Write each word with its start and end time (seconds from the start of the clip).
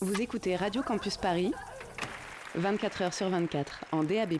Vous 0.00 0.20
écoutez 0.20 0.54
Radio 0.54 0.80
Campus 0.82 1.16
Paris, 1.16 1.52
24h 2.56 3.12
sur 3.12 3.28
24 3.30 3.86
en 3.90 4.04
DAB+, 4.04 4.34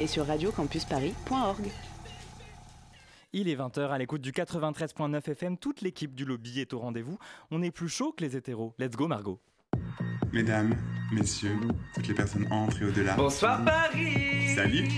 et 0.00 0.06
sur 0.08 0.26
radiocampusparis.org. 0.26 1.68
Il 3.32 3.48
est 3.48 3.54
20h 3.54 3.88
à 3.88 3.98
l'écoute 3.98 4.20
du 4.20 4.32
93.9 4.32 5.30
FM. 5.30 5.56
Toute 5.58 5.80
l'équipe 5.80 6.16
du 6.16 6.24
lobby 6.24 6.58
est 6.58 6.72
au 6.72 6.80
rendez-vous. 6.80 7.18
On 7.52 7.62
est 7.62 7.70
plus 7.70 7.88
chaud 7.88 8.12
que 8.16 8.24
les 8.24 8.36
hétéros. 8.36 8.74
Let's 8.80 8.96
go, 8.96 9.06
Margot. 9.06 9.38
Mesdames, 10.32 10.74
messieurs, 11.12 11.56
toutes 11.94 12.08
les 12.08 12.14
personnes 12.14 12.48
entrent 12.50 12.82
et 12.82 12.86
au-delà. 12.86 13.14
Bonsoir 13.14 13.64
Paris 13.64 14.56
Salut 14.56 14.88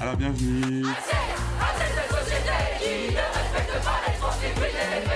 Alors 0.00 0.16
bienvenue 0.16 0.82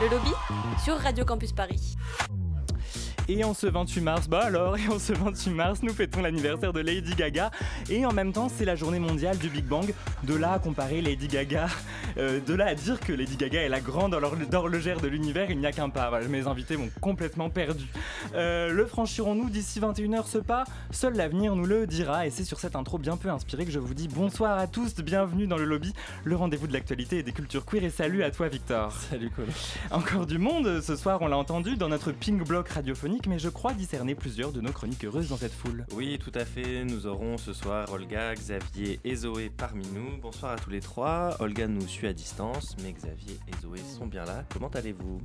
Le 0.00 0.08
lobby 0.08 0.30
sur 0.82 0.96
Radio 0.96 1.26
Campus 1.26 1.52
Paris. 1.52 1.94
Et 3.32 3.44
en 3.44 3.54
ce 3.54 3.68
28 3.68 4.00
mars, 4.00 4.28
bah 4.28 4.40
alors, 4.42 4.76
et 4.76 4.88
en 4.88 4.98
ce 4.98 5.12
28 5.12 5.50
mars, 5.50 5.82
nous 5.84 5.94
fêtons 5.94 6.20
l'anniversaire 6.20 6.72
de 6.72 6.80
Lady 6.80 7.14
Gaga. 7.14 7.52
Et 7.88 8.04
en 8.04 8.12
même 8.12 8.32
temps, 8.32 8.48
c'est 8.48 8.64
la 8.64 8.74
journée 8.74 8.98
mondiale 8.98 9.38
du 9.38 9.48
Big 9.48 9.64
Bang. 9.64 9.94
De 10.24 10.34
là 10.34 10.54
à 10.54 10.58
comparer 10.58 11.00
Lady 11.00 11.28
Gaga, 11.28 11.68
euh, 12.18 12.40
de 12.44 12.54
là 12.54 12.66
à 12.66 12.74
dire 12.74 12.98
que 12.98 13.12
Lady 13.12 13.36
Gaga 13.36 13.62
est 13.62 13.68
la 13.68 13.78
grande 13.78 14.18
horlogère 14.52 15.00
de 15.00 15.06
l'univers, 15.06 15.48
il 15.48 15.60
n'y 15.60 15.66
a 15.66 15.70
qu'un 15.70 15.90
pas. 15.90 16.08
Voilà, 16.08 16.26
mes 16.26 16.48
invités 16.48 16.76
m'ont 16.76 16.90
complètement 17.00 17.50
perdu. 17.50 17.86
Euh, 18.34 18.72
le 18.72 18.84
franchirons-nous 18.84 19.48
d'ici 19.48 19.78
21h 19.78 20.26
ce 20.26 20.38
pas 20.38 20.64
Seul 20.90 21.14
l'avenir 21.14 21.54
nous 21.54 21.66
le 21.66 21.86
dira. 21.86 22.26
Et 22.26 22.30
c'est 22.30 22.42
sur 22.42 22.58
cette 22.58 22.74
intro 22.74 22.98
bien 22.98 23.16
peu 23.16 23.28
inspirée 23.28 23.64
que 23.64 23.70
je 23.70 23.78
vous 23.78 23.94
dis 23.94 24.08
bonsoir 24.08 24.58
à 24.58 24.66
tous, 24.66 24.96
bienvenue 24.96 25.46
dans 25.46 25.56
le 25.56 25.66
lobby, 25.66 25.94
le 26.24 26.34
rendez-vous 26.34 26.66
de 26.66 26.72
l'actualité 26.72 27.18
et 27.18 27.22
des 27.22 27.32
cultures 27.32 27.64
queer. 27.64 27.84
Et 27.84 27.90
salut 27.90 28.24
à 28.24 28.32
toi, 28.32 28.48
Victor. 28.48 28.90
Salut, 29.08 29.30
Colin. 29.30 29.52
Encore 29.92 30.26
du 30.26 30.38
monde 30.38 30.80
ce 30.80 30.96
soir, 30.96 31.22
on 31.22 31.28
l'a 31.28 31.38
entendu 31.38 31.76
dans 31.76 31.88
notre 31.88 32.10
ping 32.10 32.42
block 32.42 32.70
radiophonique 32.70 33.19
mais 33.28 33.38
je 33.38 33.48
crois 33.48 33.72
discerner 33.74 34.14
plusieurs 34.14 34.52
de 34.52 34.60
nos 34.60 34.72
chroniques 34.72 35.04
heureuses 35.04 35.28
dans 35.28 35.36
cette 35.36 35.52
foule. 35.52 35.84
Oui, 35.94 36.18
tout 36.18 36.32
à 36.34 36.44
fait. 36.44 36.84
Nous 36.84 37.06
aurons 37.06 37.38
ce 37.38 37.52
soir 37.52 37.92
Olga, 37.92 38.34
Xavier 38.34 39.00
et 39.04 39.14
Zoé 39.14 39.50
parmi 39.54 39.86
nous. 39.88 40.16
Bonsoir 40.20 40.52
à 40.52 40.56
tous 40.56 40.70
les 40.70 40.80
trois. 40.80 41.36
Olga 41.40 41.66
nous 41.66 41.86
suit 41.86 42.06
à 42.06 42.12
distance, 42.12 42.76
mais 42.82 42.92
Xavier 42.92 43.38
et 43.48 43.62
Zoé 43.62 43.78
sont 43.78 44.06
bien 44.06 44.24
là. 44.24 44.44
Comment 44.52 44.68
allez-vous? 44.68 45.20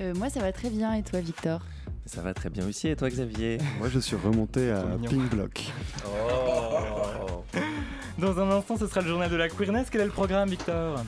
Euh, 0.00 0.14
Moi, 0.14 0.30
ça 0.30 0.40
va 0.40 0.52
très 0.52 0.70
bien. 0.70 0.94
Et 0.94 1.02
toi, 1.02 1.20
Victor? 1.20 1.60
Ça 2.06 2.20
va 2.22 2.34
très 2.34 2.50
bien 2.50 2.66
aussi. 2.66 2.88
Et 2.88 2.96
toi, 2.96 3.08
Xavier? 3.08 3.58
Moi, 3.78 3.88
je 3.88 3.98
suis 4.00 4.16
remonté 4.16 4.70
à 4.70 4.82
Pink 5.08 5.30
Block. 5.30 5.64
Oh 6.06 7.44
Dans 8.18 8.38
un 8.40 8.50
instant, 8.50 8.76
ce 8.76 8.86
sera 8.86 9.00
le 9.00 9.08
journal 9.08 9.30
de 9.30 9.36
la 9.36 9.48
queerness. 9.48 9.88
Quel 9.90 10.00
est 10.02 10.06
le 10.06 10.10
programme, 10.10 10.48
Victor? 10.48 11.02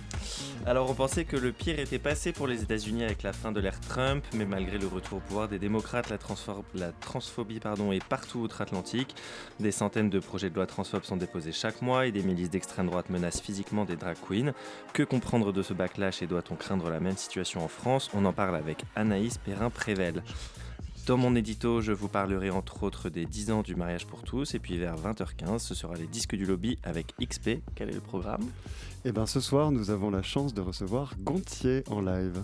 Alors 0.67 0.89
on 0.91 0.95
pensait 0.95 1.25
que 1.25 1.37
le 1.37 1.53
pire 1.53 1.79
était 1.79 1.99
passé 1.99 2.33
pour 2.33 2.47
les 2.47 2.63
États-Unis 2.63 3.05
avec 3.05 3.23
la 3.23 3.33
fin 3.33 3.53
de 3.53 3.61
l'ère 3.61 3.79
Trump, 3.81 4.25
mais 4.35 4.47
malgré 4.47 4.79
le 4.79 4.87
retour 4.87 5.19
au 5.19 5.21
pouvoir 5.21 5.49
des 5.49 5.59
démocrates, 5.59 6.09
la, 6.09 6.93
transphobie 6.93 7.57
est 7.57 8.05
partout 8.05 8.39
outre-Atlantique. 8.39 9.15
Des 9.61 9.73
centaines 9.73 10.09
de 10.09 10.19
projets 10.19 10.49
de 10.49 10.55
loi 10.55 10.67
transphobes 10.67 11.05
sont 11.05 11.19
déposés 11.19 11.53
chaque 11.53 11.83
mois 11.83 12.07
et 12.07 12.13
des 12.13 12.23
milices 12.23 12.51
d'extrême 12.51 12.87
droite 12.87 13.11
menacent 13.11 13.43
physiquement 13.43 13.85
des 13.85 13.97
drag 13.97 14.17
queens. 14.27 14.53
Que 14.93 15.03
comprendre 15.03 15.53
de 15.53 15.63
ce 15.63 15.75
backlash 15.75 16.23
et 16.23 16.27
doit-on 16.27 16.55
craindre 16.55 16.89
la 16.89 17.01
même 17.01 17.17
situation 17.17 17.63
en 17.63 17.69
France? 17.69 18.11
On 18.15 18.25
en 18.25 18.33
parle 18.33 18.57
avec 18.57 18.85
Anaïs 18.97 19.39
Perrin-Prével. 19.39 20.23
Dans 21.07 21.19
mon 21.19 21.37
édito, 21.37 21.83
je 21.83 21.93
vous 21.93 22.09
parlerai 22.09 22.49
entre 22.49 22.83
autres 22.83 23.11
des 23.11 23.27
10 23.27 23.51
ans 23.51 23.63
du 23.63 23.75
mariage 23.75 24.07
pour 24.07 24.23
tous, 24.23 24.55
et 24.55 24.59
puis 24.59 24.79
vers 24.79 24.97
20h15, 24.97 25.59
ce 25.59 25.75
sera 25.75 25.97
les 25.97 26.07
disques 26.07 26.35
du 26.35 26.47
lobby 26.47 26.79
avec 26.83 27.13
XP. 27.21 27.61
Quel 27.75 27.91
est 27.91 27.95
le 27.95 28.01
programme? 28.01 28.45
Eh 29.05 29.13
bien 29.13 29.27
ce 29.27 29.39
soir, 29.39 29.71
nous 29.71 29.91
avons 29.91 30.11
la 30.11 30.23
chance 30.23 30.55
de 30.55 30.63
recevoir 30.63 31.13
Gontier 31.19 31.85
en 31.91 32.01
live. 32.01 32.43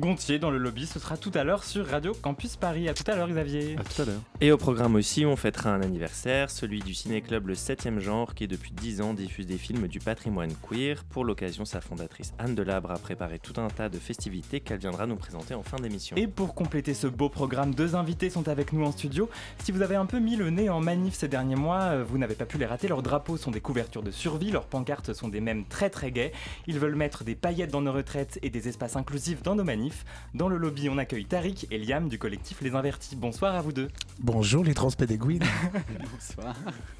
Gontier 0.00 0.38
dans 0.38 0.50
le 0.50 0.56
lobby. 0.56 0.86
Ce 0.86 0.98
sera 0.98 1.18
tout 1.18 1.30
à 1.34 1.44
l'heure 1.44 1.62
sur 1.62 1.86
Radio 1.86 2.14
Campus 2.14 2.56
Paris. 2.56 2.88
À 2.88 2.94
tout 2.94 3.04
à 3.06 3.14
l'heure, 3.14 3.28
Xavier. 3.28 3.76
À 3.78 3.84
tout 3.84 4.00
à 4.00 4.06
l'heure. 4.06 4.20
Et 4.40 4.50
au 4.50 4.56
programme 4.56 4.94
aussi, 4.94 5.26
on 5.26 5.36
fêtera 5.36 5.74
un 5.74 5.82
anniversaire, 5.82 6.50
celui 6.50 6.80
du 6.80 6.94
Ciné-Club 6.94 7.48
Le 7.48 7.54
7e 7.54 7.98
Genre, 7.98 8.34
qui 8.34 8.48
depuis 8.48 8.72
10 8.72 9.02
ans 9.02 9.12
diffuse 9.12 9.46
des 9.46 9.58
films 9.58 9.88
du 9.88 9.98
patrimoine 9.98 10.54
queer. 10.66 11.04
Pour 11.04 11.26
l'occasion, 11.26 11.66
sa 11.66 11.82
fondatrice 11.82 12.32
Anne 12.38 12.54
Delabre 12.54 12.92
a 12.92 12.98
préparé 12.98 13.38
tout 13.38 13.60
un 13.60 13.68
tas 13.68 13.90
de 13.90 13.98
festivités 13.98 14.60
qu'elle 14.60 14.78
viendra 14.78 15.06
nous 15.06 15.16
présenter 15.16 15.52
en 15.52 15.62
fin 15.62 15.76
d'émission. 15.76 16.16
Et 16.16 16.26
pour 16.26 16.54
compléter 16.54 16.94
ce 16.94 17.06
beau 17.06 17.28
programme, 17.28 17.74
deux 17.74 17.94
invités 17.94 18.30
sont 18.30 18.48
avec 18.48 18.72
nous 18.72 18.86
en 18.86 18.92
studio. 18.92 19.28
Si 19.62 19.70
vous 19.70 19.82
avez 19.82 19.96
un 19.96 20.06
peu 20.06 20.18
mis 20.18 20.36
le 20.36 20.48
nez 20.48 20.70
en 20.70 20.80
manif 20.80 21.12
ces 21.12 21.28
derniers 21.28 21.56
mois, 21.56 21.80
euh, 21.80 22.04
vous 22.08 22.16
n'avez 22.16 22.36
pas 22.36 22.46
pu 22.46 22.56
les 22.56 22.64
rater. 22.64 22.88
Leurs 22.88 23.02
drapeaux 23.02 23.36
sont 23.36 23.50
des 23.50 23.60
couvertures 23.60 24.02
de 24.02 24.10
survie, 24.10 24.50
leurs 24.50 24.64
pancartes 24.64 25.12
sont 25.12 25.28
des 25.28 25.42
mèmes 25.42 25.66
très 25.66 25.90
très 25.90 26.10
gays. 26.10 26.32
Ils 26.66 26.78
veulent 26.78 26.96
mettre 26.96 27.22
des 27.22 27.34
paillettes 27.34 27.70
dans 27.70 27.82
nos 27.82 27.92
retraites 27.92 28.38
et 28.40 28.48
des 28.48 28.66
espaces 28.66 28.96
inclusifs 28.96 29.42
dans 29.42 29.54
nos 29.54 29.64
manifs. 29.64 29.89
Dans 30.34 30.48
le 30.48 30.56
lobby, 30.56 30.88
on 30.88 30.98
accueille 30.98 31.24
Tariq 31.24 31.66
et 31.70 31.78
Liam 31.78 32.08
du 32.08 32.18
collectif 32.18 32.60
Les 32.60 32.74
Invertis. 32.74 33.16
Bonsoir 33.16 33.54
à 33.54 33.60
vous 33.62 33.72
deux. 33.72 33.88
Bonjour 34.18 34.64
les 34.64 34.74
transpédéguines. 34.74 35.44
Bonsoir. 36.12 36.54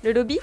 Le 0.05 0.13
lobby 0.13 0.39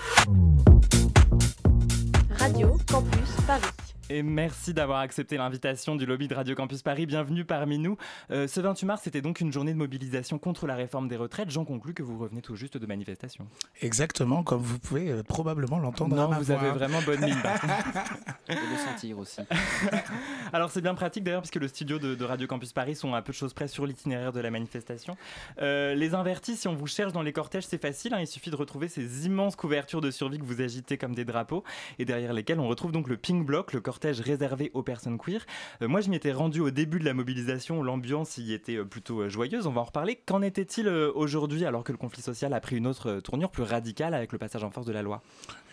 Radio 2.39 2.77
Campus 2.89 3.35
Paris. 3.45 3.96
Et 4.09 4.23
merci 4.23 4.73
d'avoir 4.73 4.99
accepté 4.99 5.35
l'invitation 5.35 5.97
du 5.97 6.05
lobby 6.05 6.29
de 6.29 6.33
Radio 6.33 6.55
Campus 6.55 6.81
Paris. 6.81 7.05
Bienvenue 7.05 7.43
parmi 7.43 7.77
nous. 7.77 7.97
Euh, 8.31 8.47
ce 8.47 8.61
28 8.61 8.85
mars, 8.85 9.01
c'était 9.03 9.21
donc 9.21 9.41
une 9.41 9.51
journée 9.51 9.73
de 9.73 9.77
mobilisation 9.77 10.39
contre 10.39 10.65
la 10.65 10.75
réforme 10.75 11.09
des 11.09 11.17
retraites. 11.17 11.49
J'en 11.49 11.65
conclus 11.65 11.93
que 11.93 12.03
vous 12.03 12.17
revenez 12.17 12.41
tout 12.41 12.55
juste 12.55 12.77
de 12.77 12.85
manifestation. 12.85 13.47
Exactement, 13.81 14.43
comme 14.43 14.61
vous 14.61 14.79
pouvez 14.79 15.11
euh, 15.11 15.23
probablement 15.23 15.77
l'entendre. 15.77 16.15
Non, 16.15 16.29
vous 16.29 16.51
avez 16.51 16.69
vraiment 16.69 17.01
bonne 17.01 17.19
mine. 17.19 17.37
Et 18.47 18.53
le 18.55 18.77
sentir 18.77 19.19
aussi. 19.19 19.41
Alors 20.53 20.71
c'est 20.71 20.81
bien 20.81 20.95
pratique 20.95 21.25
d'ailleurs, 21.25 21.41
puisque 21.41 21.55
le 21.57 21.67
studio 21.67 21.99
de, 21.99 22.15
de, 22.15 22.23
Radio 22.23 22.47
Campus 22.47 22.71
Paris 22.71 22.95
sont 22.95 23.13
à 23.13 23.21
peu 23.21 23.33
de 23.33 23.37
choses 23.37 23.53
près 23.53 23.67
sur 23.67 23.85
l'itinéraire 23.85 24.31
de 24.31 24.39
la 24.39 24.51
manifestation. 24.51 25.17
Euh, 25.61 25.95
les 25.95 26.13
invertis, 26.13 26.55
si 26.55 26.69
on 26.69 26.75
vous 26.75 26.87
cherche 26.87 27.11
dans 27.11 27.23
les 27.23 27.33
cortèges, 27.33 27.65
c'est 27.67 27.81
facile. 27.81 28.13
Hein, 28.13 28.21
il 28.21 28.27
suffit 28.27 28.51
de 28.51 28.55
retrouver 28.55 28.87
ces 28.87 29.25
immenses 29.25 29.57
couvertures 29.57 29.99
de 29.99 30.11
survie 30.11 30.39
que 30.39 30.45
vous 30.45 30.61
agitez 30.61 30.97
comme 30.97 31.13
des 31.13 31.25
drapeaux, 31.25 31.65
et 31.99 32.05
derrière 32.05 32.31
lesquelles 32.31 32.61
on 32.61 32.69
retrouve 32.69 32.93
donc 32.93 33.09
le 33.09 33.17
pink 33.17 33.45
block, 33.45 33.73
le 33.73 33.81
cortège 33.81 33.96
réservé 34.03 34.71
aux 34.73 34.83
personnes 34.83 35.17
queer. 35.17 35.45
Euh, 35.81 35.87
moi, 35.87 36.01
je 36.01 36.09
m'y 36.09 36.15
étais 36.15 36.31
rendu 36.31 36.61
au 36.61 36.71
début 36.71 36.99
de 36.99 37.05
la 37.05 37.13
mobilisation, 37.13 37.83
l'ambiance 37.83 38.37
y 38.37 38.53
était 38.53 38.77
euh, 38.77 38.85
plutôt 38.85 39.21
euh, 39.21 39.29
joyeuse, 39.29 39.67
on 39.67 39.71
va 39.71 39.81
en 39.81 39.85
reparler. 39.85 40.19
Qu'en 40.25 40.41
était-il 40.41 40.87
aujourd'hui 40.87 41.65
alors 41.65 41.83
que 41.83 41.91
le 41.91 41.97
conflit 41.97 42.21
social 42.21 42.53
a 42.53 42.59
pris 42.59 42.77
une 42.77 42.87
autre 42.87 43.19
tournure 43.19 43.51
plus 43.51 43.63
radicale 43.63 44.13
avec 44.13 44.31
le 44.31 44.37
passage 44.37 44.63
en 44.63 44.71
force 44.71 44.85
de 44.85 44.93
la 44.93 45.01
loi? 45.01 45.21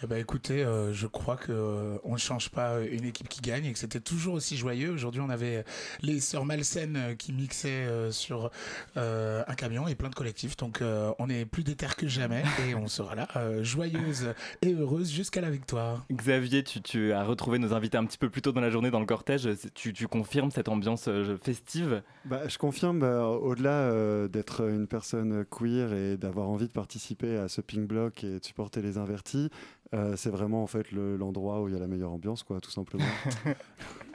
Eh 0.03 0.07
ben, 0.07 0.17
écoutez, 0.17 0.67
je 0.93 1.07
crois 1.07 1.37
que 1.37 1.99
on 2.05 2.13
ne 2.13 2.19
change 2.19 2.51
pas 2.51 2.81
une 2.81 3.05
équipe 3.05 3.29
qui 3.29 3.41
gagne 3.41 3.65
et 3.65 3.73
que 3.73 3.79
c'était 3.79 4.01
toujours 4.01 4.35
aussi 4.35 4.57
joyeux. 4.57 4.91
Aujourd'hui, 4.91 5.21
on 5.23 5.31
avait 5.31 5.65
les 6.03 6.21
sœurs 6.21 6.45
malsaines 6.45 7.17
qui 7.17 7.33
mixaient 7.33 7.87
sur 8.11 8.51
un 8.97 9.55
camion 9.57 9.89
et 9.89 9.95
plein 9.95 10.11
de 10.11 10.15
collectifs. 10.15 10.57
Donc, 10.57 10.83
on 11.19 11.29
est 11.31 11.45
plus 11.47 11.65
déter 11.65 11.87
que 11.97 12.07
jamais 12.07 12.43
et 12.69 12.75
on 12.75 12.87
sera 12.87 13.15
là, 13.15 13.29
joyeuse 13.63 14.35
et 14.63 14.75
heureuse 14.75 15.11
jusqu'à 15.11 15.41
la 15.41 15.51
victoire. 15.51 16.05
Xavier, 16.13 16.65
tu, 16.65 16.83
tu 16.83 17.13
as 17.13 17.25
retrouvé 17.25 17.59
nos 17.59 17.73
invités 17.73 17.99
un 17.99 18.05
petit 18.05 18.14
peu 18.19 18.31
plus 18.31 18.43
tôt 18.43 18.53
dans 18.53 18.61
la 18.61 18.71
journée 18.71 18.91
dans 18.91 19.01
le 19.01 19.07
cortège. 19.07 19.49
Tu, 19.75 19.93
tu 19.93 20.09
confirmes 20.09 20.51
cette 20.51 20.69
ambiance 20.69 21.09
euh, 21.09 21.37
festive? 21.43 22.03
Bah, 22.25 22.49
Je 22.49 22.59
confirme, 22.59 23.01
bah, 23.01 23.27
au-delà 23.27 23.71
euh, 23.71 24.29
d'être 24.29 24.69
une 24.69 24.87
personne 24.87 25.45
queer 25.45 25.93
et 25.93 26.17
d'avoir 26.17 26.49
envie 26.49 26.67
de 26.67 26.73
participer 26.73 27.37
à 27.37 27.49
ce 27.49 27.61
ping 27.61 27.87
block 27.87 28.25
et 28.25 28.39
de 28.39 28.45
supporter 28.45 28.83
les 28.83 28.99
invertis, 28.99 29.51
euh, 29.95 30.17
c'est 30.17 30.31
vraiment 30.31 30.63
en 30.63 30.67
fait 30.67 30.91
l'endroit 30.93 31.63
où 31.63 31.69
il 31.69 31.75
y 31.75 31.77
a 31.77 31.81
la 31.81 31.87
meilleure 31.87 32.13
ambiance, 32.13 32.43
quoi, 32.43 32.61
tout 32.61 32.71
simplement. 32.71 33.05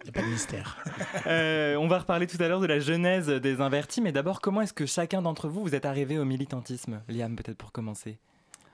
Il 0.01 0.03
n'y 0.05 0.09
a 0.09 0.13
pas 0.13 0.21
de 0.21 0.31
mystère. 0.31 0.77
on 1.77 1.87
va 1.89 1.99
reparler 1.99 2.25
tout 2.25 2.41
à 2.41 2.47
l'heure 2.47 2.61
de 2.61 2.67
la 2.67 2.79
genèse 2.79 3.27
des 3.27 3.59
invertis, 3.59 3.99
mais 4.01 4.13
d'abord, 4.13 4.39
comment 4.39 4.61
est-ce 4.61 4.73
que 4.73 4.85
chacun 4.85 5.21
d'entre 5.21 5.49
vous, 5.49 5.61
vous 5.61 5.75
êtes 5.75 5.85
arrivé 5.85 6.17
au 6.17 6.23
militantisme? 6.23 7.01
Liam, 7.09 7.35
peut-être 7.35 7.57
pour 7.57 7.73
commencer 7.73 8.17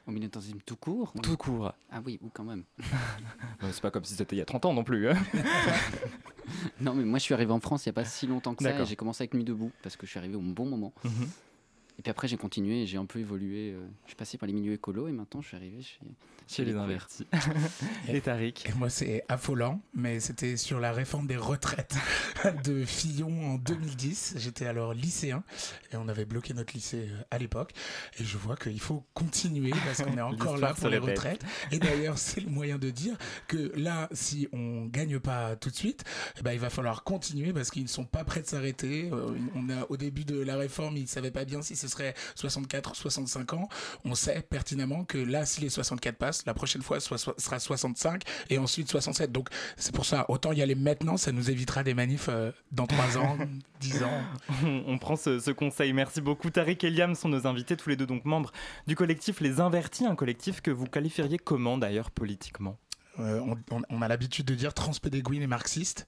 au 0.08 0.12
militantisme 0.12 0.60
tout 0.66 0.76
court 0.76 1.14
Tout 1.22 1.38
court. 1.38 1.74
Ah 1.92 2.02
oui, 2.06 2.20
ou 2.22 2.30
quand 2.30 2.44
même. 2.44 2.64
c'est 3.72 3.82
pas 3.82 3.92
comme 3.92 4.04
si 4.04 4.14
c'était 4.16 4.36
il 4.36 4.40
y 4.40 4.42
a 4.42 4.46
30 4.46 4.66
ans 4.66 4.74
non 4.74 4.84
plus. 4.84 5.10
Hein. 5.10 5.16
non, 6.82 6.94
mais 6.94 7.04
moi 7.04 7.20
je 7.20 7.24
suis 7.24 7.34
arrivé 7.34 7.52
en 7.52 7.60
France 7.60 7.86
il 7.86 7.90
n'y 7.90 7.92
a 7.92 7.94
pas 7.94 8.06
si 8.06 8.28
longtemps 8.28 8.56
que 8.56 8.64
ça 8.64 8.80
et 8.80 8.86
j'ai 8.86 8.96
commencé 8.96 9.24
avec 9.24 9.34
Nuit 9.34 9.44
debout 9.44 9.72
parce 9.82 9.96
que 9.96 10.06
je 10.06 10.12
suis 10.12 10.20
arrivé 10.20 10.36
au 10.36 10.42
bon 10.42 10.66
moment. 10.66 10.94
Mhm. 11.04 11.28
Et 11.98 12.02
puis 12.02 12.12
après, 12.12 12.28
j'ai 12.28 12.38
continué 12.38 12.86
j'ai 12.86 12.98
un 12.98 13.06
peu 13.06 13.20
évolué. 13.20 13.72
euh, 13.72 13.88
je 14.04 14.10
suis 14.10 14.16
passé 14.16 14.38
par 14.38 14.48
les 14.48 14.54
milieux 14.54 14.74
écolos 14.74 15.08
et 15.08 15.12
maintenant, 15.12 15.42
je 15.42 15.48
suis 15.48 15.58
arrivé 15.58 15.82
chez, 15.82 16.00
Chez 16.48 16.64
les 16.64 16.76
invertis. 16.76 17.26
et 18.08 18.22
Tariq 18.22 18.66
Et 18.68 18.74
moi, 18.74 18.90
c'est 18.90 19.24
affolant, 19.28 19.82
mais 19.94 20.20
c'était 20.20 20.58
sur 20.58 20.80
la 20.80 20.92
réforme 20.92 21.28
des 21.28 21.38
retraites 21.38 21.96
de 22.64 22.86
Fillon 22.86 23.54
en 23.54 23.56
2010. 23.56 24.36
J'étais 24.38 24.66
alors 24.66 24.94
lycéen 24.94 25.44
et 25.92 25.98
on 25.98 26.08
avait 26.08 26.26
bloqué 26.26 26.54
notre 26.54 26.74
lycée 26.74 27.10
euh, 27.10 27.22
à 27.32 27.38
l'époque. 27.38 27.74
Et 28.20 28.24
je 28.24 28.38
vois 28.38 28.56
qu'il 28.56 28.80
faut 28.80 29.04
continuer 29.14 29.72
parce 29.86 30.04
qu'on 30.04 30.18
est 30.18 30.22
encore 30.22 30.58
là 30.58 30.74
pour 30.74 30.90
les 30.90 30.98
répète. 31.00 31.18
retraites. 31.18 31.46
Et 31.72 31.80
d'ailleurs, 31.80 32.18
c'est 32.18 32.42
le 32.42 32.50
moyen 32.50 32.78
de 32.78 32.90
dire 32.90 33.18
que 33.48 33.72
là, 33.76 34.08
si 34.12 34.48
on 34.54 34.86
gagne 34.86 35.20
pas 35.20 35.56
tout 35.56 35.70
de 35.70 35.76
suite, 35.76 36.04
eh 36.40 36.44
ben, 36.44 36.54
il 36.54 36.60
va 36.60 36.70
falloir 36.70 37.04
continuer 37.04 37.54
parce 37.54 37.72
qu'ils 37.72 37.84
ne 37.84 37.88
sont 37.88 38.06
pas 38.06 38.24
prêts 38.24 38.42
de 38.42 38.48
s'arrêter. 38.48 39.10
Euh, 39.12 39.36
On 39.56 39.70
a, 39.70 39.86
au 39.90 39.98
début 39.98 40.26
de 40.26 40.40
la 40.40 40.58
réforme, 40.58 40.98
ils 40.98 41.04
ne 41.04 41.08
savaient 41.08 41.32
pas 41.32 41.46
bien 41.46 41.62
si 41.62 41.76
ce 41.76 41.88
serait 41.88 42.14
64 42.36 42.92
ou 42.92 42.96
65 42.96 43.54
ans. 43.54 43.68
On 44.04 44.16
sait 44.16 44.42
pertinemment 44.42 45.06
que 45.06 45.18
là, 45.18 45.46
si 45.46 45.62
les 45.62 45.70
64 45.70 46.18
passent, 46.18 46.35
la 46.46 46.54
prochaine 46.54 46.82
fois 46.82 47.00
soit- 47.00 47.18
soit- 47.18 47.40
sera 47.40 47.60
65 47.60 48.24
et 48.50 48.58
ensuite 48.58 48.90
67. 48.90 49.32
Donc 49.32 49.50
c'est 49.78 49.94
pour 49.94 50.06
ça, 50.06 50.26
autant 50.30 50.52
y 50.52 50.62
aller 50.62 50.76
maintenant, 50.76 51.18
ça 51.18 51.32
nous 51.32 51.50
évitera 51.50 51.84
des 51.84 51.94
manifs 51.94 52.28
euh, 52.30 52.52
dans 52.72 52.88
3 52.88 53.18
ans, 53.18 53.38
10 53.82 54.04
ans. 54.04 54.22
on, 54.64 54.84
on 54.88 54.98
prend 54.98 55.16
ce, 55.16 55.40
ce 55.40 55.52
conseil. 55.52 55.94
Merci 55.94 56.22
beaucoup. 56.22 56.50
Tariq 56.50 56.86
et 56.86 56.90
Liam 56.90 57.16
sont 57.16 57.30
nos 57.30 57.48
invités, 57.48 57.76
tous 57.78 57.90
les 57.90 57.96
deux 57.96 58.06
donc 58.08 58.26
membres 58.26 58.52
du 58.88 58.96
collectif 58.96 59.40
Les 59.42 59.60
Invertis, 59.60 60.06
un 60.06 60.16
collectif 60.16 60.62
que 60.62 60.72
vous 60.72 60.86
qualifieriez 60.86 61.38
comment 61.38 61.78
d'ailleurs 61.78 62.12
politiquement? 62.12 62.78
Euh, 63.20 63.40
on, 63.90 64.02
a 64.02 64.08
l'habitude 64.08 64.46
de 64.46 64.56
dire 64.56 64.74
transpédéguine 64.74 65.42
et 65.42 65.48
marxiste, 65.48 66.06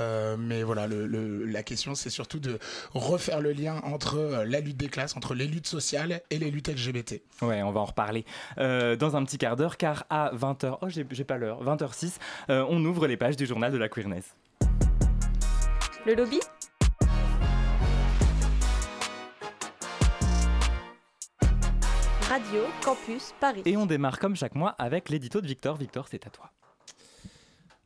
Euh, 0.00 0.36
mais 0.38 0.62
voilà, 0.62 0.86
le- 0.86 1.06
le- 1.06 1.44
la 1.44 1.62
question 1.62 1.94
c'est 1.94 2.10
surtout 2.10 2.38
de 2.38 2.58
refaire 2.94 3.40
le 3.40 3.52
lien 3.52 3.80
entre 3.84 4.16
euh, 4.16 4.44
la 4.44 4.60
lutte 4.60 4.76
des 4.76 4.88
classes, 4.88 5.16
entre 5.16 5.34
les 5.34 5.46
luttes 5.46 5.66
sociales 5.66 6.20
et 6.30 6.38
les 6.38 6.50
luttes 6.50 6.68
LGBT. 6.68 7.20
Ouais, 7.42 7.62
on 7.62 7.72
va 7.72 7.80
en 7.80 7.84
reparler 7.84 8.24
euh, 8.58 8.96
dans 8.96 9.16
un 9.16 9.24
petit 9.24 9.38
quart 9.38 9.56
d'heure, 9.56 9.76
car 9.76 10.04
à 10.10 10.30
20h, 10.34 10.78
oh 10.80 10.88
j'ai 10.88 11.06
j'ai 11.10 11.24
pas 11.24 11.36
l'heure, 11.36 11.62
20h06, 11.62 12.14
euh, 12.50 12.64
on 12.68 12.84
ouvre 12.84 13.06
les 13.06 13.16
pages 13.16 13.36
du 13.36 13.46
journal 13.46 13.70
de 13.72 13.78
la 13.78 13.88
queerness. 13.88 14.24
Le 16.06 16.14
lobby? 16.14 16.40
Radio 22.28 22.64
Campus 22.84 23.34
Paris. 23.38 23.62
Et 23.66 23.76
on 23.76 23.86
démarre 23.86 24.18
comme 24.18 24.34
chaque 24.34 24.56
mois 24.56 24.70
avec 24.70 25.10
l'édito 25.10 25.40
de 25.40 25.46
Victor. 25.46 25.76
Victor, 25.76 26.08
c'est 26.08 26.26
à 26.26 26.30
toi. 26.30 26.50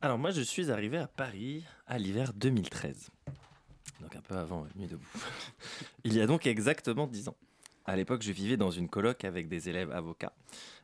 Alors 0.01 0.17
moi 0.17 0.31
je 0.31 0.41
suis 0.41 0.71
arrivé 0.71 0.97
à 0.97 1.05
Paris 1.05 1.63
à 1.85 1.99
l'hiver 1.99 2.33
2013. 2.33 3.11
Donc 4.01 4.15
un 4.15 4.21
peu 4.21 4.35
avant 4.35 4.63
euh, 4.63 4.67
Nuit 4.75 4.87
debout. 4.87 5.05
Il 6.03 6.15
y 6.15 6.21
a 6.21 6.25
donc 6.25 6.47
exactement 6.47 7.05
10 7.05 7.27
ans. 7.29 7.35
À 7.85 7.95
l'époque, 7.95 8.23
je 8.23 8.31
vivais 8.31 8.57
dans 8.57 8.71
une 8.71 8.89
coloc 8.89 9.25
avec 9.25 9.47
des 9.47 9.69
élèves 9.69 9.91
avocats. 9.91 10.33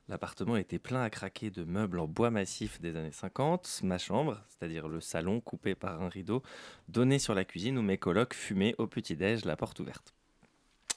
L'appartement 0.08 0.56
était 0.56 0.80
plein 0.80 1.02
à 1.02 1.10
craquer 1.10 1.50
de 1.50 1.64
meubles 1.64 2.00
en 2.00 2.08
bois 2.08 2.30
massif 2.30 2.80
des 2.80 2.96
années 2.96 3.12
50. 3.12 3.82
Ma 3.84 3.98
chambre, 3.98 4.40
c'est-à-dire 4.50 4.88
le 4.88 5.02
salon 5.02 5.42
coupé 5.42 5.74
par 5.74 6.00
un 6.04 6.10
rideau, 6.10 6.44
donnait 6.90 7.20
sur 7.20 7.34
la 7.34 7.44
cuisine 7.44 7.80
où 7.80 7.82
mes 7.82 7.98
colocs 7.98 8.36
fumaient 8.36 8.76
au 8.78 8.86
petit-déj, 8.86 9.46
la 9.46 9.56
porte 9.56 9.80
ouverte. 9.80 10.14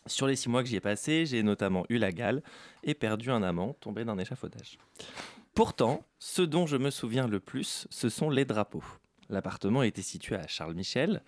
Sur 0.06 0.26
les 0.26 0.36
six 0.36 0.48
mois 0.48 0.62
que 0.62 0.68
j'y 0.68 0.76
ai 0.76 0.80
passé, 0.80 1.26
j'ai 1.26 1.42
notamment 1.42 1.84
eu 1.88 1.98
la 1.98 2.12
gale 2.12 2.42
et 2.82 2.94
perdu 2.94 3.30
un 3.30 3.42
amant 3.42 3.74
tombé 3.80 4.04
d'un 4.04 4.18
échafaudage. 4.18 4.78
Pourtant, 5.54 6.04
ce 6.18 6.42
dont 6.42 6.66
je 6.66 6.76
me 6.76 6.90
souviens 6.90 7.26
le 7.26 7.40
plus, 7.40 7.86
ce 7.90 8.08
sont 8.08 8.30
les 8.30 8.44
drapeaux. 8.44 8.84
L'appartement 9.28 9.82
était 9.82 10.02
situé 10.02 10.36
à 10.36 10.46
Charles 10.46 10.74
Michel, 10.74 11.22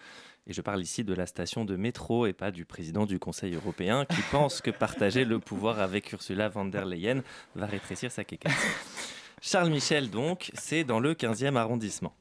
et 0.47 0.53
je 0.53 0.61
parle 0.61 0.83
ici 0.83 1.05
de 1.05 1.15
la 1.15 1.27
station 1.27 1.65
de 1.65 1.77
métro 1.77 2.27
et 2.27 2.33
pas 2.33 2.51
du 2.51 2.65
président 2.65 3.07
du 3.07 3.19
Conseil 3.19 3.55
européen 3.55 4.05
qui 4.07 4.23
pense 4.31 4.61
que 4.61 4.71
partager 4.71 5.25
le 5.25 5.39
pouvoir 5.39 5.81
avec 5.81 6.13
Ursula 6.13 6.49
von 6.49 6.65
der 6.65 6.85
Leyen 6.85 7.23
va 7.55 7.67
rétrécir 7.67 8.11
sa 8.11 8.25
quéquette. 8.25 8.53
Charles 9.41 9.71
Michel, 9.71 10.11
donc, 10.11 10.51
c'est 10.55 10.85
dans 10.85 11.01
le 11.01 11.15
15e 11.15 11.57
arrondissement. 11.57 12.15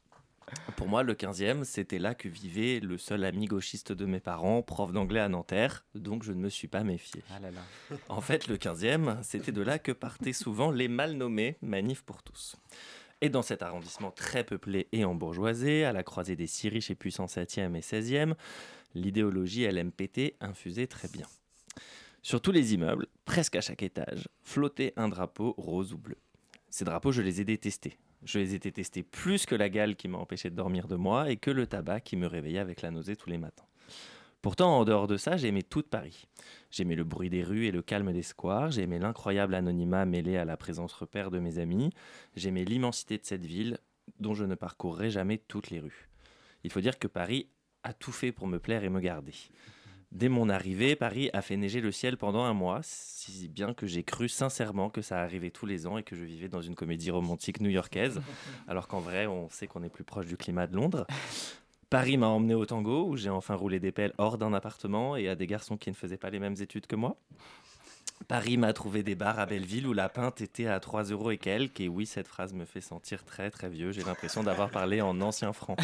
Pour 0.76 0.88
moi, 0.88 1.04
le 1.04 1.14
15e, 1.14 1.64
c'était 1.64 2.00
là 2.00 2.16
que 2.16 2.28
vivait 2.28 2.80
le 2.80 2.98
seul 2.98 3.24
ami 3.24 3.46
gauchiste 3.46 3.92
de 3.92 4.06
mes 4.06 4.20
parents, 4.20 4.62
prof 4.62 4.92
d'anglais 4.92 5.20
à 5.20 5.30
Nanterre, 5.30 5.86
donc 5.96 6.24
je 6.24 6.32
ne 6.32 6.40
me 6.40 6.50
suis 6.50 6.68
pas 6.68 6.84
méfié. 6.84 7.24
En 8.10 8.22
fait, 8.22 8.48
le 8.48 8.58
15e, 8.58 9.22
c'était 9.24 9.52
de 9.52 9.62
là 9.62 9.80
que 9.80 9.92
partaient 9.92 10.34
souvent 10.34 10.72
les 10.72 10.88
mal 10.88 11.14
nommés 11.14 11.58
manifs 11.62 12.04
pour 12.04 12.24
tous. 12.24 12.56
Et 13.22 13.30
dans 13.30 13.44
cet 13.44 13.62
arrondissement 13.62 14.12
très 14.12 14.44
peuplé 14.44 14.88
et 14.92 15.06
embourgeoisé, 15.06 15.86
à 15.86 15.94
la 15.94 16.04
croisée 16.04 16.36
des 16.36 16.48
six 16.48 16.70
riches 16.70 16.90
et 16.90 16.96
puissants 16.96 17.28
7e 17.28 17.76
et 17.76 17.82
16e, 17.82 18.34
l'idéologie 18.96 19.68
LMPT 19.68 20.36
infusait 20.42 20.88
très 20.88 21.08
bien. 21.08 21.28
Sur 22.24 22.42
tous 22.42 22.52
les 22.52 22.74
immeubles, 22.74 23.08
presque 23.26 23.56
à 23.56 23.62
chaque 23.62 23.84
étage, 23.84 24.28
flottait 24.44 24.94
un 24.96 25.08
drapeau 25.08 25.54
rose 25.58 25.94
ou 25.94 25.98
bleu. 25.98 26.18
Ces 26.70 26.86
drapeaux, 26.86 27.12
je 27.12 27.22
les 27.22 27.42
ai 27.42 27.46
détestés. 27.46 27.98
Je 28.24 28.40
les 28.40 28.56
ai 28.56 28.60
détestés 28.60 29.04
plus 29.04 29.46
que 29.46 29.56
la 29.56 29.70
gale 29.70 29.96
qui 29.96 30.08
m'a 30.08 30.18
empêché 30.18 30.50
de 30.50 30.56
dormir 30.56 30.88
de 30.88 30.96
moi 30.96 31.32
et 31.32 31.38
que 31.38 31.52
le 31.52 31.66
tabac 31.66 32.02
qui 32.02 32.18
me 32.18 32.28
réveillait 32.28 32.60
avec 32.60 32.82
la 32.82 32.92
nausée 32.92 33.16
tous 33.16 33.30
les 33.30 33.38
matins. 33.38 33.66
Pourtant, 34.42 34.80
en 34.80 34.86
dehors 34.86 35.08
de 35.08 35.18
ça, 35.18 35.38
j'aimais 35.38 35.62
toute 35.62 35.88
Paris. 35.88 36.28
J'aimais 36.72 36.96
le 36.96 37.04
bruit 37.04 37.30
des 37.30 37.44
rues 37.44 37.68
et 37.68 37.72
le 37.72 37.84
calme 37.84 38.12
des 38.12 38.24
squares, 38.24 38.72
j'aimais 38.72 38.98
l'incroyable 38.98 39.54
anonymat 39.54 40.06
mêlé 40.06 40.38
à 40.38 40.46
la 40.46 40.58
présence 40.58 40.94
repère 40.94 41.30
de 41.30 41.40
mes 41.40 41.60
amis, 41.60 41.92
j'aimais 42.36 42.66
l'immensité 42.66 43.18
de 43.20 43.26
cette 43.26 43.46
ville 43.46 43.78
dont 44.20 44.34
je 44.34 44.46
ne 44.46 44.56
parcourrai 44.56 45.12
jamais 45.12 45.38
toutes 45.38 45.70
les 45.70 45.80
rues. 45.80 46.10
Il 46.64 46.72
faut 46.72 46.82
dire 46.82 46.98
que 46.98 47.08
Paris 47.08 47.50
a 47.84 47.94
tout 47.94 48.12
fait 48.12 48.32
pour 48.32 48.48
me 48.48 48.60
plaire 48.60 48.84
et 48.84 48.90
me 48.90 49.00
garder. 49.00 49.34
Dès 50.12 50.28
mon 50.28 50.50
arrivée, 50.50 50.98
Paris 50.98 51.30
a 51.32 51.42
fait 51.42 51.56
neiger 51.56 51.80
le 51.80 51.92
ciel 51.92 52.18
pendant 52.18 52.44
un 52.44 52.54
mois, 52.54 52.82
si 52.84 53.48
bien 53.48 53.74
que 53.74 53.88
j'ai 53.88 54.04
cru 54.04 54.28
sincèrement 54.28 54.90
que 54.90 55.02
ça 55.02 55.22
arrivait 55.22 55.52
tous 55.52 55.66
les 55.66 55.88
ans 55.88 55.98
et 55.98 56.04
que 56.04 56.18
je 56.18 56.26
vivais 56.26 56.50
dans 56.50 56.62
une 56.62 56.76
comédie 56.76 57.12
romantique 57.12 57.62
new-yorkaise, 57.62 58.22
alors 58.68 58.90
qu'en 58.90 59.00
vrai, 59.00 59.26
on 59.26 59.50
sait 59.50 59.68
qu'on 59.68 59.84
est 59.84 59.90
plus 59.90 60.04
proche 60.04 60.26
du 60.26 60.36
climat 60.36 60.68
de 60.68 60.76
Londres. 60.76 61.08
Paris 61.90 62.18
m'a 62.18 62.28
emmené 62.28 62.56
au 62.56 62.66
tango, 62.66 63.06
où 63.08 63.16
j'ai 63.16 63.30
enfin 63.30 63.56
roulé 63.56 63.80
des 63.80 63.94
pelles 63.94 64.14
hors 64.18 64.38
d'un 64.38 64.54
appartement 64.54 65.16
et 65.16 65.30
à 65.30 65.36
des 65.36 65.48
garçons 65.48 65.78
qui 65.78 65.90
ne 65.90 65.96
faisaient 65.96 66.18
pas 66.18 66.30
les 66.30 66.40
mêmes 66.40 66.56
études 66.60 66.88
que 66.88 66.96
moi. 66.96 67.16
Paris 68.28 68.58
m'a 68.58 68.74
trouvé 68.74 69.04
des 69.04 69.16
bars 69.16 69.40
à 69.40 69.46
Belleville 69.46 69.88
où 69.88 69.94
la 69.94 70.10
pinte 70.10 70.42
était 70.42 70.68
à 70.68 70.80
3 70.80 71.06
euros 71.06 71.32
et 71.32 71.38
quelques. 71.38 71.82
Et 71.82 71.88
oui, 71.88 72.06
cette 72.06 72.28
phrase 72.28 72.54
me 72.54 72.66
fait 72.66 72.82
sentir 72.82 73.24
très 73.24 73.50
très 73.50 73.70
vieux. 73.70 73.92
J'ai 73.92 74.04
l'impression 74.04 74.44
d'avoir 74.44 74.70
parlé 74.70 75.02
en 75.02 75.20
ancien 75.22 75.54
franc. 75.54 75.76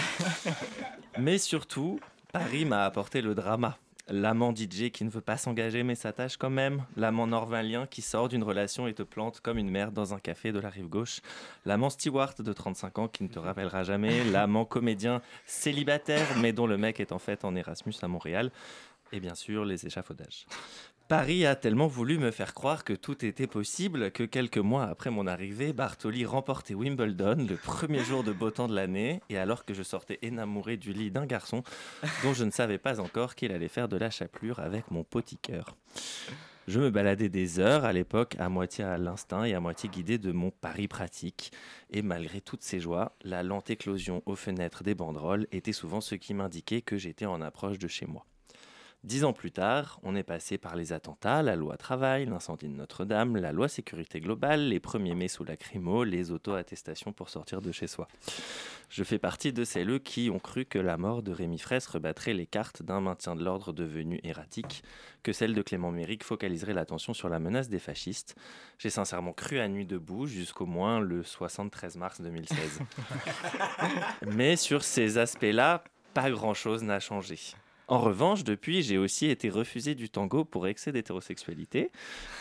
Mais 1.17 1.37
surtout, 1.37 1.99
Paris 2.31 2.65
m'a 2.65 2.85
apporté 2.85 3.21
le 3.21 3.33
drama. 3.33 3.77
L'amant 4.09 4.53
DJ 4.55 4.89
qui 4.91 5.03
ne 5.03 5.09
veut 5.09 5.21
pas 5.21 5.35
s'engager 5.37 5.83
mais 5.83 5.95
s'attache 5.95 6.37
quand 6.37 6.49
même. 6.49 6.85
L'amant 6.95 7.27
norvalien 7.27 7.87
qui 7.87 8.01
sort 8.01 8.29
d'une 8.29 8.43
relation 8.43 8.87
et 8.87 8.93
te 8.93 9.03
plante 9.03 9.41
comme 9.41 9.57
une 9.57 9.69
merde 9.69 9.93
dans 9.93 10.13
un 10.13 10.19
café 10.19 10.51
de 10.51 10.59
la 10.59 10.69
rive 10.69 10.87
gauche. 10.87 11.21
L'amant 11.65 11.89
Stewart 11.89 12.33
de 12.39 12.53
35 12.53 12.99
ans 12.99 13.07
qui 13.07 13.23
ne 13.23 13.27
te 13.27 13.39
rappellera 13.39 13.83
jamais. 13.83 14.23
L'amant 14.31 14.65
comédien 14.65 15.21
célibataire 15.45 16.27
mais 16.41 16.53
dont 16.53 16.67
le 16.67 16.77
mec 16.77 16.99
est 16.99 17.11
en 17.11 17.19
fait 17.19 17.43
en 17.43 17.55
Erasmus 17.55 17.95
à 18.01 18.07
Montréal. 18.07 18.51
Et 19.11 19.19
bien 19.19 19.35
sûr, 19.35 19.65
les 19.65 19.85
échafaudages. 19.85 20.45
Paris 21.07 21.45
a 21.45 21.55
tellement 21.55 21.87
voulu 21.87 22.17
me 22.17 22.31
faire 22.31 22.53
croire 22.53 22.83
que 22.83 22.91
tout 22.91 23.23
était 23.23 23.47
possible 23.47 24.11
que 24.11 24.23
quelques 24.23 24.57
mois 24.57 24.83
après 24.83 25.09
mon 25.09 25.25
arrivée, 25.25 25.71
Bartoli 25.71 26.25
remportait 26.25 26.73
Wimbledon 26.73 27.47
le 27.47 27.55
premier 27.55 28.03
jour 28.03 28.25
de 28.25 28.33
beau 28.33 28.51
temps 28.51 28.67
de 28.67 28.75
l'année 28.75 29.21
et 29.29 29.37
alors 29.37 29.63
que 29.63 29.73
je 29.73 29.83
sortais 29.83 30.19
énamouré 30.21 30.75
du 30.75 30.91
lit 30.91 31.09
d'un 31.09 31.25
garçon 31.25 31.63
dont 32.23 32.33
je 32.33 32.43
ne 32.43 32.51
savais 32.51 32.77
pas 32.77 32.99
encore 32.99 33.35
qu'il 33.35 33.53
allait 33.53 33.69
faire 33.69 33.87
de 33.87 33.95
la 33.95 34.09
chapelure 34.09 34.59
avec 34.59 34.91
mon 34.91 35.05
petit 35.05 35.37
cœur. 35.37 35.77
Je 36.67 36.81
me 36.81 36.89
baladais 36.89 37.29
des 37.29 37.61
heures 37.61 37.85
à 37.85 37.93
l'époque 37.93 38.35
à 38.37 38.49
moitié 38.49 38.83
à 38.83 38.97
l'instinct 38.97 39.45
et 39.45 39.53
à 39.53 39.61
moitié 39.61 39.87
guidé 39.87 40.17
de 40.17 40.33
mon 40.33 40.51
pari 40.51 40.89
pratique. 40.89 41.53
Et 41.89 42.01
malgré 42.01 42.41
toutes 42.41 42.63
ces 42.63 42.81
joies, 42.81 43.15
la 43.23 43.43
lente 43.43 43.69
éclosion 43.69 44.23
aux 44.25 44.35
fenêtres 44.35 44.83
des 44.83 44.93
banderoles 44.93 45.47
était 45.53 45.71
souvent 45.71 46.01
ce 46.01 46.15
qui 46.15 46.33
m'indiquait 46.33 46.81
que 46.81 46.97
j'étais 46.97 47.25
en 47.25 47.41
approche 47.41 47.79
de 47.79 47.87
chez 47.87 48.05
moi. 48.07 48.25
Dix 49.03 49.23
ans 49.23 49.31
plus 49.31 49.51
tard, 49.51 49.99
on 50.01 50.15
est 50.15 50.23
passé 50.23 50.57
par 50.57 50.75
les 50.75 50.91
attentats, 50.91 51.43
la 51.43 51.55
loi 51.55 51.77
travail, 51.77 52.25
l'incendie 52.25 52.67
de 52.67 52.73
Notre-Dame, 52.73 53.37
la 53.37 53.51
loi 53.51 53.67
sécurité 53.67 54.19
globale, 54.19 54.67
les 54.67 54.79
premiers 54.79 55.13
mai 55.13 55.27
sous 55.27 55.43
lacrymo, 55.43 56.03
les 56.03 56.31
auto-attestations 56.31 57.13
pour 57.13 57.29
sortir 57.29 57.61
de 57.61 57.71
chez 57.71 57.85
soi. 57.85 58.07
Je 58.89 59.03
fais 59.03 59.19
partie 59.19 59.53
de 59.53 59.63
celles 59.63 59.99
qui 60.01 60.31
ont 60.31 60.39
cru 60.39 60.65
que 60.65 60.79
la 60.79 60.97
mort 60.97 61.21
de 61.21 61.31
Rémi 61.31 61.59
Fraisse 61.59 61.85
rebattrait 61.87 62.33
les 62.33 62.47
cartes 62.47 62.81
d'un 62.81 62.99
maintien 62.99 63.35
de 63.35 63.43
l'ordre 63.43 63.71
devenu 63.71 64.19
erratique, 64.23 64.83
que 65.21 65.31
celle 65.31 65.53
de 65.53 65.61
Clément 65.61 65.91
Méric 65.91 66.23
focaliserait 66.23 66.73
l'attention 66.73 67.13
sur 67.13 67.29
la 67.29 67.39
menace 67.39 67.69
des 67.69 67.79
fascistes. 67.79 68.35
J'ai 68.79 68.89
sincèrement 68.89 69.33
cru 69.33 69.59
à 69.59 69.67
nuit 69.67 69.85
debout 69.85 70.25
jusqu'au 70.25 70.65
moins 70.65 70.99
le 70.99 71.23
73 71.23 71.97
mars 71.97 72.19
2016. 72.19 72.79
Mais 74.27 74.55
sur 74.55 74.83
ces 74.83 75.19
aspects-là, 75.19 75.83
pas 76.13 76.31
grand-chose 76.31 76.83
n'a 76.83 76.99
changé. 76.99 77.37
En 77.87 77.99
revanche, 77.99 78.43
depuis, 78.43 78.83
j'ai 78.83 78.97
aussi 78.97 79.27
été 79.27 79.49
refusé 79.49 79.95
du 79.95 80.09
tango 80.09 80.43
pour 80.43 80.67
excès 80.67 80.91
d'hétérosexualité. 80.91 81.91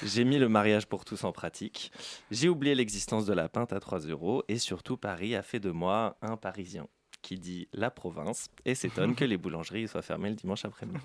J'ai 0.04 0.24
mis 0.24 0.38
le 0.38 0.48
mariage 0.48 0.86
pour 0.86 1.04
tous 1.04 1.22
en 1.22 1.30
pratique. 1.30 1.92
J'ai 2.32 2.48
oublié 2.48 2.74
l'existence 2.74 3.26
de 3.26 3.32
la 3.32 3.48
pinte 3.48 3.72
à 3.72 3.78
3 3.78 4.00
euros. 4.00 4.42
Et 4.48 4.58
surtout, 4.58 4.96
Paris 4.96 5.36
a 5.36 5.42
fait 5.42 5.60
de 5.60 5.70
moi 5.70 6.16
un 6.20 6.36
Parisien 6.36 6.88
qui 7.22 7.38
dit 7.38 7.68
la 7.72 7.90
province 7.90 8.48
et 8.64 8.74
s'étonne 8.74 9.14
que 9.14 9.24
les 9.24 9.36
boulangeries 9.36 9.88
soient 9.88 10.02
fermées 10.02 10.30
le 10.30 10.36
dimanche 10.36 10.64
après-midi. 10.64 11.00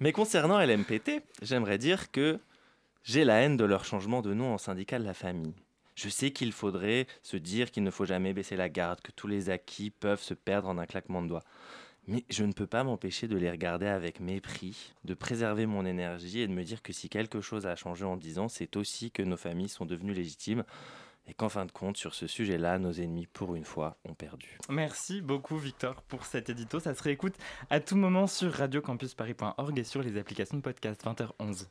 Mais 0.00 0.12
concernant 0.12 0.58
LMPT, 0.58 1.22
j'aimerais 1.42 1.78
dire 1.78 2.10
que 2.10 2.38
j'ai 3.02 3.24
la 3.24 3.40
haine 3.40 3.56
de 3.56 3.64
leur 3.64 3.84
changement 3.84 4.20
de 4.20 4.34
nom 4.34 4.52
en 4.52 4.58
syndicat 4.58 4.98
de 4.98 5.04
la 5.04 5.14
famille. 5.14 5.54
Je 5.94 6.10
sais 6.10 6.30
qu'il 6.30 6.52
faudrait 6.52 7.06
se 7.22 7.38
dire 7.38 7.70
qu'il 7.70 7.82
ne 7.82 7.90
faut 7.90 8.04
jamais 8.04 8.34
baisser 8.34 8.56
la 8.56 8.68
garde, 8.68 9.00
que 9.00 9.12
tous 9.12 9.28
les 9.28 9.48
acquis 9.48 9.90
peuvent 9.90 10.22
se 10.22 10.34
perdre 10.34 10.68
en 10.68 10.76
un 10.76 10.84
claquement 10.84 11.22
de 11.22 11.28
doigts. 11.28 11.44
Mais 12.06 12.24
je 12.30 12.44
ne 12.44 12.52
peux 12.52 12.66
pas 12.66 12.84
m'empêcher 12.84 13.26
de 13.26 13.36
les 13.36 13.50
regarder 13.50 13.86
avec 13.86 14.20
mépris, 14.20 14.94
de 15.04 15.14
préserver 15.14 15.66
mon 15.66 15.84
énergie 15.84 16.40
et 16.40 16.46
de 16.46 16.52
me 16.52 16.62
dire 16.62 16.82
que 16.82 16.92
si 16.92 17.08
quelque 17.08 17.40
chose 17.40 17.66
a 17.66 17.74
changé 17.74 18.04
en 18.04 18.16
10 18.16 18.38
ans, 18.38 18.48
c'est 18.48 18.76
aussi 18.76 19.10
que 19.10 19.22
nos 19.22 19.36
familles 19.36 19.68
sont 19.68 19.86
devenues 19.86 20.14
légitimes 20.14 20.64
et 21.26 21.34
qu'en 21.34 21.48
fin 21.48 21.66
de 21.66 21.72
compte, 21.72 21.96
sur 21.96 22.14
ce 22.14 22.26
sujet-là, 22.26 22.78
nos 22.78 22.92
ennemis, 22.92 23.26
pour 23.26 23.56
une 23.56 23.64
fois, 23.64 23.98
ont 24.04 24.14
perdu. 24.14 24.58
Merci 24.68 25.20
beaucoup, 25.20 25.58
Victor, 25.58 26.02
pour 26.02 26.24
cet 26.24 26.48
édito. 26.48 26.78
Ça 26.78 26.94
se 26.94 27.02
réécoute 27.02 27.34
à 27.70 27.80
tout 27.80 27.96
moment 27.96 28.26
sur 28.26 28.52
radiocampusparis.org 28.52 29.78
et 29.78 29.84
sur 29.84 30.02
les 30.02 30.16
applications 30.16 30.56
de 30.56 30.62
podcast 30.62 31.04
20h11. 31.04 31.66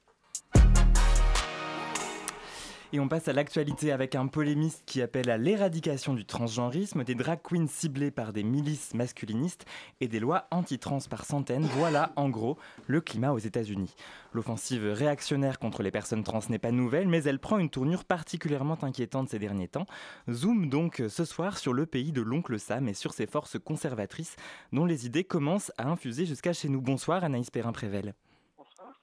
Et 2.94 3.00
on 3.00 3.08
passe 3.08 3.27
à 3.27 3.34
l'actualité 3.34 3.92
avec 3.92 4.15
un 4.15 4.27
polémiste 4.27 4.84
qui 4.86 5.01
appelle 5.01 5.30
à 5.30 5.38
l'éradication 5.38 6.13
du 6.13 6.24
transgenrisme, 6.24 7.04
des 7.04 7.15
drag 7.15 7.39
queens 7.44 7.68
ciblées 7.68 8.12
par 8.12 8.32
des 8.32 8.44
milices 8.44 8.94
masculinistes 8.94 9.65
et 10.01 10.08
des 10.08 10.20
lois 10.20 10.48
anti-trans 10.51 11.00
par 11.10 11.25
centaines. 11.25 11.68
Voilà 11.77 12.13
en 12.15 12.30
gros 12.30 12.58
le 12.88 13.01
climat 13.01 13.32
aux 13.32 13.39
États-Unis. 13.39 13.96
L'offensive 14.34 14.86
réactionnaire 14.86 15.60
contre 15.60 15.84
les 15.84 15.92
personnes 15.92 16.24
trans 16.24 16.42
n'est 16.50 16.60
pas 16.60 16.72
nouvelle, 16.72 17.08
mais 17.08 17.24
elle 17.24 17.39
prend 17.39 17.58
une 17.58 17.70
tournure 17.70 18.06
particulièrement 18.06 18.77
inquiétante 18.82 19.30
ces 19.30 19.39
derniers 19.39 19.68
temps. 19.68 19.88
Zoom 20.32 20.70
donc 20.70 21.01
ce 21.10 21.25
soir 21.25 21.58
sur 21.58 21.74
le 21.74 21.86
pays 21.86 22.12
de 22.12 22.22
l'oncle 22.22 22.60
Sam 22.60 22.88
et 22.88 22.94
sur 22.94 23.13
ses 23.13 23.27
forces 23.27 23.58
conservatrices 23.60 24.36
dont 24.72 24.86
les 24.86 25.06
idées 25.06 25.24
commencent 25.24 25.72
à 25.77 25.88
infuser 25.88 26.25
jusqu'à 26.25 26.54
chez 26.54 26.70
nous. 26.70 26.82
Bonsoir 26.82 27.24
Anaïs 27.24 27.50
Perrin-Prével. 27.50 28.13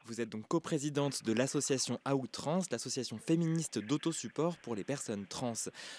Vous 0.06 0.20
êtes 0.20 0.28
donc 0.28 0.48
coprésidente 0.48 1.22
de 1.22 1.32
l'association 1.32 2.00
Trans, 2.32 2.60
l'association 2.70 3.18
féministe 3.18 3.78
d'autosupport 3.78 4.56
pour 4.58 4.74
les 4.74 4.82
personnes 4.82 5.26
trans. 5.26 5.52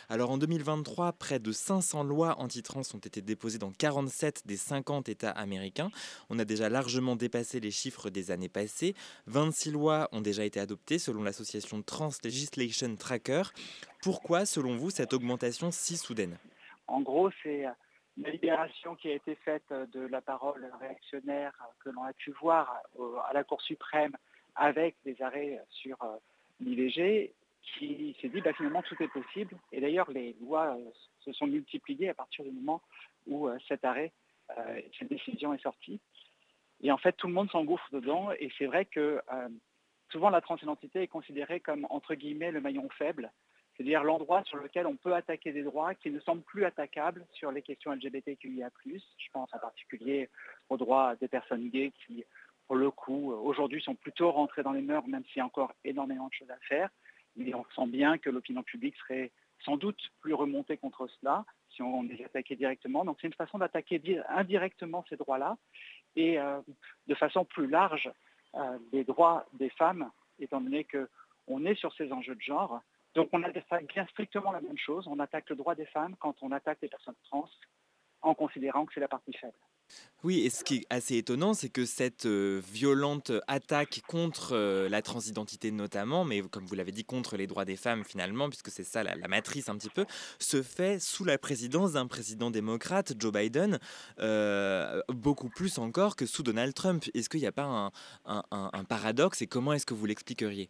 Alors 0.10 0.32
en 0.32 0.38
2023, 0.38 1.14
près 1.14 1.40
de 1.40 1.52
500 1.52 2.04
lois 2.04 2.40
anti-trans 2.40 2.82
ont 2.94 3.00
été 3.00 3.22
déposées 3.22 3.60
dans 3.60 3.72
47 3.72 4.44
des 4.46 4.58
50 4.58 5.08
États 5.08 5.32
américains. 5.32 5.90
On 6.30 6.38
a 6.38 6.46
déjà 6.46 6.70
largement 6.70 7.16
dépassé 7.16 7.60
les 7.60 7.72
chiffres 7.72 8.10
des 8.10 8.32
années 8.32 8.50
passées. 8.50 8.94
26 9.28 9.72
lois 9.72 10.10
ont 10.12 10.22
déjà 10.22 10.44
été 10.44 10.60
adoptées 10.60 11.00
selon 11.00 11.24
l'association 11.24 11.82
Trans 11.82 12.12
Legislation 12.24 12.96
Tracker. 12.98 13.44
Pourquoi, 14.02 14.46
selon 14.46 14.76
vous, 14.76 14.90
cette 14.90 15.14
augmentation 15.14 15.72
si 15.72 15.96
soudaine? 15.96 16.38
En 16.88 17.02
gros, 17.02 17.30
c'est 17.42 17.66
la 18.18 18.30
libération 18.30 18.96
qui 18.96 19.10
a 19.10 19.16
été 19.16 19.36
faite 19.36 19.72
de 19.72 20.02
la 20.02 20.22
parole 20.22 20.70
réactionnaire 20.80 21.54
que 21.84 21.90
l'on 21.90 22.04
a 22.04 22.14
pu 22.14 22.32
voir 22.42 22.82
à 23.28 23.34
la 23.34 23.44
Cour 23.44 23.62
suprême 23.62 24.16
avec 24.56 24.96
des 25.04 25.22
arrêts 25.22 25.60
sur 25.70 26.02
euh, 26.04 26.18
l'IVG, 26.60 27.34
qui 27.62 28.16
s'est 28.22 28.30
dit 28.30 28.42
bah, 28.42 28.54
finalement 28.54 28.84
tout 28.84 29.02
est 29.02 29.08
possible. 29.08 29.58
Et 29.72 29.82
d'ailleurs 29.82 30.12
les 30.12 30.36
lois 30.42 30.76
euh, 30.78 30.92
se 31.20 31.32
sont 31.34 31.48
multipliées 31.48 32.10
à 32.10 32.14
partir 32.14 32.44
du 32.44 32.52
moment 32.52 32.82
où 33.26 33.48
euh, 33.48 33.58
cet 33.68 33.86
arrêt, 33.86 34.12
cette 35.00 35.08
décision 35.08 35.54
est 35.54 35.62
sortie. 35.64 36.00
Et 36.82 36.92
en 36.92 36.98
fait 36.98 37.14
tout 37.14 37.28
le 37.28 37.34
monde 37.34 37.50
s'engouffre 37.50 37.88
dedans 37.92 38.32
et 38.34 38.52
c'est 38.58 38.66
vrai 38.66 38.86
que 38.86 39.22
souvent 40.12 40.30
la 40.30 40.42
transidentité 40.42 41.02
est 41.02 41.08
considérée 41.08 41.62
comme 41.62 41.88
entre 41.90 42.14
guillemets 42.14 42.52
le 42.52 42.60
maillon 42.60 42.88
faible 42.90 43.32
c'est-à-dire 43.76 44.04
l'endroit 44.04 44.44
sur 44.44 44.58
lequel 44.58 44.86
on 44.86 44.96
peut 44.96 45.14
attaquer 45.14 45.52
des 45.52 45.64
droits 45.64 45.96
qui 45.96 46.12
ne 46.12 46.20
semblent 46.20 46.44
plus 46.44 46.66
attaquables 46.66 47.26
sur 47.34 47.52
les 47.52 47.62
questions 47.62 47.92
LGBTQIA+. 47.92 48.70
Je 48.86 49.32
pense 49.32 49.54
en 49.54 49.60
particulier 49.60 50.30
aux 50.70 50.78
droits 50.78 51.16
des 51.16 51.28
personnes 51.28 51.70
gays 51.70 51.92
qui, 52.06 52.24
pour 52.68 52.76
le 52.76 52.92
coup, 52.92 53.32
aujourd'hui 53.32 53.82
sont 53.82 53.96
plutôt 53.96 54.32
rentrés 54.32 54.64
dans 54.64 54.72
les 54.72 54.82
mœurs, 54.82 55.08
même 55.08 55.24
s'il 55.26 55.38
y 55.38 55.42
a 55.42 55.46
encore 55.46 55.74
énormément 55.84 56.28
de 56.28 56.34
choses 56.34 56.52
à 56.52 56.58
faire. 56.68 56.90
Mais 57.36 57.54
on 57.56 57.66
sent 57.76 57.88
bien 57.88 58.18
que 58.20 58.30
l'opinion 58.30 58.62
publique 58.62 58.96
serait 58.98 59.32
sans 59.66 59.78
doute 59.78 60.00
plus 60.22 60.34
remontée 60.34 60.78
contre 60.78 61.08
cela 61.08 61.46
si 61.72 61.82
on 61.82 62.04
les 62.04 62.24
attaquait 62.24 62.56
directement. 62.56 63.06
Donc 63.06 63.18
c'est 63.20 63.28
une 63.28 63.34
façon 63.34 63.58
d'attaquer 63.58 64.02
indirectement 64.30 65.04
ces 65.10 65.16
droits-là 65.16 65.58
et 66.16 66.40
euh, 66.40 66.60
de 67.08 67.16
façon 67.16 67.46
plus 67.46 67.68
large 67.68 68.12
euh, 68.56 68.78
les 68.92 69.04
droits 69.04 69.46
des 69.54 69.70
femmes, 69.70 70.12
étant 70.40 70.62
donné 70.62 70.86
qu'on 70.86 71.66
est 71.66 71.76
sur 71.76 71.92
ces 71.96 72.12
enjeux 72.12 72.36
de 72.36 72.42
genre 72.42 72.82
donc 73.16 73.30
on 73.32 73.44
attaque 73.44 73.88
bien 73.88 74.06
strictement 74.08 74.52
la 74.52 74.62
même 74.62 74.78
chose. 74.78 75.08
On 75.08 75.20
attaque 75.20 75.50
le 75.50 75.56
droit 75.56 75.76
des 75.76 75.86
femmes 75.88 76.16
quand 76.20 76.36
on 76.42 76.52
attaque 76.52 76.80
les 76.82 76.90
personnes 76.90 77.16
trans 77.30 77.48
en 78.22 78.34
considérant 78.34 78.86
que 78.86 78.94
c'est 78.94 79.02
la 79.02 79.08
partie 79.08 79.34
faible. 79.34 79.58
Oui, 80.24 80.46
et 80.46 80.50
ce 80.50 80.64
qui 80.64 80.78
est 80.78 80.86
assez 80.90 81.18
étonnant, 81.18 81.54
c'est 81.54 81.70
que 81.70 81.86
cette 81.86 82.26
euh, 82.26 82.62
violente 82.72 83.34
attaque 83.48 84.02
contre 84.08 84.54
euh, 84.54 84.88
la 84.88 85.02
transidentité 85.02 85.72
notamment, 85.72 86.24
mais 86.24 86.42
comme 86.42 86.66
vous 86.66 86.76
l'avez 86.76 86.94
dit, 86.94 87.04
contre 87.04 87.36
les 87.36 87.48
droits 87.48 87.66
des 87.66 87.76
femmes 87.76 88.06
finalement, 88.06 88.48
puisque 88.48 88.70
c'est 88.70 88.86
ça 88.86 89.04
la, 89.04 89.16
matrice 89.28 89.68
un 89.68 89.76
petit 89.76 89.90
peu, 89.90 90.06
se 90.40 90.64
fait 90.64 91.00
sous 91.00 91.26
la 91.26 91.38
présidence 91.38 91.94
d'un 91.94 92.08
président 92.08 92.50
démocrate, 92.50 93.14
Joe 93.20 93.34
Biden, 93.34 93.78
euh, 94.20 95.02
beaucoup 95.10 95.50
plus 95.50 95.78
encore 95.78 96.16
que 96.16 96.26
sous 96.26 96.44
Donald 96.44 96.74
Trump. 96.74 97.04
Est-ce 97.14 97.28
qu'il 97.28 97.42
n'y 97.42 97.48
a 97.48 97.52
pas 97.52 97.92
un 98.26 98.84
paradoxe 98.86 99.42
et 99.42 99.48
comment 99.48 99.74
est-ce 99.74 99.86
que 99.86 99.94
vous 99.94 100.06
l'expliqueriez? 100.06 100.70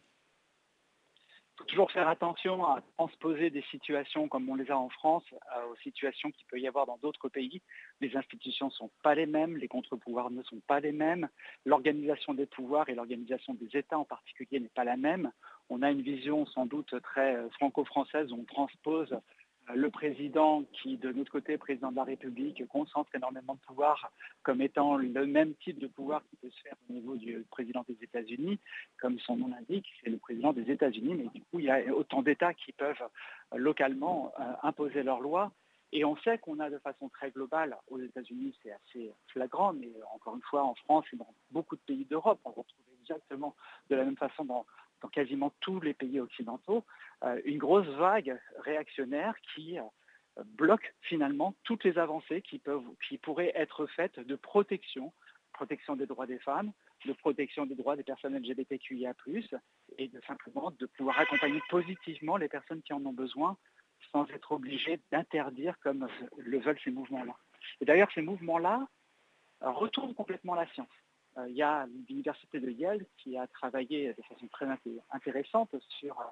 Toujours 1.67 1.91
faire 1.91 2.07
attention 2.07 2.65
à 2.65 2.81
transposer 2.97 3.49
des 3.49 3.63
situations 3.71 4.27
comme 4.27 4.49
on 4.49 4.55
les 4.55 4.69
a 4.71 4.77
en 4.77 4.89
France 4.89 5.23
euh, 5.31 5.71
aux 5.71 5.75
situations 5.77 6.31
qu'il 6.31 6.45
peut 6.47 6.59
y 6.59 6.67
avoir 6.67 6.85
dans 6.85 6.97
d'autres 6.97 7.29
pays. 7.29 7.61
Les 8.01 8.15
institutions 8.15 8.67
ne 8.67 8.71
sont 8.71 8.91
pas 9.01 9.15
les 9.15 9.25
mêmes, 9.25 9.57
les 9.57 9.67
contre-pouvoirs 9.67 10.31
ne 10.31 10.43
sont 10.43 10.61
pas 10.67 10.79
les 10.79 10.91
mêmes, 10.91 11.27
l'organisation 11.65 12.33
des 12.33 12.45
pouvoirs 12.45 12.89
et 12.89 12.95
l'organisation 12.95 13.53
des 13.53 13.77
États 13.77 13.97
en 13.97 14.05
particulier 14.05 14.59
n'est 14.59 14.69
pas 14.69 14.83
la 14.83 14.97
même. 14.97 15.31
On 15.69 15.81
a 15.81 15.91
une 15.91 16.01
vision 16.01 16.45
sans 16.47 16.65
doute 16.65 16.93
très 17.01 17.35
euh, 17.35 17.49
franco-française 17.51 18.31
où 18.31 18.35
on 18.35 18.45
transpose 18.45 19.15
le 19.73 19.89
président 19.89 20.63
qui, 20.73 20.97
de 20.97 21.11
notre 21.11 21.31
côté, 21.31 21.57
président 21.57 21.91
de 21.91 21.95
la 21.95 22.03
République, 22.03 22.65
concentre 22.67 23.15
énormément 23.15 23.55
de 23.55 23.59
pouvoir 23.59 24.11
comme 24.43 24.61
étant 24.61 24.97
le 24.97 25.25
même 25.25 25.53
type 25.55 25.79
de 25.79 25.87
pouvoir 25.87 26.21
qui 26.29 26.35
peut 26.37 26.49
se 26.49 26.61
faire 26.61 26.75
au 26.89 26.93
niveau 26.93 27.15
du 27.15 27.45
président 27.49 27.85
des 27.87 27.97
États-Unis, 28.01 28.59
comme 28.99 29.19
son 29.19 29.37
nom 29.37 29.47
l'indique, 29.47 29.87
c'est 30.03 30.09
le 30.09 30.17
président 30.17 30.53
des 30.53 30.69
États-Unis, 30.69 31.15
mais 31.15 31.27
du 31.33 31.41
coup, 31.41 31.59
il 31.59 31.65
y 31.65 31.71
a 31.71 31.93
autant 31.93 32.21
d'États 32.21 32.53
qui 32.53 32.71
peuvent 32.73 33.01
euh, 33.53 33.57
localement 33.57 34.33
euh, 34.39 34.43
imposer 34.63 35.03
leurs 35.03 35.21
lois. 35.21 35.51
Et 35.95 36.03
on 36.03 36.17
sait 36.17 36.39
qu'on 36.39 36.59
a 36.59 36.71
de 36.71 36.79
façon 36.79 37.07
très 37.09 37.29
globale, 37.29 37.77
aux 37.87 37.99
États-Unis 37.99 38.55
c'est 38.63 38.71
assez 38.71 39.11
flagrant, 39.27 39.73
mais 39.73 39.91
encore 40.15 40.35
une 40.35 40.41
fois 40.41 40.63
en 40.63 40.73
France 40.73 41.05
et 41.13 41.17
dans 41.17 41.31
beaucoup 41.51 41.75
de 41.75 41.81
pays 41.81 42.05
d'Europe, 42.05 42.39
on 42.45 42.49
retrouve 42.49 42.83
exactement 43.03 43.55
de 43.91 43.95
la 43.95 44.05
même 44.05 44.17
façon 44.17 44.43
dans, 44.43 44.65
dans 45.03 45.09
quasiment 45.09 45.51
tous 45.59 45.81
les 45.81 45.93
pays 45.93 46.19
occidentaux, 46.19 46.83
euh, 47.23 47.39
une 47.45 47.57
grosse 47.57 47.87
vague 47.87 48.39
réactionnaire 48.59 49.35
qui 49.53 49.77
euh, 49.77 49.83
bloque 50.45 50.95
finalement 51.01 51.53
toutes 51.63 51.83
les 51.83 51.97
avancées 51.97 52.41
qui, 52.41 52.57
peuvent, 52.57 52.87
qui 53.07 53.17
pourraient 53.17 53.51
être 53.53 53.85
faites 53.85 54.19
de 54.19 54.35
protection, 54.35 55.13
protection 55.51 55.95
des 55.97 56.07
droits 56.07 56.25
des 56.25 56.39
femmes, 56.39 56.71
de 57.05 57.11
protection 57.11 57.65
des 57.65 57.75
droits 57.75 57.97
des 57.97 58.03
personnes 58.03 58.35
LGBTQIA+, 58.37 59.13
et 59.97 60.07
de 60.07 60.21
simplement 60.25 60.71
de 60.79 60.85
pouvoir 60.85 61.19
accompagner 61.19 61.61
positivement 61.69 62.37
les 62.37 62.47
personnes 62.47 62.81
qui 62.81 62.93
en 62.93 63.05
ont 63.05 63.13
besoin 63.13 63.57
sans 64.11 64.25
être 64.29 64.53
obligé 64.53 65.01
d'interdire 65.11 65.77
comme 65.81 66.07
le 66.37 66.59
veulent 66.59 66.79
ces 66.83 66.91
mouvements-là. 66.91 67.35
Et 67.81 67.85
d'ailleurs, 67.85 68.11
ces 68.15 68.21
mouvements-là 68.21 68.87
retournent 69.61 70.13
complètement 70.13 70.55
la 70.55 70.67
science. 70.73 70.87
Euh, 71.37 71.49
il 71.49 71.55
y 71.55 71.61
a 71.61 71.87
l'université 72.07 72.59
de 72.59 72.69
Yale 72.69 73.05
qui 73.17 73.37
a 73.37 73.47
travaillé 73.47 74.13
de 74.13 74.21
façon 74.23 74.47
très 74.47 74.67
intéressante 75.11 75.75
sur 75.99 76.19
euh, 76.19 76.23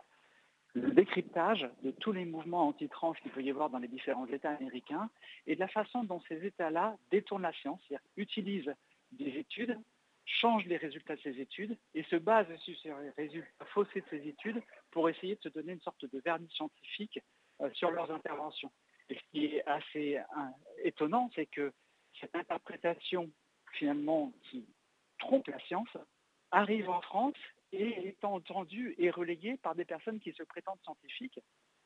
le 0.74 0.92
décryptage 0.92 1.68
de 1.84 1.92
tous 1.92 2.12
les 2.12 2.26
mouvements 2.26 2.68
anti-trans 2.68 3.14
qu'il 3.14 3.32
peut 3.32 3.42
y 3.42 3.50
avoir 3.50 3.70
dans 3.70 3.80
les 3.80 3.88
différents 3.88 4.28
États 4.28 4.52
américains 4.52 5.10
et 5.48 5.56
de 5.56 5.60
la 5.60 5.68
façon 5.68 6.04
dont 6.04 6.22
ces 6.28 6.46
États-là 6.46 6.98
détournent 7.10 7.42
la 7.42 7.54
science, 7.54 7.82
c'est-à-dire 7.88 8.08
utilisent 8.18 8.74
des 9.12 9.38
études, 9.38 9.78
changent 10.26 10.66
les 10.66 10.78
résultats 10.78 11.16
de 11.16 11.22
ces 11.22 11.42
études 11.42 11.78
et 11.94 12.04
se 12.04 12.16
basent 12.16 12.56
sur 12.58 12.98
les 13.00 13.10
résultats 13.12 13.66
faussés 13.74 14.02
de 14.02 14.06
ces 14.10 14.28
études 14.28 14.62
pour 14.92 15.10
essayer 15.10 15.36
de 15.36 15.42
se 15.42 15.50
donner 15.50 15.74
une 15.74 15.82
sorte 15.82 16.06
de 16.06 16.20
vernis 16.20 16.50
scientifique 16.52 17.20
euh, 17.62 17.70
sur 17.74 17.92
leurs 17.92 18.12
interventions. 18.12 18.72
Et 19.10 19.16
ce 19.16 19.22
qui 19.32 19.46
est 19.46 19.68
assez 19.68 20.22
étonnant, 20.84 21.30
c'est 21.36 21.48
que 21.48 21.74
cette 22.22 22.34
interprétation 22.34 23.30
finalement 23.74 24.32
qui 24.44 24.66
trompe 25.22 25.48
la 25.48 25.60
science, 25.60 25.96
arrive 26.52 26.90
en 26.90 27.02
France 27.02 27.38
et 27.72 28.08
est 28.08 28.24
entendu 28.26 28.96
et 28.98 29.10
relayé 29.10 29.58
par 29.58 29.76
des 29.76 29.86
personnes 29.86 30.20
qui 30.20 30.34
se 30.34 30.44
prétendent 30.44 30.82
scientifiques. 30.84 31.40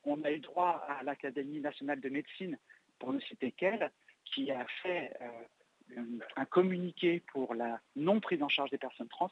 On 0.04 0.24
a 0.24 0.32
eu 0.32 0.40
droit 0.40 0.84
à 0.88 1.04
l'Académie 1.04 1.60
nationale 1.60 2.02
de 2.02 2.10
médecine, 2.10 2.58
pour 3.00 3.14
ne 3.14 3.20
citer 3.20 3.52
qu'elle, 3.52 3.92
qui 4.24 4.52
a 4.52 4.66
fait 4.82 5.14
euh, 5.22 6.02
un 6.36 6.46
communiqué 6.46 7.22
pour 7.32 7.54
la 7.54 7.80
non 7.96 8.20
prise 8.20 8.42
en 8.42 8.50
charge 8.50 8.72
des 8.72 8.78
personnes 8.78 9.10
trans, 9.10 9.30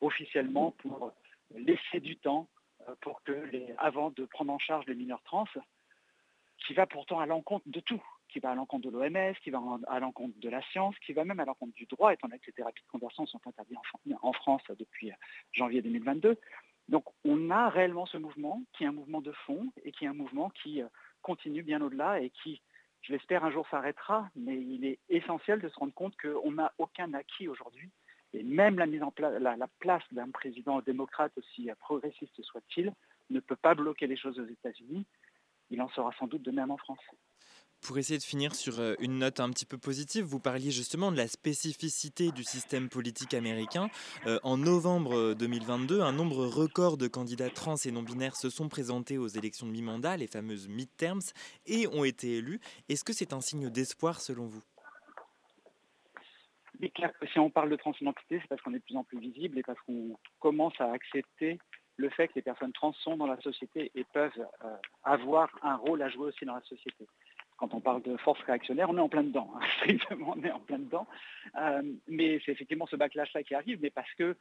officiellement 0.00 0.72
pour 0.72 1.12
laisser 1.54 2.00
du 2.00 2.16
temps 2.16 2.48
euh, 2.88 3.74
avant 3.78 4.10
de 4.10 4.24
prendre 4.24 4.52
en 4.52 4.58
charge 4.58 4.86
les 4.86 4.94
mineurs 4.94 5.22
trans, 5.22 5.46
qui 6.66 6.74
va 6.74 6.86
pourtant 6.86 7.20
à 7.20 7.26
l'encontre 7.26 7.64
de 7.68 7.80
tout. 7.80 8.02
Qui 8.28 8.40
va 8.40 8.50
à 8.50 8.54
l'encontre 8.54 8.90
de 8.90 8.90
l'OMS, 8.90 9.34
qui 9.42 9.50
va 9.50 9.60
à 9.88 10.00
l'encontre 10.00 10.38
de 10.38 10.48
la 10.48 10.62
science, 10.70 10.94
qui 11.04 11.12
va 11.12 11.24
même 11.24 11.40
à 11.40 11.44
l'encontre 11.44 11.74
du 11.74 11.86
droit, 11.86 12.12
étant 12.12 12.28
donné 12.28 12.38
que 12.38 12.46
les 12.46 12.52
thérapies 12.52 12.82
de 12.82 12.90
conversion 12.90 13.26
sont 13.26 13.40
interdites 13.46 13.78
en, 14.22 14.32
France 14.32 14.62
depuis 14.78 15.12
janvier 15.52 15.82
2022. 15.82 16.36
Donc 16.88 17.04
on 17.24 17.50
a 17.50 17.68
réellement 17.68 18.06
ce 18.06 18.18
mouvement 18.18 18.62
qui 18.72 18.84
est 18.84 18.86
un 18.86 18.92
mouvement 18.92 19.20
de 19.20 19.32
fond 19.32 19.72
et 19.84 19.92
qui 19.92 20.04
est 20.04 20.08
un 20.08 20.14
mouvement 20.14 20.50
qui 20.50 20.82
continue 21.22 21.62
bien 21.62 21.80
au-delà 21.82 22.20
et 22.20 22.30
qui, 22.30 22.62
je 23.02 23.12
l'espère, 23.12 23.44
un 23.44 23.50
jour 23.50 23.66
s'arrêtera, 23.70 24.28
mais 24.36 24.56
il 24.56 24.84
est 24.84 24.98
essentiel 25.08 25.60
de 25.60 25.68
se 25.68 25.78
rendre 25.78 25.94
compte 25.94 26.16
qu'on 26.16 26.52
n'a 26.52 26.72
aucun 26.78 27.12
acquis 27.14 27.48
aujourd'hui. 27.48 27.90
Et 28.32 28.42
même 28.42 28.78
la 28.78 28.86
mise 28.86 29.02
en 29.02 29.10
place, 29.10 29.40
la, 29.40 29.56
place 29.78 30.02
d'un 30.12 30.30
président 30.30 30.80
démocrate, 30.80 31.32
aussi 31.38 31.70
progressiste 31.80 32.42
soit-il, 32.42 32.92
ne 33.30 33.40
peut 33.40 33.56
pas 33.56 33.74
bloquer 33.74 34.06
les 34.06 34.16
choses 34.16 34.38
aux 34.38 34.46
États-Unis. 34.46 35.06
Il 35.70 35.80
en 35.80 35.88
sera 35.88 36.12
sans 36.18 36.26
doute 36.26 36.42
de 36.42 36.50
même 36.50 36.70
en 36.70 36.76
France. 36.76 37.00
Pour 37.86 37.98
essayer 37.98 38.18
de 38.18 38.24
finir 38.24 38.52
sur 38.52 38.80
euh, 38.80 38.94
une 38.98 39.20
note 39.20 39.38
un 39.38 39.48
petit 39.50 39.64
peu 39.64 39.78
positive, 39.78 40.24
vous 40.24 40.40
parliez 40.40 40.72
justement 40.72 41.12
de 41.12 41.16
la 41.16 41.28
spécificité 41.28 42.32
du 42.32 42.42
système 42.42 42.88
politique 42.88 43.32
américain. 43.32 43.90
Euh, 44.26 44.40
en 44.42 44.56
novembre 44.56 45.34
2022, 45.34 46.00
un 46.00 46.10
nombre 46.10 46.46
record 46.46 46.96
de 46.96 47.06
candidats 47.06 47.48
trans 47.48 47.76
et 47.76 47.92
non-binaires 47.92 48.34
se 48.34 48.50
sont 48.50 48.68
présentés 48.68 49.18
aux 49.18 49.28
élections 49.28 49.68
de 49.68 49.70
mi-mandat, 49.70 50.16
les 50.16 50.26
fameuses 50.26 50.66
midterms, 50.66 51.20
et 51.66 51.86
ont 51.86 52.02
été 52.02 52.38
élus. 52.38 52.58
Est-ce 52.88 53.04
que 53.04 53.12
c'est 53.12 53.32
un 53.32 53.40
signe 53.40 53.70
d'espoir 53.70 54.20
selon 54.20 54.46
vous? 54.46 54.62
Clair 56.92 57.12
que 57.20 57.26
si 57.28 57.38
on 57.38 57.50
parle 57.50 57.70
de 57.70 57.76
transidentité, 57.76 58.40
c'est 58.40 58.48
parce 58.48 58.60
qu'on 58.62 58.74
est 58.74 58.80
de 58.80 58.84
plus 58.84 58.96
en 58.96 59.04
plus 59.04 59.20
visible 59.20 59.60
et 59.60 59.62
parce 59.62 59.78
qu'on 59.82 60.18
commence 60.40 60.74
à 60.80 60.90
accepter 60.90 61.60
le 61.98 62.10
fait 62.10 62.26
que 62.26 62.34
les 62.34 62.42
personnes 62.42 62.72
trans 62.72 62.92
sont 62.94 63.16
dans 63.16 63.28
la 63.28 63.40
société 63.40 63.92
et 63.94 64.04
peuvent 64.12 64.32
euh, 64.64 64.76
avoir 65.04 65.50
un 65.62 65.76
rôle 65.76 66.02
à 66.02 66.08
jouer 66.08 66.26
aussi 66.26 66.44
dans 66.44 66.56
la 66.56 66.62
société 66.62 67.06
quand 67.56 67.74
on 67.74 67.80
parle 67.80 68.02
de 68.02 68.16
force 68.18 68.40
réactionnaire, 68.42 68.90
on 68.90 68.96
est 68.96 69.00
en 69.00 69.08
plein 69.08 69.22
dedans, 69.22 69.50
hein, 69.56 69.60
strictement, 69.78 70.34
on 70.36 70.44
est 70.44 70.50
en 70.50 70.60
plein 70.60 70.78
dedans. 70.78 71.06
Euh, 71.58 71.82
mais 72.08 72.40
c'est 72.44 72.52
effectivement 72.52 72.86
ce 72.86 72.96
backlash-là 72.96 73.42
qui 73.42 73.54
arrive, 73.54 73.78
mais 73.80 73.90
parce 73.90 74.12
que 74.14 74.36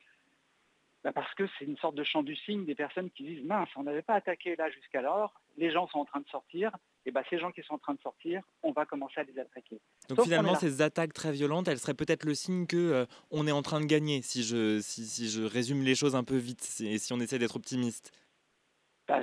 bah, 1.05 1.12
parce 1.13 1.31
que 1.36 1.43
c'est 1.60 1.65
une 1.65 1.77
sorte 1.77 1.93
de 1.93 2.03
champ 2.03 2.24
du 2.24 2.36
signe 2.36 2.65
des 2.65 2.74
personnes 2.74 3.12
qui 3.12 3.24
disent 3.24 3.45
mince, 3.45 3.69
on 3.75 3.84
n'avait 3.84 4.01
pas 4.01 4.15
attaqué 4.15 4.55
là 4.55 4.72
jusqu'alors, 4.72 5.39
les 5.55 5.72
gens 5.72 5.88
sont 5.88 6.00
en 6.00 6.05
train 6.05 6.19
de 6.19 6.27
sortir, 6.27 6.72
et 7.05 7.12
bah, 7.12 7.22
ces 7.29 7.38
gens 7.38 7.51
qui 7.51 7.62
sont 7.62 7.75
en 7.75 7.77
train 7.77 7.93
de 7.93 8.01
sortir, 8.01 8.41
on 8.63 8.72
va 8.72 8.88
commencer 8.88 9.19
à 9.19 9.24
les 9.24 9.38
attaquer. 9.38 9.79
Donc 10.10 10.24
finalement, 10.24 10.55
ces 10.55 10.81
attaques 10.81 11.13
très 11.13 11.31
violentes, 11.31 11.67
elles 11.67 11.77
seraient 11.77 11.93
peut-être 11.93 12.25
le 12.25 12.34
signe 12.34 12.65
que 12.65 12.75
euh, 12.75 13.05
on 13.29 13.45
est 13.45 13.51
en 13.51 13.62
train 13.62 13.81
de 13.81 13.86
gagner, 13.86 14.24
si 14.24 14.41
je, 14.41 14.79
si, 14.81 15.05
si 15.05 15.29
je 15.29 15.43
résume 15.43 15.84
les 15.84 15.93
choses 15.93 16.15
un 16.15 16.24
peu 16.24 16.38
vite, 16.38 16.67
et 16.79 16.98
si 16.98 17.13
on 17.13 17.19
essaie 17.19 17.38
d'être 17.38 17.55
optimiste. 17.55 18.12
Bah, 19.07 19.21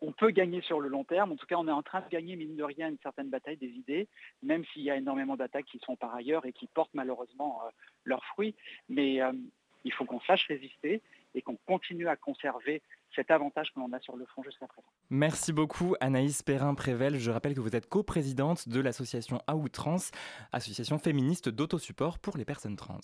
on 0.00 0.12
peut 0.12 0.30
gagner 0.30 0.62
sur 0.62 0.80
le 0.80 0.88
long 0.88 1.04
terme. 1.04 1.32
En 1.32 1.36
tout 1.36 1.46
cas, 1.46 1.56
on 1.56 1.66
est 1.66 1.72
en 1.72 1.82
train 1.82 2.00
de 2.00 2.08
gagner, 2.08 2.36
mine 2.36 2.56
de 2.56 2.62
rien, 2.62 2.88
une 2.88 2.98
certaine 3.02 3.30
bataille 3.30 3.56
des 3.56 3.70
idées, 3.70 4.08
même 4.42 4.64
s'il 4.66 4.82
y 4.82 4.90
a 4.90 4.96
énormément 4.96 5.36
d'attaques 5.36 5.66
qui 5.66 5.80
sont 5.84 5.96
par 5.96 6.14
ailleurs 6.14 6.46
et 6.46 6.52
qui 6.52 6.68
portent 6.68 6.94
malheureusement 6.94 7.60
euh, 7.64 7.70
leurs 8.04 8.24
fruits. 8.26 8.54
Mais 8.88 9.20
euh, 9.20 9.32
il 9.84 9.92
faut 9.92 10.04
qu'on 10.04 10.20
sache 10.20 10.46
résister 10.46 11.02
et 11.34 11.42
qu'on 11.42 11.56
continue 11.66 12.08
à 12.08 12.16
conserver 12.16 12.82
cet 13.14 13.30
avantage 13.30 13.72
que 13.72 13.80
l'on 13.80 13.92
a 13.92 14.00
sur 14.00 14.16
le 14.16 14.24
front 14.26 14.42
jusqu'à 14.42 14.66
présent. 14.66 14.88
Merci 15.10 15.52
beaucoup 15.52 15.94
Anaïs 16.00 16.42
Perrin-Prével. 16.42 17.18
Je 17.18 17.30
rappelle 17.30 17.54
que 17.54 17.60
vous 17.60 17.76
êtes 17.76 17.88
coprésidente 17.88 18.68
de 18.68 18.80
l'association 18.80 19.40
À 19.46 19.56
Outrance, 19.56 20.10
association 20.52 20.98
féministe 20.98 21.48
d'autosupport 21.48 22.18
pour 22.18 22.36
les 22.36 22.44
personnes 22.44 22.76
trans. 22.76 23.00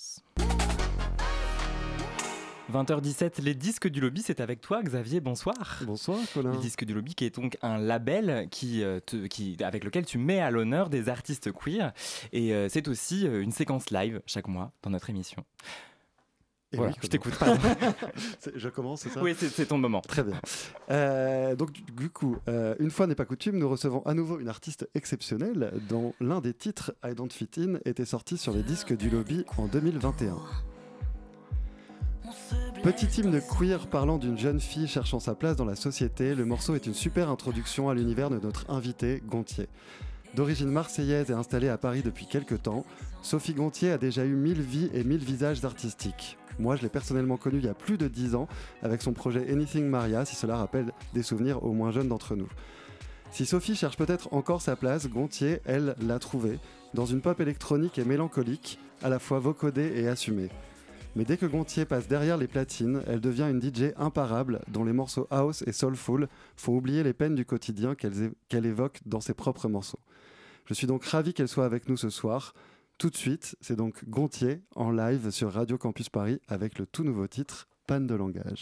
20h17, 2.70 3.42
les 3.42 3.54
disques 3.54 3.88
du 3.88 4.00
lobby, 4.00 4.22
c'est 4.22 4.40
avec 4.40 4.60
toi 4.60 4.82
Xavier, 4.82 5.20
bonsoir. 5.20 5.80
Bonsoir 5.84 6.18
Colin. 6.32 6.52
Les 6.52 6.58
disques 6.58 6.84
du 6.84 6.94
lobby 6.94 7.14
qui 7.14 7.24
est 7.24 7.34
donc 7.34 7.58
un 7.62 7.78
label 7.78 8.48
qui, 8.50 8.82
euh, 8.84 9.00
qui, 9.28 9.56
avec 9.60 9.82
lequel 9.84 10.06
tu 10.06 10.18
mets 10.18 10.40
à 10.40 10.50
l'honneur 10.50 10.88
des 10.88 11.08
artistes 11.08 11.50
queer 11.52 11.92
et 12.32 12.54
euh, 12.54 12.68
c'est 12.68 12.86
aussi 12.88 13.26
euh, 13.26 13.42
une 13.42 13.50
séquence 13.50 13.90
live 13.90 14.22
chaque 14.24 14.46
mois 14.46 14.72
dans 14.82 14.90
notre 14.90 15.10
émission. 15.10 15.44
Et 16.72 16.76
voilà, 16.76 16.92
je 17.02 17.08
t'écoute. 17.08 17.34
je 18.54 18.68
commence, 18.68 19.00
c'est 19.00 19.08
ça? 19.08 19.20
Oui, 19.20 19.34
c'est 19.36 19.66
ton 19.66 19.78
moment. 19.78 20.02
Très 20.02 20.22
bien. 20.22 21.56
donc, 21.56 21.72
du 21.72 22.10
coup, 22.10 22.36
une 22.46 22.92
fois 22.92 23.08
n'est 23.08 23.16
pas 23.16 23.24
coutume, 23.24 23.58
nous 23.58 23.68
recevons 23.68 24.06
à 24.06 24.14
nouveau 24.14 24.38
une 24.38 24.48
artiste 24.48 24.88
exceptionnelle 24.94 25.72
dont 25.88 26.14
l'un 26.20 26.40
des 26.40 26.54
titres, 26.54 26.94
I 27.04 27.16
Don't 27.16 27.32
Fit 27.32 27.50
In, 27.58 27.80
était 27.84 28.04
sorti 28.04 28.38
sur 28.38 28.52
les 28.52 28.62
disques 28.62 28.96
du 28.96 29.10
lobby 29.10 29.44
en 29.56 29.66
2021. 29.66 30.36
Petit 32.82 33.20
hymne 33.20 33.42
queer 33.42 33.86
parlant 33.88 34.16
d'une 34.16 34.38
jeune 34.38 34.58
fille 34.58 34.88
cherchant 34.88 35.20
sa 35.20 35.34
place 35.34 35.54
dans 35.54 35.66
la 35.66 35.76
société, 35.76 36.34
le 36.34 36.46
morceau 36.46 36.74
est 36.74 36.86
une 36.86 36.94
super 36.94 37.28
introduction 37.28 37.90
à 37.90 37.94
l'univers 37.94 38.30
de 38.30 38.38
notre 38.38 38.70
invité, 38.70 39.22
Gontier. 39.26 39.68
D'origine 40.34 40.70
marseillaise 40.70 41.30
et 41.30 41.34
installée 41.34 41.68
à 41.68 41.76
Paris 41.76 42.00
depuis 42.02 42.24
quelques 42.24 42.62
temps, 42.62 42.86
Sophie 43.20 43.52
Gontier 43.52 43.90
a 43.90 43.98
déjà 43.98 44.24
eu 44.24 44.34
mille 44.34 44.62
vies 44.62 44.88
et 44.94 45.04
mille 45.04 45.22
visages 45.22 45.62
artistiques. 45.62 46.38
Moi, 46.58 46.74
je 46.76 46.80
l'ai 46.80 46.88
personnellement 46.88 47.36
connue 47.36 47.58
il 47.58 47.66
y 47.66 47.68
a 47.68 47.74
plus 47.74 47.98
de 47.98 48.08
dix 48.08 48.34
ans 48.34 48.48
avec 48.82 49.02
son 49.02 49.12
projet 49.12 49.52
Anything 49.52 49.84
Maria, 49.84 50.24
si 50.24 50.34
cela 50.34 50.56
rappelle 50.56 50.94
des 51.12 51.22
souvenirs 51.22 51.62
aux 51.62 51.72
moins 51.72 51.90
jeunes 51.90 52.08
d'entre 52.08 52.34
nous. 52.34 52.48
Si 53.30 53.44
Sophie 53.44 53.76
cherche 53.76 53.98
peut-être 53.98 54.32
encore 54.32 54.62
sa 54.62 54.74
place, 54.74 55.06
Gontier, 55.06 55.60
elle, 55.66 55.96
l'a 56.00 56.18
trouvée, 56.18 56.58
dans 56.94 57.06
une 57.06 57.20
pop 57.20 57.38
électronique 57.40 57.98
et 57.98 58.06
mélancolique, 58.06 58.78
à 59.02 59.10
la 59.10 59.18
fois 59.18 59.38
vocodée 59.38 59.92
et 59.96 60.08
assumée. 60.08 60.48
Mais 61.16 61.24
dès 61.24 61.36
que 61.36 61.46
Gontier 61.46 61.84
passe 61.84 62.06
derrière 62.06 62.36
les 62.36 62.46
platines, 62.46 63.02
elle 63.06 63.20
devient 63.20 63.50
une 63.50 63.60
DJ 63.60 63.92
imparable 63.96 64.60
dont 64.68 64.84
les 64.84 64.92
morceaux 64.92 65.26
house 65.30 65.64
et 65.66 65.72
soulful 65.72 66.28
font 66.56 66.76
oublier 66.76 67.02
les 67.02 67.12
peines 67.12 67.34
du 67.34 67.44
quotidien 67.44 67.94
qu'elle 67.96 68.66
évoque 68.66 69.00
dans 69.06 69.20
ses 69.20 69.34
propres 69.34 69.68
morceaux. 69.68 69.98
Je 70.66 70.74
suis 70.74 70.86
donc 70.86 71.04
ravi 71.04 71.34
qu'elle 71.34 71.48
soit 71.48 71.64
avec 71.64 71.88
nous 71.88 71.96
ce 71.96 72.10
soir. 72.10 72.54
Tout 72.98 73.10
de 73.10 73.16
suite, 73.16 73.56
c'est 73.60 73.74
donc 73.76 74.04
Gontier 74.08 74.62
en 74.76 74.92
live 74.92 75.30
sur 75.30 75.52
Radio 75.52 75.78
Campus 75.78 76.08
Paris 76.08 76.40
avec 76.46 76.78
le 76.78 76.86
tout 76.86 77.02
nouveau 77.02 77.26
titre 77.26 77.66
Panne 77.88 78.06
de 78.06 78.14
langage. 78.14 78.58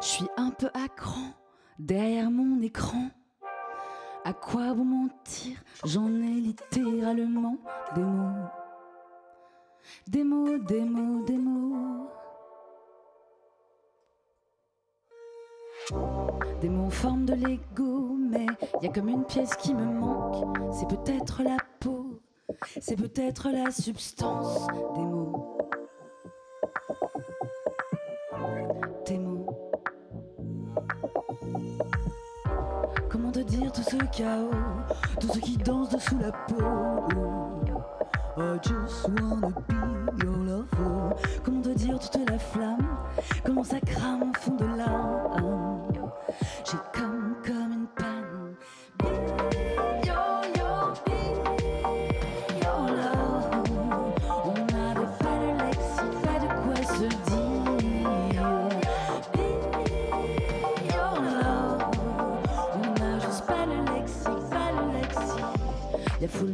Je 0.00 0.06
suis 0.06 0.28
un 0.36 0.50
peu 0.50 0.66
à 0.74 0.88
cran 0.88 1.32
derrière 1.78 2.30
mon 2.30 2.60
écran. 2.60 3.10
À 4.24 4.32
quoi 4.32 4.72
vous 4.72 4.84
mentir? 4.84 5.58
J'en 5.84 6.06
ai 6.06 6.40
littéralement 6.40 7.56
des 7.96 8.02
mots. 8.02 8.46
Des 10.06 10.22
mots, 10.22 10.58
des 10.58 10.80
mots, 10.80 11.24
des 11.24 11.38
mots. 11.38 12.08
Des 16.60 16.68
mots 16.68 16.84
en 16.84 16.90
forme 16.90 17.24
de 17.24 17.34
Lego, 17.34 18.16
mais 18.30 18.46
y 18.80 18.86
a 18.86 18.92
comme 18.92 19.08
une 19.08 19.24
pièce 19.24 19.56
qui 19.56 19.74
me 19.74 19.84
manque. 19.84 20.56
C'est 20.72 20.86
peut-être 20.88 21.42
la 21.42 21.56
peau, 21.80 22.20
c'est 22.80 22.94
peut-être 22.96 23.50
la 23.50 23.72
substance 23.72 24.68
des 24.94 25.00
mots. 25.00 25.11
Ce 33.92 33.98
chaos, 34.06 34.50
tout 35.20 35.28
ce 35.34 35.38
qui 35.38 35.56
danse 35.58 35.90
dessous 35.90 36.18
la 36.18 36.32
peau 36.32 36.56
I 38.38 38.58
just 38.62 39.08
wanna 39.08 39.50
be 39.68 40.24
your 40.24 40.36
lover. 40.36 41.14
Comment 41.44 41.60
te 41.60 41.68
dire 41.74 41.98
toute 41.98 42.30
la 42.30 42.38
flamme, 42.38 42.86
comment 43.44 43.62
ça 43.62 43.78
crame 43.80 44.30
au 44.30 44.38
fond 44.38 44.54
de 44.54 44.64
l'âme? 44.64 45.82
J'ai 46.64 46.78
comme 46.98 47.21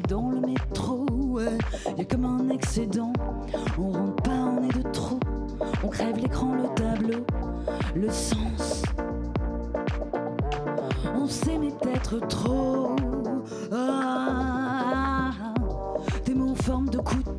dans 0.08 0.30
le 0.30 0.40
métro, 0.40 1.04
ouais. 1.10 1.58
Y'a 1.96 2.04
comme 2.04 2.24
un 2.24 2.48
excédent. 2.48 3.12
On 3.78 3.92
rentre 3.92 4.22
pas, 4.22 4.30
on 4.30 4.62
est 4.62 4.82
de 4.82 4.82
trop. 4.90 5.20
On 5.84 5.88
crève 5.88 6.16
l'écran, 6.16 6.54
le 6.54 6.68
tableau, 6.74 7.24
le 7.94 8.10
sens. 8.10 8.82
On 11.14 11.26
s'aimait 11.26 11.74
peut-être 11.80 12.26
trop. 12.26 12.96
Ah, 13.70 15.30
des 16.24 16.34
mots 16.34 16.50
en 16.50 16.54
forme 16.54 16.88
de 16.88 16.98
couteau, 16.98 17.37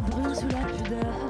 brûle 0.00 0.34
sous 0.34 0.48
la 0.48 0.66
pudeur 0.66 1.29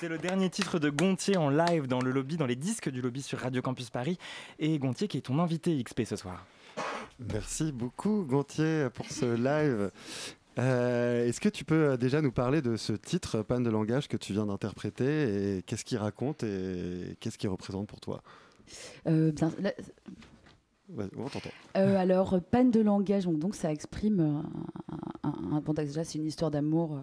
C'était 0.00 0.14
le 0.14 0.18
dernier 0.18 0.48
titre 0.48 0.78
de 0.78 0.88
Gontier 0.88 1.36
en 1.36 1.50
live 1.50 1.86
dans 1.86 2.00
le 2.00 2.10
lobby, 2.10 2.38
dans 2.38 2.46
les 2.46 2.56
disques 2.56 2.88
du 2.88 3.02
lobby 3.02 3.20
sur 3.20 3.38
Radio 3.38 3.60
Campus 3.60 3.90
Paris. 3.90 4.16
Et 4.58 4.78
Gontier 4.78 5.08
qui 5.08 5.18
est 5.18 5.20
ton 5.20 5.38
invité 5.38 5.78
XP 5.84 6.04
ce 6.06 6.16
soir. 6.16 6.46
Merci 7.34 7.70
beaucoup, 7.70 8.24
Gontier, 8.26 8.88
pour 8.94 9.04
ce 9.04 9.26
live. 9.26 9.90
Euh, 10.58 11.26
Est-ce 11.28 11.38
que 11.38 11.50
tu 11.50 11.66
peux 11.66 11.98
déjà 11.98 12.22
nous 12.22 12.32
parler 12.32 12.62
de 12.62 12.76
ce 12.76 12.94
titre, 12.94 13.42
Panne 13.42 13.62
de 13.62 13.68
langage, 13.68 14.08
que 14.08 14.16
tu 14.16 14.32
viens 14.32 14.46
d'interpréter 14.46 15.58
et 15.58 15.62
qu'est-ce 15.64 15.84
qu'il 15.84 15.98
raconte 15.98 16.44
et 16.44 17.18
qu'est-ce 17.20 17.36
qu'il 17.36 17.50
représente 17.50 17.86
pour 17.86 18.00
toi? 18.00 18.22
Euh, 19.06 19.32
bien, 19.32 19.52
là, 19.58 19.72
Ouais, 20.96 21.04
on 21.16 21.28
t'entend. 21.28 21.50
Euh, 21.76 21.96
alors, 21.96 22.34
euh, 22.34 22.40
panne 22.40 22.70
de 22.70 22.80
langage, 22.80 23.24
donc, 23.24 23.38
donc 23.38 23.54
ça 23.54 23.70
exprime 23.70 24.20
euh, 24.20 24.92
un, 24.92 24.98
un- 25.38 25.56
un- 25.56 25.60
bon, 25.60 25.72
déjà 25.72 26.04
c'est 26.04 26.18
une 26.18 26.26
histoire 26.26 26.50
d'amour, 26.50 26.96
euh, 26.96 27.00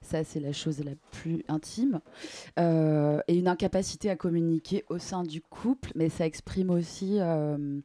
ça 0.00 0.24
c'est 0.24 0.40
la 0.40 0.52
chose 0.52 0.80
la 0.84 0.92
plus 1.10 1.44
intime, 1.48 2.00
Euh, 2.58 3.20
et 3.28 3.36
une 3.38 3.48
incapacité 3.48 4.10
à 4.10 4.16
communiquer 4.16 4.84
au 4.88 4.98
sein 4.98 5.22
du 5.22 5.40
couple, 5.40 5.90
mais 5.94 6.08
ça 6.08 6.26
exprime 6.26 6.70
aussi 6.70 7.18
euh, 7.20 7.80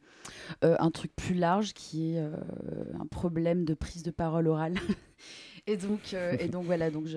un 0.61 0.91
truc 0.91 1.15
plus 1.15 1.35
large 1.35 1.73
qui 1.73 2.13
est 2.15 2.19
un 2.19 3.05
problème 3.09 3.65
de 3.65 3.73
prise 3.73 4.03
de 4.03 4.11
parole 4.11 4.47
orale. 4.47 4.75
et 5.67 5.77
donc, 5.77 6.13
et 6.13 6.47
donc 6.47 6.65
voilà, 6.65 6.89
donc 6.91 7.07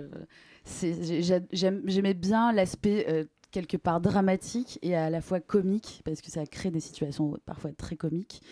j'aimais 1.52 2.14
bien 2.14 2.52
l'aspect 2.52 3.28
quelque 3.50 3.76
part 3.76 4.00
dramatique 4.00 4.78
et 4.82 4.94
à 4.94 5.10
la 5.10 5.20
fois 5.20 5.40
comique 5.40 6.02
parce 6.04 6.20
que 6.20 6.30
ça 6.30 6.46
crée 6.46 6.70
des 6.70 6.78
situations 6.80 7.36
parfois 7.46 7.72
très 7.72 7.96
comiques 7.96 8.42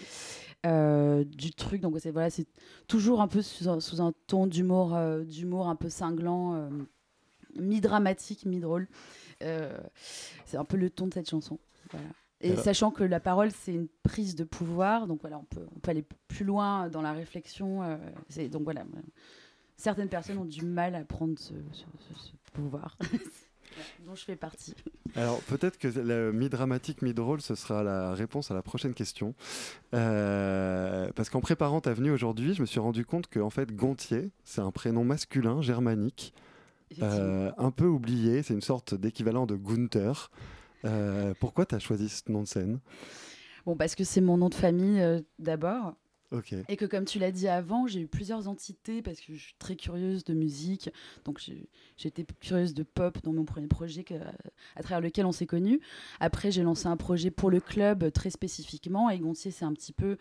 euh, 0.66 1.24
du 1.24 1.52
truc. 1.52 1.80
Donc 1.80 1.96
c'est 2.00 2.10
voilà 2.10 2.30
c'est 2.30 2.46
toujours 2.86 3.20
un 3.20 3.28
peu 3.28 3.42
sous 3.42 3.68
un, 3.68 3.80
sous 3.80 4.00
un 4.00 4.12
ton 4.26 4.46
d'humour 4.46 4.94
euh, 4.94 5.22
d'humour 5.24 5.68
un 5.68 5.76
peu 5.76 5.88
cinglant 5.88 6.54
euh, 6.54 6.68
mi 7.56 7.80
dramatique 7.80 8.44
mi 8.46 8.60
drôle 8.60 8.88
Euh, 9.42 9.78
c'est 10.44 10.56
un 10.56 10.64
peu 10.64 10.76
le 10.76 10.90
ton 10.90 11.06
de 11.06 11.14
cette 11.14 11.30
chanson. 11.30 11.58
Voilà. 11.92 12.06
Et 12.40 12.50
sachant 12.62 12.90
que 12.90 13.04
la 13.04 13.20
parole 13.20 13.50
c'est 13.52 13.72
une 13.74 13.88
prise 14.02 14.34
de 14.34 14.44
pouvoir 14.44 15.06
donc 15.06 15.20
voilà 15.20 15.38
on 15.38 15.44
peut 15.44 15.66
on 15.74 15.78
peut 15.80 15.90
aller 15.90 16.04
plus 16.28 16.44
loin 16.44 16.88
dans 16.88 17.02
la 17.02 17.12
réflexion 17.12 17.82
donc 18.52 18.62
voilà 18.62 18.84
certaines 19.76 20.08
personnes 20.08 20.38
ont 20.38 20.44
du 20.44 20.64
mal 20.64 20.94
à 20.96 21.04
prendre 21.04 21.38
ce, 21.38 21.54
ce- 21.72 21.84
ce- 22.14 22.20
ce 22.20 22.32
pouvoir 22.52 22.96
dont 24.06 24.14
je 24.14 24.24
fais 24.24 24.36
partie. 24.36 24.74
Alors 25.16 25.40
peut-être 25.42 25.78
que 25.78 25.88
le 25.88 26.32
mi-dramatique, 26.32 27.02
mi-drôle, 27.02 27.40
ce 27.40 27.54
sera 27.54 27.82
la 27.82 28.12
réponse 28.14 28.50
à 28.50 28.54
la 28.54 28.62
prochaine 28.62 28.94
question. 28.94 29.34
Euh, 29.94 31.10
parce 31.14 31.30
qu'en 31.30 31.40
préparant 31.40 31.80
ta 31.80 31.92
venue 31.92 32.10
aujourd'hui, 32.10 32.54
je 32.54 32.60
me 32.60 32.66
suis 32.66 32.80
rendu 32.80 33.04
compte 33.04 33.26
que 33.28 33.40
en 33.40 33.50
fait, 33.50 33.74
Gontier, 33.74 34.30
c'est 34.44 34.60
un 34.60 34.70
prénom 34.70 35.04
masculin 35.04 35.62
germanique, 35.62 36.34
euh, 37.02 37.50
un 37.58 37.70
peu 37.70 37.86
oublié, 37.86 38.42
c'est 38.42 38.54
une 38.54 38.60
sorte 38.60 38.94
d'équivalent 38.94 39.46
de 39.46 39.56
Gunther. 39.56 40.30
Euh, 40.84 41.34
pourquoi 41.40 41.66
tu 41.66 41.74
as 41.74 41.78
choisi 41.78 42.08
ce 42.08 42.30
nom 42.30 42.42
de 42.42 42.48
scène? 42.48 42.78
Bon, 43.66 43.76
parce 43.76 43.94
que 43.94 44.04
c'est 44.04 44.20
mon 44.20 44.36
nom 44.36 44.48
de 44.48 44.54
famille 44.54 45.02
d'abord. 45.38 45.94
Et 46.68 46.76
que 46.76 46.84
comme 46.84 47.04
tu 47.04 47.18
l'as 47.18 47.30
dit 47.30 47.48
avant, 47.48 47.86
j'ai 47.86 48.00
eu 48.00 48.06
plusieurs 48.06 48.48
entités 48.48 49.00
parce 49.00 49.20
que 49.20 49.34
je 49.34 49.38
suis 49.38 49.54
très 49.58 49.76
curieuse 49.76 50.24
de 50.24 50.34
musique. 50.34 50.90
Donc 51.24 51.42
j'étais 51.96 52.24
curieuse 52.40 52.74
de 52.74 52.82
pop 52.82 53.18
dans 53.22 53.32
mon 53.32 53.44
premier 53.44 53.66
projet 53.66 54.04
à 54.76 54.82
travers 54.82 55.00
lequel 55.00 55.24
on 55.26 55.32
s'est 55.32 55.46
connus. 55.46 55.80
Après, 56.20 56.50
j'ai 56.50 56.62
lancé 56.62 56.86
un 56.86 56.96
projet 56.96 57.30
pour 57.30 57.50
le 57.50 57.60
club 57.60 58.12
très 58.12 58.30
spécifiquement. 58.30 59.08
Et 59.10 59.18
Gontier, 59.18 59.50
c'est 59.50 59.64
un 59.64 59.72
petit 59.72 59.92
peu 59.92 60.18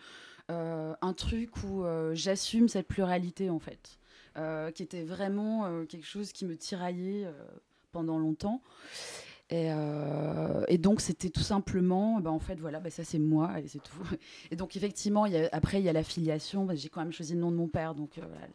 euh, 0.50 0.94
un 1.02 1.12
truc 1.12 1.62
où 1.62 1.84
euh, 1.84 2.14
j'assume 2.14 2.68
cette 2.68 2.88
pluralité 2.88 3.50
en 3.50 3.58
fait. 3.58 3.98
Euh, 4.36 4.70
qui 4.70 4.84
était 4.84 5.02
vraiment 5.02 5.84
quelque 5.86 6.06
chose 6.06 6.32
qui 6.32 6.46
me 6.46 6.56
tiraillait 6.56 7.26
pendant 7.90 8.18
longtemps. 8.18 8.62
Et, 9.50 9.72
euh, 9.72 10.62
et 10.68 10.76
donc 10.76 11.00
c'était 11.00 11.30
tout 11.30 11.40
simplement, 11.40 12.20
bah, 12.20 12.30
en 12.30 12.38
fait 12.38 12.56
voilà, 12.60 12.80
bah, 12.80 12.90
ça 12.90 13.02
c'est 13.02 13.18
moi 13.18 13.58
et 13.60 13.66
c'est 13.66 13.78
tout. 13.82 14.02
Et 14.50 14.56
donc 14.56 14.76
effectivement, 14.76 15.24
il 15.24 15.32
y 15.32 15.36
a- 15.38 15.48
après 15.52 15.78
il 15.80 15.84
y 15.84 15.88
a 15.88 15.92
la 15.94 16.02
filiation, 16.02 16.66
bah, 16.66 16.74
j'ai 16.74 16.90
quand 16.90 17.00
même 17.00 17.12
choisi 17.12 17.32
le 17.34 17.40
nom 17.40 17.50
de 17.50 17.56
mon 17.56 17.66
père, 17.68 17.94
donc 17.94 18.18
euh, 18.18 18.22
voilà. 18.28 18.46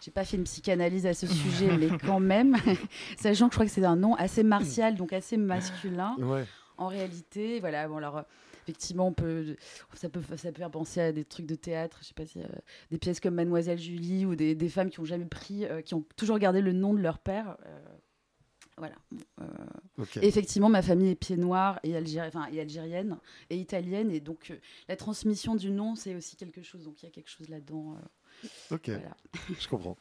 j'ai 0.00 0.10
pas 0.10 0.24
fait 0.24 0.36
une 0.36 0.42
psychanalyse 0.44 1.06
à 1.06 1.14
ce 1.14 1.28
sujet, 1.28 1.76
mais 1.76 1.88
quand 2.04 2.18
même, 2.18 2.56
sachant 3.16 3.46
que 3.46 3.52
je 3.52 3.56
crois 3.58 3.66
que 3.66 3.70
c'est 3.72 3.84
un 3.84 3.94
nom 3.96 4.14
assez 4.16 4.42
martial, 4.42 4.96
donc 4.96 5.12
assez 5.12 5.36
masculin. 5.36 6.16
Ouais. 6.18 6.44
En 6.78 6.88
réalité, 6.88 7.60
voilà, 7.60 7.86
bon 7.88 7.98
alors. 7.98 8.24
Effectivement, 8.66 9.08
on 9.08 9.12
peut, 9.12 9.56
ça, 9.92 10.08
peut, 10.08 10.22
ça 10.38 10.50
peut 10.50 10.58
faire 10.58 10.70
penser 10.70 10.98
à 10.98 11.12
des 11.12 11.26
trucs 11.26 11.44
de 11.44 11.54
théâtre, 11.54 11.98
je 12.00 12.06
sais 12.06 12.14
pas 12.14 12.24
si 12.24 12.40
euh, 12.40 12.44
des 12.90 12.96
pièces 12.96 13.20
comme 13.20 13.34
Mademoiselle 13.34 13.78
Julie 13.78 14.24
ou 14.24 14.36
des, 14.36 14.54
des 14.54 14.68
femmes 14.70 14.88
qui 14.88 15.00
ont 15.00 15.04
jamais 15.04 15.26
pris, 15.26 15.66
euh, 15.66 15.82
qui 15.82 15.92
ont 15.92 16.02
toujours 16.16 16.38
gardé 16.38 16.62
le 16.62 16.72
nom 16.72 16.94
de 16.94 16.98
leur 17.00 17.18
père. 17.18 17.58
euh, 17.66 17.78
voilà. 18.76 18.94
Euh, 19.40 19.44
Effectivement, 20.22 20.68
ma 20.68 20.82
famille 20.82 21.10
est 21.10 21.14
pied 21.14 21.36
noir 21.36 21.78
et, 21.84 21.92
algéri- 21.94 22.26
enfin, 22.28 22.46
et 22.52 22.60
algérienne 22.60 23.18
et 23.50 23.56
italienne. 23.56 24.10
Et 24.10 24.20
donc, 24.20 24.50
euh, 24.50 24.56
la 24.88 24.96
transmission 24.96 25.54
du 25.54 25.70
nom, 25.70 25.94
c'est 25.94 26.14
aussi 26.14 26.36
quelque 26.36 26.62
chose. 26.62 26.84
Donc, 26.84 27.02
il 27.02 27.06
y 27.06 27.08
a 27.08 27.12
quelque 27.12 27.30
chose 27.30 27.48
là-dedans. 27.48 27.94
euh, 27.96 28.46
Ok, 28.72 28.88
voilà. 28.88 29.16
je 29.60 29.68
comprends. 29.68 29.96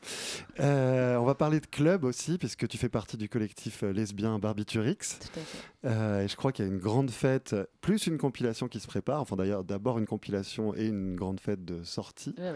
On 0.60 1.24
va 1.24 1.36
parler 1.36 1.60
de 1.60 1.68
club 1.68 2.04
aussi, 2.04 2.38
puisque 2.40 2.68
tu 2.68 2.78
fais 2.78 2.90
partie 2.90 3.16
du 3.16 3.30
collectif 3.30 3.84
lesbien 3.84 4.40
Barbiturix. 4.40 4.98
Tout 4.98 5.40
à 5.40 5.44
fait. 5.44 6.24
Et 6.26 6.28
je 6.28 6.36
crois 6.36 6.52
qu'il 6.52 6.66
y 6.66 6.68
a 6.68 6.72
une 6.72 6.80
grande 6.80 7.12
fête, 7.12 7.56
plus 7.82 8.08
une 8.08 8.18
compilation 8.18 8.68
qui 8.68 8.80
se 8.80 8.88
prépare. 8.88 9.22
Enfin, 9.22 9.36
d'ailleurs, 9.36 9.64
d'abord 9.64 10.00
une 10.00 10.08
compilation 10.08 10.74
et 10.76 10.88
une 10.88 11.16
grande 11.16 11.40
fête 11.40 11.64
de 11.64 11.84
sortie 11.84 12.34
Ouais, 12.40 12.54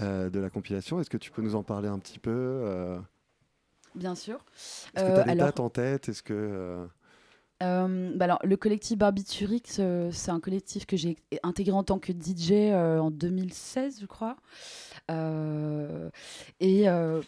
ouais, 0.00 0.30
de 0.30 0.40
la 0.40 0.48
compilation. 0.50 0.98
Est-ce 0.98 1.10
que 1.10 1.18
tu 1.18 1.30
peux 1.30 1.42
nous 1.42 1.54
en 1.56 1.62
parler 1.62 1.88
un 1.88 1.98
petit 1.98 2.18
peu 2.18 2.98
Bien 3.94 4.14
sûr. 4.14 4.44
Est-ce 4.94 5.04
que 5.04 5.10
Euh, 5.10 5.14
tu 5.14 5.20
as 5.20 5.24
des 5.24 5.30
alors- 5.32 5.46
dates 5.46 5.60
en 5.60 5.70
tête? 5.70 6.08
Est-ce 6.08 6.22
que. 6.22 6.32
euh, 6.34 6.86
Euh, 7.62 8.12
bah 8.16 8.24
alors, 8.24 8.40
le 8.42 8.56
collectif 8.56 8.98
Barbiturix, 8.98 9.62
euh, 9.78 10.10
c'est 10.10 10.32
un 10.32 10.40
collectif 10.40 10.84
que 10.84 10.96
j'ai 10.96 11.16
intégré 11.44 11.72
en 11.72 11.84
tant 11.84 12.00
que 12.00 12.12
DJ 12.12 12.50
euh, 12.72 12.98
en 12.98 13.10
2016, 13.12 13.98
je 14.00 14.06
crois. 14.06 14.36
Euh, 15.10 16.10
et, 16.58 16.88
euh, 16.88 17.22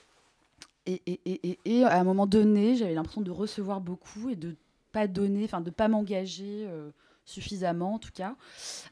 et, 0.86 1.00
et, 1.06 1.20
et, 1.50 1.58
et 1.64 1.84
à 1.84 2.00
un 2.00 2.04
moment 2.04 2.26
donné, 2.26 2.74
j'avais 2.76 2.94
l'impression 2.94 3.20
de 3.20 3.30
recevoir 3.30 3.80
beaucoup 3.80 4.28
et 4.30 4.36
de 4.36 4.56
pas 4.90 5.06
donner, 5.06 5.44
enfin 5.44 5.60
de 5.60 5.70
pas 5.70 5.86
m'engager 5.88 6.66
euh, 6.68 6.90
suffisamment 7.24 7.94
en 7.94 7.98
tout 7.98 8.12
cas. 8.12 8.34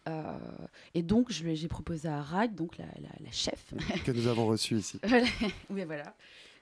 Euh, 0.09 0.23
et 0.95 1.03
donc, 1.03 1.31
j'ai 1.31 1.69
proposé 1.69 2.09
à 2.09 2.23
Rag, 2.23 2.55
donc 2.55 2.79
la, 2.79 2.85
la, 2.87 3.09
la 3.25 3.31
chef. 3.33 3.75
Que 4.05 4.13
nous 4.13 4.27
avons 4.29 4.47
reçu 4.47 4.77
ici. 4.77 5.01
Oui, 5.71 5.85
voilà, 5.85 6.15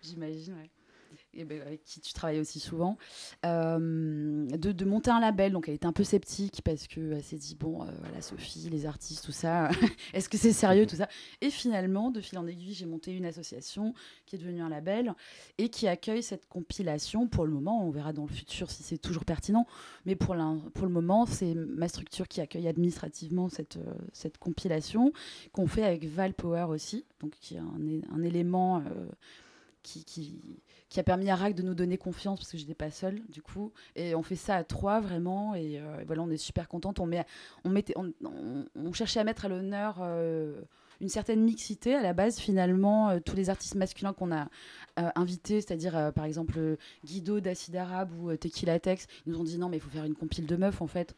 j'imagine, 0.02 0.54
ouais. 0.54 0.70
Et 1.34 1.44
ben, 1.44 1.62
avec 1.62 1.84
qui 1.84 2.00
tu 2.00 2.12
travailles 2.12 2.40
aussi 2.40 2.58
souvent, 2.58 2.98
euh, 3.46 4.46
de, 4.48 4.84
monter 4.84 5.10
un 5.10 5.20
label. 5.20 5.52
Donc 5.52 5.68
elle 5.68 5.74
était 5.74 5.86
un 5.86 5.92
peu 5.92 6.02
sceptique 6.02 6.60
parce 6.64 6.88
qu'elle 6.88 7.22
s'est 7.22 7.36
dit, 7.36 7.54
bon, 7.54 7.82
euh, 7.82 7.86
voilà, 8.00 8.20
Sophie, 8.20 8.68
les 8.70 8.84
artistes, 8.86 9.24
tout 9.24 9.32
ça, 9.32 9.70
est-ce 10.12 10.28
que 10.28 10.36
c'est 10.36 10.52
sérieux, 10.52 10.86
tout 10.86 10.96
ça? 10.96 11.08
Et 11.40 11.50
finalement, 11.50 12.10
de 12.10 12.20
fil 12.20 12.38
en 12.38 12.46
aiguille, 12.46 12.74
j'ai 12.74 12.86
monté 12.86 13.14
une 13.14 13.26
association 13.26 13.94
qui 14.26 14.36
est 14.36 14.38
devenue 14.38 14.60
un 14.60 14.68
label 14.68 15.14
et 15.58 15.68
qui 15.68 15.86
accueille 15.86 16.22
cette 16.22 16.48
compilation. 16.48 17.28
Pour 17.28 17.44
le 17.44 17.52
moment, 17.52 17.86
on 17.86 17.90
verra 17.90 18.12
dans 18.12 18.22
le 18.22 18.32
futur 18.32 18.70
si 18.70 18.82
c'est 18.82 18.98
toujours 18.98 19.24
pertinent, 19.24 19.66
mais 20.06 20.16
pour, 20.16 20.36
pour 20.74 20.86
le 20.86 20.92
moment, 20.92 21.26
c'est 21.26 21.54
ma 21.54 21.88
structure 21.88 22.26
qui 22.26 22.40
accueille 22.40 22.66
administrativement 22.66 23.48
cette, 23.48 23.76
euh, 23.76 23.94
cette 24.12 24.38
compilation 24.38 25.12
qu'on 25.52 25.66
fait 25.66 25.84
avec 25.84 26.04
Val 26.04 26.34
Power 26.34 26.66
aussi, 26.68 27.04
donc 27.20 27.32
qui 27.40 27.54
est 27.54 27.58
un, 27.58 27.78
un 28.12 28.22
élément 28.22 28.78
euh, 28.78 29.06
qui, 29.82 30.04
qui, 30.04 30.38
qui 30.88 31.00
a 31.00 31.02
permis 31.02 31.30
à 31.30 31.36
RAC 31.36 31.54
de 31.54 31.62
nous 31.62 31.74
donner 31.74 31.96
confiance 31.98 32.38
parce 32.40 32.50
que 32.52 32.58
je 32.58 32.62
n'étais 32.62 32.74
pas 32.74 32.90
seule 32.90 33.20
du 33.28 33.42
coup. 33.42 33.72
Et 33.96 34.14
on 34.14 34.22
fait 34.22 34.36
ça 34.36 34.56
à 34.56 34.64
trois 34.64 35.00
vraiment 35.00 35.54
et, 35.54 35.78
euh, 35.80 36.00
et 36.00 36.04
voilà, 36.04 36.22
on 36.22 36.30
est 36.30 36.36
super 36.36 36.68
contente. 36.68 37.00
On, 37.00 37.06
met, 37.06 37.24
on, 37.64 37.70
mettait, 37.70 37.94
on, 37.96 38.12
on- 38.24 38.64
on 38.74 38.92
cherchait 38.92 39.20
à 39.20 39.24
mettre 39.24 39.44
à 39.46 39.48
l'honneur 39.48 39.98
euh, 40.00 40.60
une 41.00 41.08
certaine 41.08 41.40
mixité 41.42 41.94
à 41.94 42.02
la 42.02 42.12
base 42.12 42.38
finalement. 42.38 43.10
euh, 43.10 43.20
tous 43.20 43.36
les 43.36 43.48
artistes 43.50 43.74
masculins 43.74 44.12
qu'on 44.12 44.32
a 44.32 44.48
invités, 45.14 45.60
c'est-à-dire 45.62 46.12
par 46.14 46.24
exemple 46.26 46.76
Guido 47.06 47.40
d'Acide 47.40 47.76
Arabe 47.76 48.10
ou 48.20 48.36
Tequila 48.36 48.78
Tex, 48.78 49.06
ils 49.26 49.32
nous 49.32 49.40
ont 49.40 49.44
dit 49.44 49.56
non 49.56 49.68
mais 49.70 49.78
il 49.78 49.80
faut 49.80 49.88
faire 49.88 50.04
une 50.04 50.14
compile 50.14 50.46
de 50.46 50.56
meufs 50.56 50.82
en 50.82 50.86
fait. 50.86 51.14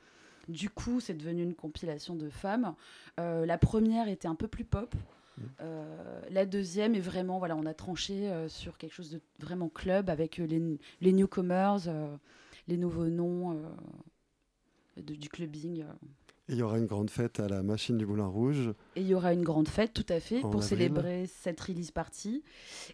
Du 0.48 0.70
coup, 0.70 1.00
c'est 1.00 1.14
devenu 1.14 1.42
une 1.42 1.54
compilation 1.54 2.14
de 2.14 2.28
femmes. 2.28 2.74
La 3.18 3.58
première 3.58 4.08
était 4.08 4.28
un 4.28 4.34
peu 4.36 4.46
plus 4.46 4.64
pop. 4.64 4.94
Euh, 5.60 6.11
la 6.30 6.46
deuxième 6.46 6.94
est 6.94 7.00
vraiment, 7.00 7.38
voilà, 7.38 7.56
on 7.56 7.66
a 7.66 7.74
tranché 7.74 8.28
euh, 8.30 8.48
sur 8.48 8.78
quelque 8.78 8.92
chose 8.94 9.10
de 9.10 9.20
vraiment 9.38 9.68
club 9.68 10.10
avec 10.10 10.38
euh, 10.40 10.46
les, 10.46 10.62
les 11.00 11.12
newcomers, 11.12 11.78
euh, 11.88 12.14
les 12.68 12.76
nouveaux 12.76 13.06
noms 13.08 13.52
euh, 13.52 13.62
de- 15.02 15.14
du 15.14 15.28
clubbing. 15.28 15.82
euh. 15.82 15.92
Et 16.48 16.54
il 16.54 16.58
y 16.58 16.62
aura 16.62 16.78
une 16.78 16.86
grande 16.86 17.08
fête 17.10 17.38
à 17.40 17.48
la 17.48 17.62
machine 17.62 17.96
du 17.96 18.04
Moulin 18.04 18.26
Rouge. 18.26 18.72
Et 18.96 19.00
il 19.00 19.06
y 19.06 19.14
aura 19.14 19.32
une 19.32 19.44
grande 19.44 19.68
fête, 19.68 19.92
tout 19.94 20.04
à 20.08 20.18
fait, 20.20 20.38
En 20.38 20.50
pour 20.50 20.60
avril. 20.62 20.64
célébrer 20.68 21.26
cette 21.26 21.60
release 21.60 21.92
party 21.92 22.42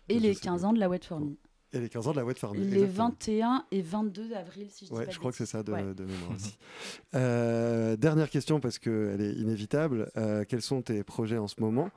et 0.09 0.17
Je 0.19 0.23
les 0.23 0.35
sais 0.35 0.41
15 0.41 0.65
ans 0.67 0.73
de 0.75 0.79
la 0.79 0.89
Wet 0.89 1.01
For 1.03 1.19
Me. 1.21 1.37
Et 1.73 1.81
les 1.81 1.89
15 1.91 2.09
ans 2.09 2.13
de 2.13 2.17
la 2.17 2.25
Wet 2.25 2.35
Farm. 2.39 2.57
Les 2.57 2.87
21 2.87 3.67
et 3.71 3.83
22 3.83 4.33
avril, 4.33 4.69
si 4.71 4.87
je 4.87 4.91
dis 4.91 4.97
Ouais, 4.97 5.05
pas 5.05 5.11
je 5.13 5.19
crois 5.19 5.31
que 5.33 5.37
c'est 5.37 5.45
ça 5.45 5.63
de. 5.63 5.71
Ouais. 5.73 5.83
de 5.95 6.05
mémoire 6.05 6.31
aussi. 6.35 6.57
Euh, 7.15 7.97
dernière 7.97 8.31
question, 8.31 8.59
parce 8.61 8.79
qu'elle 8.79 9.21
est 9.21 9.33
inévitable. 9.35 10.11
Euh, 10.17 10.45
quels 10.49 10.63
sont 10.63 10.81
tes 10.83 11.03
projets 11.05 11.37
en 11.39 11.47
ce 11.49 11.61
moment? 11.61 11.91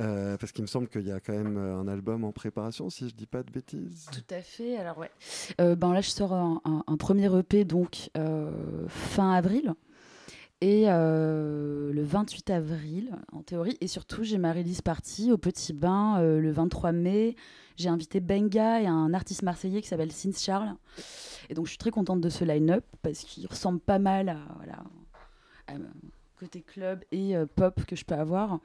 Euh, 0.00 0.36
Parce 0.36 0.52
qu'il 0.52 0.62
me 0.62 0.66
semble 0.66 0.88
qu'il 0.88 1.06
y 1.06 1.12
a 1.12 1.20
quand 1.20 1.32
même 1.32 1.56
euh, 1.56 1.76
un 1.76 1.88
album 1.88 2.24
en 2.24 2.32
préparation, 2.32 2.90
si 2.90 3.08
je 3.08 3.14
dis 3.14 3.26
pas 3.26 3.42
de 3.42 3.50
bêtises. 3.50 4.06
Tout 4.12 4.34
à 4.34 4.40
fait. 4.40 4.76
Alors 4.76 4.98
ouais. 4.98 5.10
Euh, 5.60 5.76
ben 5.76 5.92
là, 5.92 6.00
je 6.00 6.10
sors 6.10 6.32
un, 6.32 6.96
premier 6.98 7.26
EP 7.38 7.64
donc 7.64 8.10
fin 8.88 9.32
avril 9.32 9.74
et 10.60 10.86
le 10.86 12.02
28 12.02 12.50
avril 12.50 13.16
en 13.32 13.42
théorie. 13.42 13.76
Et 13.80 13.88
surtout, 13.88 14.24
j'ai 14.24 14.38
ma 14.38 14.52
release 14.52 14.80
party 14.80 15.32
au 15.32 15.38
Petit 15.38 15.72
Bain 15.72 16.20
le 16.22 16.50
23 16.50 16.92
mai. 16.92 17.36
J'ai 17.76 17.88
invité 17.88 18.20
Benga 18.20 18.80
et 18.80 18.86
un 18.86 19.12
artiste 19.12 19.42
marseillais 19.42 19.82
qui 19.82 19.88
s'appelle 19.88 20.12
Sins 20.12 20.38
Charles. 20.38 20.74
Et 21.50 21.54
donc, 21.54 21.66
je 21.66 21.70
suis 21.70 21.78
très 21.78 21.90
contente 21.90 22.20
de 22.20 22.28
ce 22.28 22.44
line-up 22.44 22.84
parce 23.02 23.20
qu'il 23.20 23.46
ressemble 23.46 23.80
pas 23.80 23.98
mal 23.98 24.28
à 24.28 24.38
voilà 24.56 24.82
à, 25.66 25.72
côté 26.38 26.62
club 26.62 27.04
et 27.12 27.34
pop 27.56 27.84
que 27.84 27.96
je 27.96 28.04
peux 28.04 28.14
avoir. 28.14 28.60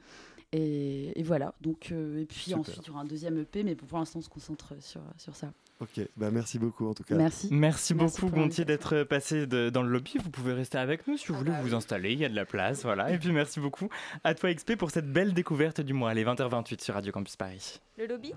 Et, 0.52 1.18
et 1.18 1.22
voilà. 1.22 1.54
Donc, 1.60 1.88
euh, 1.92 2.20
et 2.20 2.26
puis 2.26 2.36
Super. 2.38 2.58
ensuite, 2.58 2.80
il 2.84 2.88
y 2.88 2.90
aura 2.90 3.02
un 3.02 3.04
deuxième 3.04 3.38
EP, 3.38 3.62
mais 3.62 3.74
pour 3.76 3.98
l'instant, 3.98 4.18
on 4.18 4.22
se 4.22 4.28
concentre 4.28 4.74
sur, 4.80 5.00
sur 5.16 5.36
ça. 5.36 5.52
Ok, 5.78 5.98
bah 6.16 6.30
merci 6.30 6.58
beaucoup 6.58 6.86
en 6.88 6.92
tout 6.92 7.04
cas. 7.04 7.14
Merci. 7.14 7.48
Merci 7.50 7.94
Merci 7.94 8.20
beaucoup 8.20 8.34
Gontier 8.36 8.66
d'être 8.66 9.02
passé 9.04 9.46
de- 9.46 9.70
dans 9.70 9.82
le 9.82 9.88
lobby. 9.88 10.18
Vous 10.22 10.28
pouvez 10.28 10.52
rester 10.52 10.76
avec 10.76 11.06
nous 11.08 11.16
si 11.16 11.28
vous 11.28 11.36
voulez 11.38 11.52
vous 11.62 11.72
installer, 11.74 12.12
il 12.12 12.18
y 12.18 12.24
a 12.26 12.28
de 12.28 12.34
la 12.34 12.44
place, 12.44 12.82
voilà. 12.82 13.10
Et 13.12 13.18
puis 13.18 13.32
merci 13.32 13.60
beaucoup 13.60 13.88
à 14.22 14.34
toi 14.34 14.52
XP 14.52 14.76
pour 14.76 14.90
cette 14.90 15.10
belle 15.10 15.32
découverte 15.32 15.80
du 15.80 15.94
mois. 15.94 16.10
Allez, 16.10 16.24
20h28 16.24 16.82
sur 16.82 16.92
Radio 16.94 17.12
Campus 17.12 17.36
Paris. 17.36 17.80
Le 17.96 18.06
lobby 18.08 18.34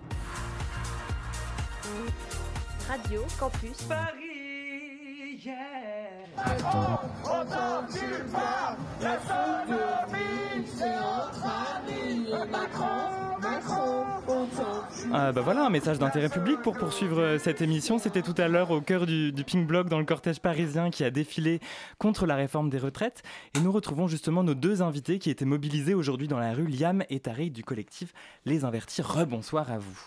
Radio 2.88 3.23
Campus 3.38 3.82
Paris. 3.89 4.30
Ah 15.15 15.32
bah 15.32 15.41
voilà, 15.41 15.65
un 15.65 15.69
message 15.69 16.00
d'intérêt 16.00 16.30
public 16.30 16.62
pour 16.62 16.76
poursuivre 16.76 17.19
euh, 17.19 17.38
cette 17.38 17.62
émission. 17.62 18.00
C'était 18.00 18.22
tout 18.22 18.34
à 18.38 18.48
l'heure 18.48 18.72
au 18.72 18.82
cœur 18.82 19.06
du, 19.06 19.32
du 19.32 19.43
Pink 19.43 19.67
Block 19.67 19.89
dans 19.89 20.00
le 20.00 20.06
cortège 20.06 20.39
parisien 20.39 20.89
qui 20.89 21.04
a 21.04 21.12
défilé 21.12 21.60
contre 22.00 22.26
la 22.26 22.36
réforme 22.36 22.69
des 22.69 22.80
retraites. 22.80 23.22
Et 23.56 23.60
nous 23.60 23.72
retrouvons 23.72 24.08
justement 24.08 24.43
nos 24.43 24.56
deux 24.56 24.82
invités 24.82 25.19
qui 25.19 25.30
étaient 25.30 25.46
mobilisés 25.46 25.93
aujourd'hui 25.93 26.28
dans 26.28 26.39
la 26.39 26.54
rue 26.54 26.67
Liam 26.67 27.04
et 27.10 27.19
Tariq 27.19 27.52
du 27.52 27.63
collectif 27.63 28.13
Les 28.46 28.65
Invertis. 28.65 29.02
Rebonsoir 29.02 29.72
à 29.72 29.78
vous. 29.78 30.00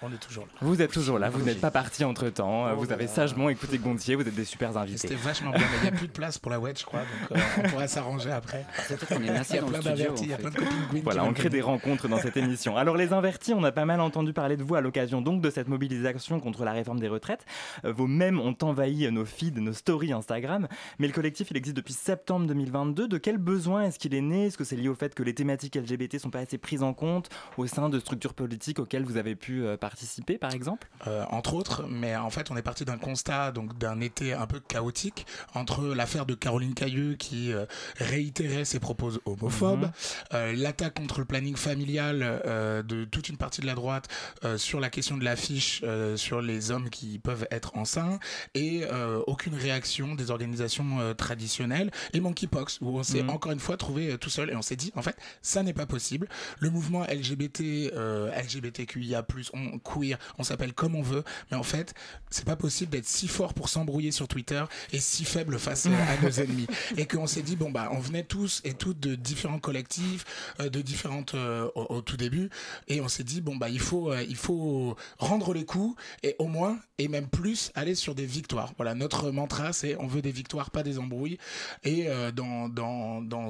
On 0.00 0.12
est 0.12 0.18
toujours 0.18 0.44
là. 0.46 0.52
Vous 0.60 0.80
êtes 0.80 0.92
toujours 0.92 1.18
là, 1.18 1.28
vous 1.28 1.42
n'êtes 1.42 1.60
pas 1.60 1.72
parti 1.72 2.04
entre 2.04 2.28
temps. 2.28 2.66
Oh 2.70 2.76
vous 2.76 2.92
avez 2.92 3.06
là. 3.06 3.10
sagement 3.10 3.48
écouté 3.48 3.78
Gontier, 3.78 4.14
vous 4.14 4.22
êtes 4.22 4.34
des 4.34 4.44
super 4.44 4.76
invités. 4.76 4.98
C'était 4.98 5.14
vachement 5.16 5.50
bien, 5.50 5.60
mais 5.60 5.78
il 5.78 5.82
n'y 5.82 5.88
a 5.88 5.92
plus 5.98 6.06
de 6.06 6.12
place 6.12 6.38
pour 6.38 6.52
la 6.52 6.60
wedge, 6.60 6.80
je 6.80 6.84
crois, 6.84 7.00
donc 7.00 7.36
euh, 7.36 7.42
on 7.58 7.68
pourrait 7.68 7.88
s'arranger 7.88 8.30
après. 8.30 8.64
qu'on 9.08 9.16
est 9.16 9.18
Il 9.18 9.26
y 9.26 9.30
a 9.30 9.60
dans 9.60 9.66
plein 9.66 9.80
studio, 9.80 9.82
d'avertis, 9.82 10.22
en 10.22 10.24
il 10.24 10.30
y 10.30 10.32
a 10.32 10.36
fait. 10.36 10.42
plein 10.42 10.50
de 10.50 10.56
copines 10.56 11.02
Voilà, 11.02 11.24
on 11.24 11.32
crée 11.32 11.48
des 11.50 11.60
rencontres 11.60 12.06
dans 12.06 12.18
cette 12.18 12.36
émission. 12.36 12.76
Alors 12.76 12.96
les 12.96 13.12
invertis, 13.12 13.54
on 13.54 13.64
a 13.64 13.72
pas 13.72 13.84
mal 13.86 14.00
entendu 14.00 14.32
parler 14.32 14.56
de 14.56 14.62
vous 14.62 14.76
à 14.76 14.80
l'occasion 14.80 15.20
donc 15.20 15.40
de 15.40 15.50
cette 15.50 15.66
mobilisation 15.66 16.38
contre 16.38 16.64
la 16.64 16.72
réforme 16.72 17.00
des 17.00 17.08
retraites. 17.08 17.44
Euh, 17.84 17.92
vos 17.92 18.06
mèmes 18.06 18.38
ont 18.38 18.56
envahi 18.62 19.10
nos 19.10 19.24
feeds, 19.24 19.60
nos 19.60 19.72
stories 19.72 20.12
Instagram, 20.12 20.68
mais 21.00 21.08
le 21.08 21.12
collectif 21.12 21.50
il 21.50 21.56
existe 21.56 21.76
depuis 21.76 21.94
septembre 21.94 22.46
2022. 22.46 23.08
De 23.08 23.18
quel 23.18 23.38
besoin 23.38 23.82
est-ce 23.84 23.98
qu'il 23.98 24.14
est 24.14 24.20
né? 24.20 24.46
Est-ce 24.46 24.58
que 24.58 24.64
c'est 24.64 24.76
lié 24.76 24.88
au 24.88 24.94
fait 24.94 25.14
que 25.14 25.24
les 25.24 25.34
thématiques 25.34 25.74
LGBT 25.74 26.18
sont 26.18 26.30
pas 26.30 26.40
assez 26.40 26.58
prises 26.58 26.84
en 26.84 26.94
compte 26.94 27.28
au 27.56 27.66
sein 27.66 27.88
de 27.88 27.98
structures 27.98 28.34
politiques 28.34 28.78
auxquelles 28.78 29.04
vous 29.04 29.16
avez 29.16 29.34
pu 29.34 29.64
euh, 29.64 29.76
participer 29.88 30.38
par 30.38 30.52
exemple 30.52 30.88
Euh, 31.06 31.24
entre 31.30 31.54
autres, 31.54 31.86
mais 31.88 32.16
en 32.16 32.30
fait, 32.30 32.50
on 32.50 32.56
est 32.56 32.62
parti 32.62 32.84
d'un 32.84 32.98
constat, 32.98 33.52
donc 33.52 33.78
d'un 33.78 34.00
été 34.00 34.32
un 34.32 34.46
peu 34.46 34.60
chaotique 34.60 35.26
entre 35.54 35.86
l'affaire 35.94 36.26
de 36.26 36.34
Caroline 36.34 36.74
Cailleux 36.74 37.14
qui 37.14 37.52
euh, 37.52 37.66
réitérait 37.98 38.64
ses 38.64 38.80
propos 38.80 39.12
homophobes, 39.24 39.84
Mhm. 39.84 39.92
euh, 40.34 40.52
l'attaque 40.56 40.94
contre 40.94 41.20
le 41.20 41.24
planning 41.24 41.56
familial 41.56 42.22
euh, 42.22 42.82
de 42.82 43.04
toute 43.04 43.28
une 43.28 43.36
partie 43.36 43.60
de 43.60 43.66
la 43.66 43.74
droite 43.74 44.08
sur 44.56 44.80
la 44.80 44.90
question 44.90 45.16
de 45.16 45.24
l'affiche 45.24 45.82
sur 46.16 46.40
les 46.42 46.70
hommes 46.70 46.90
qui 46.90 47.18
peuvent 47.18 47.46
être 47.50 47.76
enceints 47.76 48.18
et 48.54 48.84
aucune 49.26 49.54
réaction 49.54 50.14
des 50.14 50.30
organisations 50.30 51.14
traditionnelles 51.16 51.90
et 52.12 52.20
Monkeypox 52.20 52.78
où 52.80 52.98
on 52.98 53.02
s'est 53.02 53.22
Mhm. 53.22 53.30
encore 53.30 53.52
une 53.52 53.60
fois 53.60 53.76
trouvé 53.76 54.16
tout 54.18 54.30
seul 54.30 54.50
et 54.50 54.56
on 54.56 54.62
s'est 54.62 54.76
dit 54.76 54.92
en 54.96 55.02
fait 55.02 55.16
ça 55.42 55.62
n'est 55.62 55.72
pas 55.72 55.86
possible. 55.86 56.28
Le 56.60 56.70
mouvement 56.70 57.04
LGBT, 57.06 57.90
LGBTQIA+, 58.36 59.24
on 59.52 59.77
queer, 59.78 60.18
on 60.38 60.44
s'appelle 60.44 60.72
comme 60.72 60.94
on 60.94 61.02
veut, 61.02 61.24
mais 61.50 61.56
en 61.56 61.62
fait 61.62 61.94
c'est 62.30 62.44
pas 62.44 62.56
possible 62.56 62.92
d'être 62.92 63.06
si 63.06 63.28
fort 63.28 63.54
pour 63.54 63.68
s'embrouiller 63.68 64.12
sur 64.12 64.28
Twitter 64.28 64.62
et 64.92 65.00
si 65.00 65.24
faible 65.24 65.58
face 65.58 65.86
à 65.86 66.22
nos 66.22 66.30
ennemis. 66.30 66.66
Et 66.96 67.06
qu'on 67.06 67.26
s'est 67.26 67.42
dit 67.42 67.56
bon 67.56 67.70
bah 67.70 67.88
on 67.92 67.98
venait 67.98 68.24
tous 68.24 68.60
et 68.64 68.74
toutes 68.74 69.00
de 69.00 69.14
différents 69.14 69.58
collectifs, 69.58 70.24
euh, 70.60 70.68
de 70.68 70.80
différentes 70.80 71.34
euh, 71.34 71.68
au, 71.74 72.00
tout 72.02 72.16
début, 72.16 72.50
et 72.88 73.00
on 73.00 73.08
s'est 73.08 73.24
dit 73.24 73.40
bon 73.40 73.56
bah 73.56 73.68
il 73.68 73.80
faut 73.80 74.12
euh, 74.12 74.24
il 74.28 74.36
faut 74.36 74.96
rendre 75.18 75.54
les 75.54 75.64
coups 75.64 76.00
et 76.22 76.36
au 76.38 76.46
moins 76.46 76.78
et 76.98 77.08
même 77.08 77.28
plus 77.28 77.70
aller 77.74 77.94
sur 77.94 78.14
des 78.14 78.26
victoires. 78.26 78.72
Voilà 78.76 78.94
notre 78.94 79.30
mantra 79.30 79.72
c'est 79.72 79.96
on 79.96 80.06
veut 80.06 80.22
des 80.22 80.32
victoires 80.32 80.70
pas 80.70 80.82
des 80.82 80.98
embrouilles 80.98 81.38
et 81.84 82.08
dans 82.34 82.68
dans 82.68 83.22
dans 83.22 83.48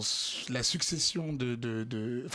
la 0.48 0.62
succession 0.62 1.32
de 1.32 1.54
de 1.54 2.26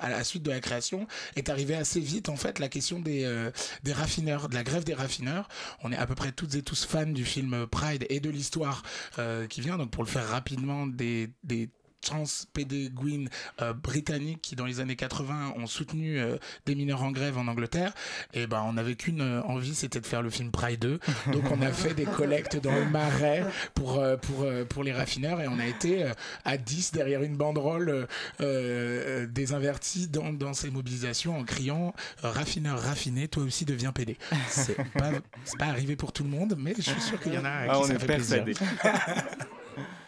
à 0.00 0.10
la 0.10 0.24
suite 0.24 0.42
de 0.42 0.50
la 0.50 0.60
création 0.60 1.06
est 1.36 1.48
arrivée 1.48 1.74
assez 1.74 2.00
vite 2.00 2.28
en 2.28 2.36
fait 2.36 2.58
la 2.58 2.68
question 2.68 3.00
des 3.00 3.24
euh, 3.36 3.50
des 3.82 3.92
raffineurs 3.92 4.48
de 4.48 4.54
la 4.54 4.64
grève 4.64 4.84
des 4.84 4.94
raffineurs. 4.94 5.48
On 5.82 5.92
est 5.92 5.96
à 5.96 6.06
peu 6.06 6.14
près 6.14 6.32
toutes 6.32 6.54
et 6.54 6.62
tous 6.62 6.84
fans 6.86 7.06
du 7.06 7.24
film 7.24 7.66
Pride 7.66 8.06
et 8.10 8.20
de 8.20 8.30
l'histoire 8.30 8.82
euh, 9.18 9.46
qui 9.46 9.60
vient 9.60 9.76
donc 9.76 9.90
pour 9.90 10.02
le 10.02 10.08
faire 10.08 10.28
rapidement 10.28 10.86
des 10.86 11.30
des 11.44 11.70
trans, 12.06 12.24
PD, 12.52 12.90
Gwyn 12.94 13.28
euh, 13.60 13.72
britanniques 13.72 14.40
qui, 14.42 14.56
dans 14.56 14.64
les 14.66 14.80
années 14.80 14.96
80, 14.96 15.54
ont 15.56 15.66
soutenu 15.66 16.18
euh, 16.18 16.36
des 16.64 16.74
mineurs 16.74 17.02
en 17.02 17.10
grève 17.10 17.36
en 17.38 17.46
Angleterre, 17.48 17.92
et 18.32 18.46
ben 18.46 18.62
on 18.66 18.74
n'avait 18.74 18.94
qu'une 18.94 19.20
euh, 19.20 19.42
envie, 19.42 19.74
c'était 19.74 20.00
de 20.00 20.06
faire 20.06 20.22
le 20.22 20.30
film 20.30 20.50
Pride 20.50 20.80
2. 20.80 21.00
Donc 21.32 21.50
on 21.50 21.60
a 21.62 21.70
fait 21.72 21.94
des 21.94 22.04
collectes 22.04 22.56
dans 22.62 22.74
le 22.74 22.84
marais 22.86 23.44
pour, 23.74 23.98
euh, 23.98 24.16
pour, 24.16 24.42
euh, 24.42 24.64
pour 24.64 24.82
les 24.84 24.92
raffineurs 24.92 25.40
et 25.40 25.48
on 25.48 25.58
a 25.58 25.66
été 25.66 26.04
euh, 26.04 26.12
à 26.44 26.56
10 26.56 26.92
derrière 26.92 27.22
une 27.22 27.36
banderole 27.36 27.88
euh, 27.88 28.06
euh, 28.40 29.26
des 29.26 29.52
invertis 29.52 30.08
dans, 30.08 30.32
dans 30.32 30.54
ces 30.54 30.70
mobilisations 30.70 31.36
en 31.38 31.44
criant 31.44 31.94
Raffineur 32.22 32.80
raffiné, 32.80 33.28
toi 33.28 33.42
aussi 33.42 33.64
deviens 33.64 33.92
PD. 33.92 34.16
C'est 34.48 34.76
pas, 34.98 35.10
c'est 35.44 35.58
pas 35.58 35.66
arrivé 35.66 35.96
pour 35.96 36.12
tout 36.12 36.22
le 36.24 36.30
monde, 36.30 36.54
mais 36.58 36.74
je 36.76 36.82
suis 36.82 37.00
sûr 37.00 37.20
qu'il 37.20 37.34
y 37.34 37.38
en 37.38 37.44
a 37.44 37.50
à 37.50 37.64
qui 37.64 37.70
Ah, 37.72 37.78
on 37.80 37.84
ça 37.84 37.94
est 37.94 37.98
fait 37.98 38.06
plaisir. 38.06 38.44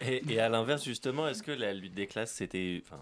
Et, 0.08 0.22
et 0.34 0.40
à 0.40 0.48
l'inverse, 0.48 0.84
justement, 0.84 1.28
est-ce 1.28 1.42
que 1.42 1.50
la 1.52 1.72
lutte 1.74 1.94
des 1.94 2.06
classes, 2.06 2.32
c'était. 2.32 2.82
Enfin, 2.84 3.00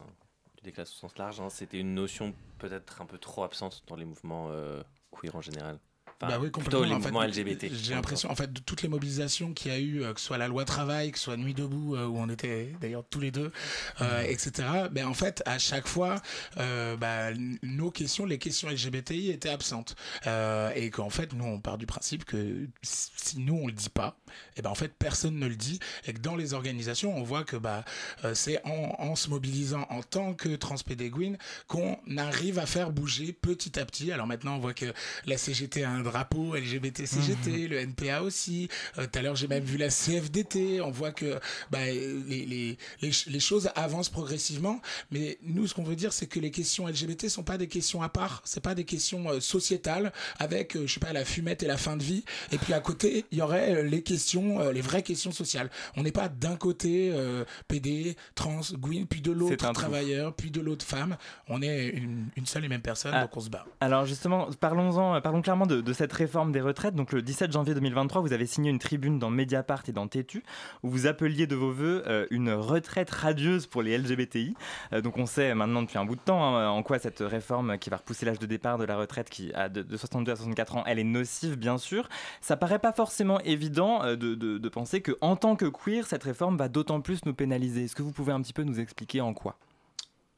lutte 0.57 0.64
des 0.64 0.73
classes 0.73 0.92
au 0.92 0.97
sens 0.97 1.16
large, 1.19 1.40
hein, 1.40 1.49
c'était 1.51 1.79
une 1.79 1.95
notion 1.95 2.35
peut-être 2.59 3.01
un 3.03 3.07
peu 3.07 3.19
trop 3.19 3.45
absente 3.45 3.83
dans 3.87 3.97
les 3.97 4.05
mouvements 4.05 4.49
euh, 4.51 4.83
queer 5.12 5.35
en 5.37 5.40
général? 5.40 5.79
Enfin, 6.19 6.29
Bah 6.31 6.38
oui, 6.40 6.49
plutôt 6.49 6.79
complètement. 6.79 6.85
les 6.87 6.92
En 6.95 7.01
fait, 7.01 7.11
mouvements 7.11 7.23
LGBT. 7.27 7.66
J'ai 7.75 7.92
l'impression, 7.95 8.31
en 8.31 8.35
fait, 8.35 8.51
de 8.51 8.61
toutes 8.61 8.81
les 8.81 8.88
mobilisations 8.88 9.53
qu'il 9.53 9.71
y 9.71 9.75
a 9.75 9.79
eu, 9.79 10.03
euh, 10.03 10.14
que 10.14 10.21
ce 10.21 10.25
soit 10.29 10.38
la 10.38 10.49
loi 10.49 10.64
travail, 10.64 11.12
que 11.12 11.19
ce 11.19 11.25
soit 11.25 11.37
Nuit 11.37 11.53
debout, 11.53 11.95
euh, 11.95 12.07
où 12.07 12.16
on 12.16 12.31
était 12.31 12.73
d'ailleurs 12.81 13.05
tous 13.11 13.21
les 13.21 13.31
deux, 13.31 13.53
euh, 14.01 14.23
etc. 14.23 14.66
Ben 14.90 15.07
en 15.07 15.12
fait, 15.12 15.42
à 15.45 15.59
chaque 15.59 15.87
fois, 15.87 16.23
euh, 16.57 16.97
bah, 16.97 17.35
nos 17.62 17.90
questions, 17.90 18.25
les 18.25 18.38
questions 18.38 18.71
LGBTI 18.71 19.31
étaient 19.31 19.51
absentes, 19.51 19.95
Euh, 20.27 20.73
et 20.75 20.88
qu'en 20.90 21.11
fait, 21.11 21.35
nous, 21.35 21.45
on 21.45 21.61
part 21.61 21.77
du 21.77 21.85
principe 21.85 22.25
que 22.25 22.66
si 22.83 23.11
si 23.16 23.38
nous 23.40 23.55
on 23.62 23.66
le 23.66 23.75
dit 23.75 23.90
pas, 23.90 24.16
et 24.57 24.62
ben 24.62 24.71
en 24.71 24.75
fait, 24.75 24.93
personne 24.99 25.39
ne 25.39 25.47
le 25.47 25.57
dit, 25.57 25.79
et 26.07 26.12
que 26.12 26.19
dans 26.21 26.37
les 26.37 26.55
organisations, 26.55 27.17
on 27.17 27.23
voit 27.23 27.45
que 27.45 27.57
bah, 27.57 27.85
euh, 28.25 28.35
c'est 28.35 28.61
en, 28.65 28.95
en 28.99 29.17
se 29.17 29.29
mobilisant 29.31 29.87
en 29.91 30.03
tant 30.03 30.35
que 30.35 30.57
transpédéguine 30.57 31.39
qu'on 31.69 31.99
arrive 32.17 32.59
à 32.59 32.67
faire 32.67 32.91
bouger 32.91 33.33
petit 33.33 33.79
à 33.79 33.85
petit. 33.87 34.12
Alors 34.12 34.27
maintenant, 34.27 34.57
on 34.57 34.59
voit 34.61 34.75
que 34.75 34.93
la 35.27 35.37
CGT 35.39 35.85
a 35.85 35.91
un 35.91 36.03
drapeau 36.03 36.55
LGBT-CGT, 36.57 37.69
le 37.69 37.79
NPA 37.81 38.23
aussi. 38.23 38.69
Euh, 38.99 39.07
Tout 39.07 39.19
à 39.19 39.23
l'heure, 39.23 39.37
j'ai 39.37 39.49
même 39.49 39.65
vu 39.65 39.77
la 39.77 39.89
CFDT. 39.89 40.81
On 40.81 40.91
voit 40.91 41.12
que 41.12 41.39
bah, 41.71 41.85
les, 41.87 42.47
les, 42.47 42.79
les, 43.01 43.12
ch- 43.12 43.27
les 43.27 43.41
choses 43.41 43.71
avancent 43.75 44.09
progressivement. 44.09 44.81
Mais 45.11 45.39
nous, 45.43 45.67
ce 45.67 45.75
qu'on 45.75 45.83
veut 45.85 45.97
dire, 45.97 46.12
c'est 46.12 46.27
que 46.27 46.41
les 46.41 46.51
questions 46.51 46.87
LGBT 46.87 47.29
sont 47.29 47.43
pas 47.45 47.59
des 47.59 47.69
questions 47.69 48.03
à 48.03 48.09
part. 48.09 48.43
C'est 48.45 48.62
pas 48.62 48.75
des 48.75 48.85
questions 48.85 49.29
euh, 49.31 49.41
sociétales 49.41 50.12
avec, 50.39 50.77
euh, 50.77 50.87
je 50.87 50.95
sais 50.95 51.01
pas, 51.01 51.12
la 51.12 51.25
fumette 51.25 51.62
et 51.62 51.67
la 51.67 51.77
fin 51.77 51.97
de 51.97 52.03
vie. 52.03 52.25
Et 52.53 52.59
puis 52.59 52.73
à 52.73 52.81
côté, 52.81 53.25
il 53.31 53.39
y 53.39 53.43
aurait 53.43 53.83
les 53.85 54.03
questions, 54.03 54.15
euh, 54.61 54.72
les 54.72 54.81
vraies 54.81 55.02
questions 55.02 55.33
sociales. 55.33 55.70
On 55.96 56.02
n'est 56.02 56.12
pas 56.12 56.29
d'un 56.29 56.57
côté 56.57 57.11
euh, 57.14 57.44
PD, 57.68 58.16
trans, 58.35 58.61
Gwyn, 58.74 59.05
puis 59.07 59.20
de 59.20 59.33
l'autre 59.33 59.72
travailleur, 59.72 60.35
puis 60.35 60.50
de 60.50 60.61
l'autre 60.61 60.85
femme. 60.85 61.16
On 61.48 61.62
est 61.62 61.88
une, 61.88 62.26
une 62.37 62.46
seule 62.46 62.64
et 62.64 62.68
même 62.68 62.83
personne, 62.83 63.12
Ah. 63.14 63.22
donc 63.22 63.37
on 63.37 63.40
se 63.40 63.50
bat. 63.50 63.64
Alors 63.81 64.05
justement, 64.07 64.48
parlons-en, 64.61 65.20
parlons 65.20 65.42
clairement 65.42 65.66
de, 65.66 65.81
de 65.81 65.92
cette 65.92 66.12
réforme 66.12 66.52
des 66.52 66.61
retraites. 66.61 66.94
Donc 66.94 67.12
le 67.12 67.22
17 67.22 67.52
janvier 67.52 67.74
2023, 67.74 68.22
vous 68.22 68.33
avez 68.33 68.46
signé 68.46 68.70
une 68.70 68.79
tribune 68.79 69.18
dans 69.18 69.31
Mediapart 69.31 69.83
et 69.88 69.92
dans 69.92 70.07
Tétu 70.09 70.42
où 70.83 70.90
vous 70.90 71.07
appeliez 71.07 71.46
de 71.46 71.57
vos 71.57 71.72
voeux 71.72 72.02
euh, 72.07 72.26
une 72.31 72.50
retraite 72.52 73.11
radieuse 73.11 73.66
pour 73.66 73.83
les 73.83 73.96
LGBTI. 73.98 74.55
Euh, 74.92 75.00
donc 75.00 75.18
on 75.18 75.26
sait 75.26 75.55
maintenant 75.55 75.83
depuis 75.83 75.98
un 75.98 76.05
bout 76.05 76.16
de 76.16 76.20
temps 76.20 76.57
hein, 76.57 76.68
en 76.68 76.83
quoi 76.83 76.98
cette 76.98 77.20
réforme 77.20 77.79
qui 77.79 77.90
va 77.90 77.96
repousser 77.96 78.24
l'âge 78.26 78.38
de 78.38 78.46
départ 78.46 78.79
de 78.79 78.85
la 78.85 78.96
retraite 78.96 79.29
qui 79.31 79.52
a 79.55 79.68
de, 79.68 79.83
de 79.83 79.96
62 79.96 80.33
à 80.33 80.37
64 80.37 80.76
ans, 80.76 80.85
elle 80.87 80.98
est 80.98 81.05
nocive 81.05 81.57
bien 81.57 81.79
sûr. 81.79 82.09
Ça 82.40 82.57
paraît 82.57 82.79
pas 82.79 82.92
forcément 82.92 83.40
évident 83.40 84.05
euh, 84.05 84.06
de, 84.14 84.35
de- 84.37 84.59
de 84.59 84.69
penser 84.69 85.01
que 85.01 85.12
en 85.21 85.35
tant 85.35 85.57
que 85.57 85.64
queer, 85.66 86.07
cette 86.07 86.23
réforme 86.23 86.57
va 86.57 86.69
d'autant 86.69 87.01
plus 87.01 87.25
nous 87.25 87.35
pénaliser. 87.35 87.85
Est-ce 87.85 87.97
que 87.97 88.03
vous 88.03 88.12
pouvez 88.12 88.33
un 88.33 88.40
petit 88.42 88.53
peu 88.53 88.62
nous 88.62 88.79
expliquer 88.79 89.21
en 89.21 89.35
quoi? 89.35 89.59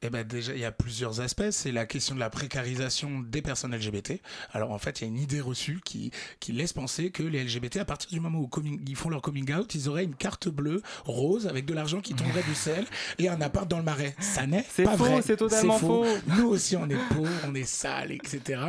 Eh 0.01 0.09
ben 0.09 0.23
déjà, 0.25 0.53
il 0.53 0.59
y 0.59 0.65
a 0.65 0.71
plusieurs 0.71 1.19
aspects. 1.19 1.49
C'est 1.51 1.71
la 1.73 1.85
question 1.85 2.15
de 2.15 2.19
la 2.21 2.29
précarisation 2.29 3.19
des 3.19 3.41
personnes 3.41 3.75
LGBT. 3.75 4.21
Alors 4.53 4.71
en 4.71 4.79
fait, 4.79 5.01
il 5.01 5.03
y 5.03 5.05
a 5.05 5.07
une 5.09 5.19
idée 5.19 5.41
reçue 5.41 5.81
qui, 5.83 6.11
qui 6.39 6.53
laisse 6.53 6.71
penser 6.73 7.11
que 7.11 7.21
les 7.23 7.43
LGBT, 7.43 7.77
à 7.77 7.85
partir 7.85 8.09
du 8.09 8.19
moment 8.21 8.39
où 8.39 8.47
coming- 8.47 8.79
ils 8.87 8.95
font 8.95 9.09
leur 9.09 9.21
coming 9.21 9.53
out, 9.53 9.75
ils 9.75 9.89
auraient 9.89 10.05
une 10.05 10.15
carte 10.15 10.47
bleue 10.47 10.81
rose 11.03 11.47
avec 11.47 11.65
de 11.65 11.73
l'argent 11.73 11.99
qui 11.99 12.13
tomberait 12.13 12.43
du 12.43 12.55
ciel 12.55 12.85
et 13.17 13.27
un 13.27 13.41
appart 13.41 13.67
dans 13.69 13.77
le 13.77 13.83
marais. 13.83 14.15
Ça 14.19 14.47
n'est 14.47 14.63
pas 14.85 14.95
faux, 14.97 15.03
vrai. 15.03 15.21
c'est 15.21 15.35
totalement 15.37 15.77
faux. 15.79 16.05
Nous 16.27 16.47
aussi, 16.47 16.77
on 16.77 16.89
est 16.89 16.95
pauvres, 17.13 17.29
on 17.47 17.53
est 17.53 17.65
sales, 17.67 18.13
etc. 18.13 18.61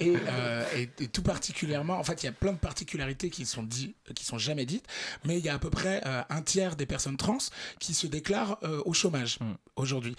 Et, 0.00 0.14
euh, 0.28 0.64
et- 0.76 0.90
et 1.04 1.08
tout 1.08 1.22
particulièrement, 1.22 1.98
en 1.98 2.02
fait, 2.04 2.22
il 2.22 2.26
y 2.26 2.28
a 2.28 2.32
plein 2.32 2.52
de 2.52 2.58
particularités 2.58 3.30
qui 3.30 3.46
sont 3.46 3.62
dit, 3.62 3.94
qui 4.16 4.24
sont 4.24 4.38
jamais 4.38 4.66
dites, 4.66 4.84
mais 5.24 5.38
il 5.38 5.44
y 5.44 5.48
a 5.48 5.54
à 5.54 5.58
peu 5.58 5.70
près 5.70 6.00
euh, 6.06 6.22
un 6.28 6.42
tiers 6.42 6.74
des 6.74 6.86
personnes 6.86 7.16
trans 7.16 7.38
qui 7.78 7.94
se 7.94 8.06
déclarent 8.08 8.58
euh, 8.64 8.82
au 8.84 8.92
chômage 8.92 9.38
aujourd'hui. 9.76 10.16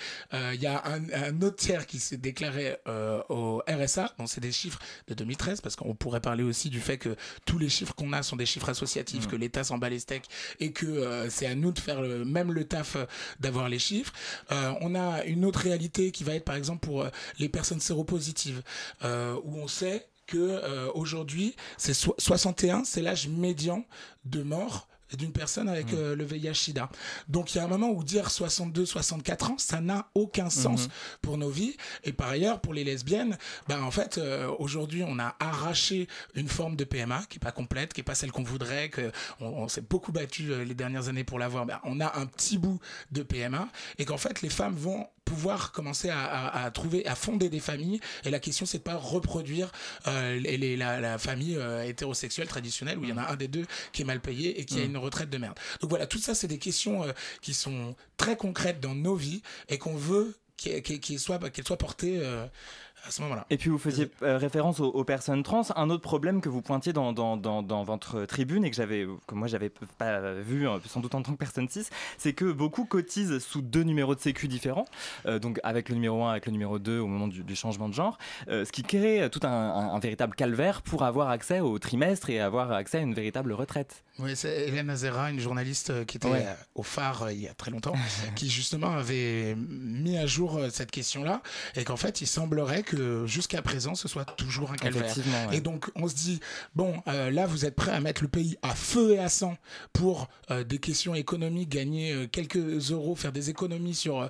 Euh, 0.53 0.55
Il 0.55 0.61
y 0.61 0.67
a 0.67 0.83
un, 0.85 1.09
un 1.11 1.41
autre 1.41 1.57
tiers 1.57 1.85
qui 1.87 1.99
s'est 1.99 2.17
déclaré 2.17 2.77
euh, 2.87 3.21
au 3.29 3.61
RSA. 3.67 4.13
Bon, 4.17 4.27
c'est 4.27 4.41
des 4.41 4.51
chiffres 4.51 4.79
de 5.07 5.13
2013 5.13 5.61
parce 5.61 5.75
qu'on 5.75 5.95
pourrait 5.95 6.21
parler 6.21 6.43
aussi 6.43 6.69
du 6.69 6.79
fait 6.79 6.97
que 6.97 7.15
tous 7.45 7.57
les 7.57 7.69
chiffres 7.69 7.93
qu'on 7.95 8.13
a 8.13 8.23
sont 8.23 8.35
des 8.35 8.45
chiffres 8.45 8.69
associatifs, 8.69 9.27
que 9.27 9.35
l'État 9.35 9.63
s'en 9.63 9.77
bat 9.77 9.89
les 9.89 9.99
steaks 9.99 10.25
et 10.59 10.71
que 10.71 10.85
euh, 10.85 11.29
c'est 11.29 11.47
à 11.47 11.55
nous 11.55 11.71
de 11.71 11.79
faire 11.79 12.01
le, 12.01 12.23
même 12.25 12.51
le 12.51 12.65
taf 12.65 12.95
euh, 12.95 13.05
d'avoir 13.39 13.69
les 13.69 13.79
chiffres. 13.79 14.13
Euh, 14.51 14.73
on 14.81 14.95
a 14.95 15.23
une 15.25 15.45
autre 15.45 15.59
réalité 15.59 16.11
qui 16.11 16.23
va 16.23 16.35
être 16.35 16.45
par 16.45 16.55
exemple 16.55 16.85
pour 16.85 17.01
euh, 17.03 17.09
les 17.39 17.49
personnes 17.49 17.79
séropositives 17.79 18.61
euh, 19.03 19.35
où 19.43 19.57
on 19.57 19.67
sait 19.67 20.07
que 20.27 20.37
euh, 20.37 20.89
aujourd'hui 20.93 21.55
c'est 21.77 21.93
so- 21.93 22.15
61, 22.17 22.83
c'est 22.85 23.01
l'âge 23.01 23.27
médian 23.27 23.85
de 24.25 24.41
mort 24.43 24.87
d'une 25.17 25.31
personne 25.31 25.69
avec 25.69 25.93
euh, 25.93 26.15
le 26.15 26.23
VIH/SIDA. 26.23 26.89
Donc 27.27 27.53
il 27.53 27.57
y 27.57 27.61
a 27.61 27.63
un 27.63 27.67
moment 27.67 27.89
où 27.89 28.03
dire 28.03 28.29
62, 28.31 28.85
64 28.85 29.51
ans, 29.51 29.55
ça 29.57 29.81
n'a 29.81 30.07
aucun 30.15 30.49
sens 30.49 30.83
Mhm. 30.83 30.89
pour 31.21 31.37
nos 31.37 31.49
vies. 31.49 31.75
Et 32.03 32.13
par 32.13 32.29
ailleurs, 32.29 32.59
pour 32.61 32.73
les 32.73 32.83
lesbiennes, 32.83 33.37
ben 33.67 33.81
en 33.81 33.91
fait, 33.91 34.17
euh, 34.17 34.47
aujourd'hui, 34.59 35.03
on 35.07 35.19
a 35.19 35.35
arraché 35.39 36.07
une 36.35 36.47
forme 36.47 36.75
de 36.75 36.83
PMA 36.83 37.23
qui 37.29 37.37
est 37.37 37.39
pas 37.39 37.51
complète, 37.51 37.93
qui 37.93 38.01
est 38.01 38.03
pas 38.03 38.15
celle 38.15 38.31
qu'on 38.31 38.43
voudrait, 38.43 38.89
que 38.89 39.11
on, 39.39 39.47
on 39.47 39.67
s'est 39.67 39.81
beaucoup 39.81 40.11
battu 40.11 40.51
euh, 40.51 40.63
les 40.63 40.73
dernières 40.75 41.07
années 41.09 41.23
pour 41.23 41.39
l'avoir. 41.39 41.65
Ben, 41.65 41.79
on 41.83 41.99
a 41.99 42.17
un 42.17 42.25
petit 42.25 42.57
bout 42.57 42.79
de 43.11 43.23
PMA 43.23 43.67
et 43.97 44.05
qu'en 44.05 44.17
fait, 44.17 44.41
les 44.41 44.49
femmes 44.49 44.75
vont 44.75 45.07
pouvoir 45.33 45.71
commencer 45.71 46.09
à, 46.09 46.23
à- 46.23 46.63
à 46.65 46.71
trouver, 46.71 47.05
à 47.07 47.15
fonder 47.15 47.49
des 47.49 47.59
familles. 47.59 47.99
Et 48.23 48.29
la 48.29 48.39
question, 48.39 48.65
c'est 48.65 48.77
de 48.77 48.83
pas 48.83 48.95
reproduire 48.95 49.71
euh, 50.07 50.39
les- 50.39 50.77
la, 50.77 50.99
la 50.99 51.17
famille 51.17 51.55
euh, 51.57 51.83
hétérosexuelle 51.83 52.47
traditionnelle 52.47 52.97
où 52.99 53.03
il 53.03 53.09
y 53.09 53.13
en 53.13 53.17
a 53.17 53.31
un 53.31 53.35
des 53.35 53.47
deux 53.47 53.65
qui 53.93 54.03
est 54.03 54.05
mal 54.05 54.19
payé 54.21 54.59
et 54.59 54.65
qui 54.65 54.79
a 54.79 54.83
Mm. 54.83 54.89
une 54.91 54.97
retraite 54.97 55.29
de 55.29 55.37
merde. 55.37 55.57
Donc 55.81 55.89
voilà, 55.89 56.05
tout 56.07 56.19
ça, 56.19 56.35
c'est 56.35 56.47
des 56.47 56.59
questions 56.59 57.03
euh, 57.03 57.11
qui 57.41 57.53
sont 57.53 57.95
très 58.17 58.37
concrètes 58.37 58.79
dans 58.79 58.95
nos 58.95 59.15
vies 59.15 59.41
et 59.69 59.77
qu'on 59.77 59.95
veut 59.95 60.35
qu'elles 60.57 61.19
soient, 61.19 61.39
qu'elles 61.49 61.65
soient 61.67 61.77
portées 61.77 62.19
à 63.05 63.11
ce 63.11 63.21
moment-là. 63.23 63.45
Et 63.49 63.57
puis 63.57 63.69
vous 63.69 63.77
faisiez 63.77 64.09
euh, 64.21 64.37
référence 64.37 64.79
aux, 64.79 64.87
aux 64.89 65.03
personnes 65.03 65.43
trans. 65.43 65.63
Un 65.75 65.89
autre 65.89 66.01
problème 66.01 66.41
que 66.41 66.49
vous 66.49 66.61
pointiez 66.61 66.93
dans, 66.93 67.11
dans, 67.13 67.37
dans, 67.37 67.61
dans 67.61 67.83
votre 67.83 68.25
tribune 68.25 68.63
et 68.65 68.69
que 68.69 68.75
j'avais, 68.75 69.05
que 69.27 69.35
moi 69.35 69.47
j'avais 69.47 69.69
pas 69.97 70.33
vu, 70.35 70.67
euh, 70.67 70.79
sans 70.87 70.99
doute 71.01 71.13
en 71.15 71.21
tant 71.21 71.33
que 71.33 71.37
personne 71.37 71.67
cis, 71.69 71.85
c'est 72.17 72.33
que 72.33 72.51
beaucoup 72.51 72.85
cotisent 72.85 73.39
sous 73.39 73.61
deux 73.61 73.83
numéros 73.83 74.15
de 74.15 74.19
sécu 74.21 74.47
différents, 74.47 74.85
euh, 75.25 75.39
donc 75.39 75.59
avec 75.63 75.89
le 75.89 75.95
numéro 75.95 76.23
1, 76.23 76.31
avec 76.31 76.45
le 76.45 76.51
numéro 76.51 76.79
2 76.79 76.99
au 76.99 77.07
moment 77.07 77.27
du, 77.27 77.43
du 77.43 77.55
changement 77.55 77.89
de 77.89 77.93
genre, 77.93 78.17
euh, 78.47 78.63
ce 78.65 78.71
qui 78.71 78.83
crée 78.83 79.27
tout 79.31 79.41
un, 79.43 79.49
un- 79.49 79.93
un 79.93 79.99
véritable 79.99 80.35
calvaire 80.35 80.81
pour 80.81 81.03
avoir 81.03 81.29
accès 81.29 81.59
au 81.59 81.77
trimestre 81.79 82.29
et 82.29 82.39
avoir 82.39 82.71
accès 82.71 82.99
à 82.99 83.01
une 83.01 83.13
véritable 83.13 83.51
retraite. 83.53 84.03
Oui, 84.19 84.35
c'est 84.35 84.67
Hélène 84.67 84.89
Azera, 84.91 85.31
une 85.31 85.39
journaliste 85.39 86.05
qui 86.05 86.17
était 86.17 86.27
Ouais. 86.29 86.45
au 86.75 86.83
phare 86.83 87.23
euh, 87.23 87.33
il 87.33 87.41
y 87.41 87.47
a 87.47 87.53
très 87.53 87.71
longtemps, 87.71 87.93
qui 88.35 88.49
justement 88.49 88.91
avait 88.91 89.55
mis 89.57 90.17
à 90.17 90.25
jour 90.27 90.57
euh, 90.57 90.69
cette 90.71 90.91
question-là, 90.91 91.41
et 91.75 91.83
qu'en 91.83 91.97
fait, 91.97 92.21
il 92.21 92.27
semblerait 92.27 92.83
que 92.83 92.92
jusqu'à 93.25 93.61
présent, 93.61 93.95
ce 93.95 94.07
soit 94.07 94.25
toujours 94.25 94.71
un 94.71 94.75
calvaire. 94.75 95.15
Ouais. 95.49 95.57
Et 95.57 95.61
donc, 95.61 95.89
on 95.95 96.07
se 96.07 96.15
dit, 96.15 96.39
bon, 96.75 97.01
euh, 97.07 97.31
là, 97.31 97.45
vous 97.45 97.65
êtes 97.65 97.75
prêt 97.75 97.91
à 97.91 97.99
mettre 97.99 98.23
le 98.23 98.27
pays 98.27 98.57
à 98.61 98.75
feu 98.75 99.13
et 99.13 99.19
à 99.19 99.29
sang 99.29 99.57
pour 99.91 100.29
euh, 100.51 100.63
des 100.63 100.79
questions 100.79 101.15
économiques, 101.15 101.69
gagner 101.69 102.13
euh, 102.13 102.27
quelques 102.27 102.91
euros, 102.91 103.15
faire 103.15 103.31
des 103.31 103.49
économies 103.49 103.95
sur 103.95 104.29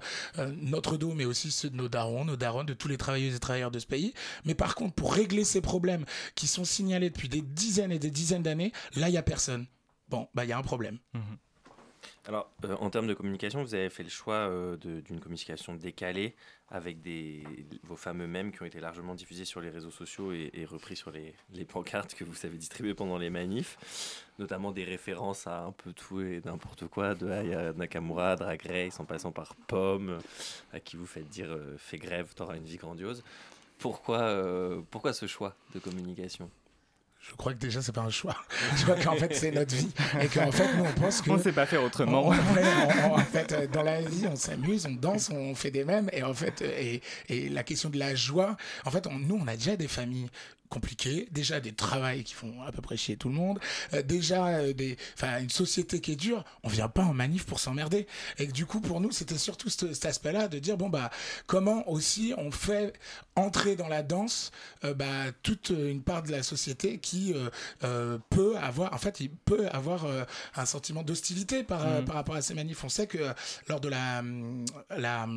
notre 0.62 0.98
dos, 0.98 1.14
mais 1.14 1.26
aussi 1.26 1.52
ceux 1.52 1.70
de 1.70 1.76
nos 1.76 1.90
darons, 1.90 2.26
nos 2.26 2.36
darons, 2.36 2.64
de 2.64 2.74
tous 2.74 2.88
les 2.88 2.98
travailleuses 2.98 3.36
et 3.36 3.40
travailleurs 3.40 3.72
de 3.72 3.80
ce 3.80 3.86
pays. 3.86 4.14
Mais 4.46 4.56
par 4.56 4.76
contre, 4.76 4.94
pour 4.94 5.14
régler 5.14 5.44
ces 5.44 5.62
problèmes 5.62 6.06
qui 6.36 6.48
sont 6.48 6.66
signalés 6.66 7.10
depuis 7.10 7.30
des 7.30 7.42
dizaines 7.42 7.92
et 7.92 8.00
des 8.00 8.12
dizaines 8.12 8.44
d'années, 8.44 8.72
là, 8.96 9.10
il 9.10 9.12
n'y 9.12 9.18
a 9.18 9.24
personne. 9.24 9.66
Bon, 10.10 10.28
bah, 10.34 10.46
il 10.46 10.50
y 10.50 10.54
a 10.54 10.58
un 10.58 10.64
problème. 10.64 11.00
Alors, 12.26 12.50
euh, 12.64 12.76
en 12.80 12.90
termes 12.90 13.08
de 13.08 13.14
communication, 13.14 13.62
vous 13.62 13.76
avez 13.76 13.90
fait 13.90 14.04
le 14.04 14.10
choix 14.10 14.36
euh, 14.36 14.78
d'une 14.78 15.20
communication 15.20 15.76
décalée 15.76 16.36
avec 16.70 16.98
vos 17.84 17.98
fameux 17.98 18.28
mèmes 18.28 18.52
qui 18.52 18.62
ont 18.62 18.66
été 18.66 18.80
largement 18.80 19.14
diffusés 19.14 19.46
sur 19.46 19.60
les 19.60 19.70
réseaux 19.70 19.92
sociaux 19.92 20.32
et, 20.32 20.66
repris 20.66 20.96
sur 20.96 21.12
les, 21.12 21.36
pancartes 21.66 22.16
que 22.16 22.24
vous 22.24 22.46
avez 22.46 22.58
distribuées 22.58 22.96
pendant 22.96 23.18
les 23.18 23.30
manifs, 23.30 24.26
notamment 24.40 24.72
des 24.72 24.84
références 24.84 25.46
à 25.48 25.66
un 25.66 25.72
peu 25.72 25.92
tout 25.94 26.22
et 26.22 26.42
n'importe 26.46 26.88
quoi, 26.88 27.14
de 27.14 27.30
Aya 27.30 27.74
Nakamura, 27.74 28.38
Drag 28.38 28.62
Race, 28.66 29.00
en 29.00 29.06
passant 29.06 29.32
par 29.32 29.56
Pomme, 29.68 30.18
à 30.72 30.80
qui 30.80 30.96
vous 30.96 31.06
faites 31.06 31.30
dire 31.30 31.52
euh, 31.52 31.76
fais 31.78 31.98
grève, 31.98 32.34
t'auras 32.34 32.56
une 32.56 32.66
vie 32.66 32.78
grandiose. 32.78 33.24
Pourquoi, 33.78 34.22
euh, 34.22 34.82
pourquoi 34.90 35.14
ce 35.14 35.28
choix 35.28 35.56
de 35.76 35.80
communication? 35.80 36.50
Je 37.30 37.36
crois 37.36 37.54
que 37.54 37.58
déjà 37.60 37.82
c'est 37.82 37.92
pas 37.94 38.02
un 38.02 38.10
choix. 38.10 38.36
Je 38.76 38.84
crois 38.84 38.96
qu'en 38.96 39.16
fait 39.16 39.34
c'est 39.34 39.52
notre 39.52 39.74
vie 39.74 39.90
et 40.22 40.28
qu'en 40.28 40.52
fait 40.52 40.68
nous 40.76 40.84
on 40.84 41.02
pense 41.02 41.22
que 41.24 41.32
on 41.32 41.40
sait 41.40 41.54
pas 41.54 41.66
faire 41.66 41.84
autrement. 41.84 42.28
en 42.28 43.18
fait, 43.20 43.72
dans 43.72 43.84
la 43.84 44.02
vie 44.02 44.28
on 44.30 44.36
s'amuse, 44.36 44.86
on 44.86 44.92
danse, 44.92 45.30
on 45.30 45.56
fait 45.56 45.72
des 45.72 45.86
mêmes 45.86 46.10
et 46.12 46.24
en 46.24 46.34
fait 46.34 46.62
et, 46.62 47.02
et 47.30 47.50
la 47.50 47.64
question 47.64 47.90
de 47.90 47.98
la 47.98 48.14
joie, 48.14 48.58
en 48.86 48.92
fait 48.92 49.08
nous 49.08 49.40
on 49.42 49.48
a 49.48 49.56
déjà 49.56 49.76
des 49.76 49.88
familles 49.88 50.30
compliqué, 50.74 51.28
déjà 51.32 51.60
des 51.60 51.72
travails 51.72 52.24
qui 52.24 52.34
font 52.34 52.64
à 52.66 52.72
peu 52.72 52.82
près 52.82 52.98
chier 52.98 53.16
tout 53.16 53.30
le 53.30 53.36
monde, 53.36 53.60
euh, 53.94 54.02
déjà 54.02 54.48
euh, 54.48 54.74
des, 54.74 54.98
une 55.40 55.50
société 55.52 56.02
qui 56.02 56.14
est 56.14 56.16
dure, 56.16 56.44
on 56.64 56.68
vient 56.68 56.90
pas 56.90 57.04
en 57.04 57.14
manif 57.14 57.46
pour 57.46 57.60
s'emmerder. 57.60 58.08
Et 58.40 58.48
du 58.48 58.66
coup 58.66 58.82
pour 58.82 59.00
nous 59.00 59.12
c'était 59.12 59.38
surtout 59.38 59.70
cet, 59.70 60.04
aspect-là 60.04 60.48
de 60.48 60.58
dire 60.58 60.76
bon 60.76 60.90
bah 60.90 61.12
comment 61.46 61.88
aussi 61.88 62.34
on 62.38 62.50
fait 62.50 62.94
entrer 63.36 63.76
dans 63.76 63.88
la 63.88 64.02
danse 64.02 64.52
euh, 64.84 64.96
bah, 64.96 65.32
toute 65.44 65.70
une 65.70 66.02
part 66.02 66.24
de 66.24 66.32
la 66.32 66.42
société 66.42 66.98
qui 66.98 67.36
peut 68.30 68.58
avoir, 68.58 68.94
en 68.94 68.98
fait 68.98 69.20
il 69.20 69.30
peut 69.30 69.68
avoir 69.70 70.06
un 70.56 70.66
sentiment 70.66 71.04
d'hostilité 71.04 71.64
par, 71.64 71.86
mmh. 71.86 72.06
par 72.06 72.16
rapport 72.16 72.36
à 72.36 72.42
ces 72.42 72.54
manifs. 72.54 72.84
On 72.84 72.90
sait 72.90 73.08
que 73.08 73.20
lors 73.68 73.80
de 73.80 73.90
la, 73.90 74.24
la 74.98 75.28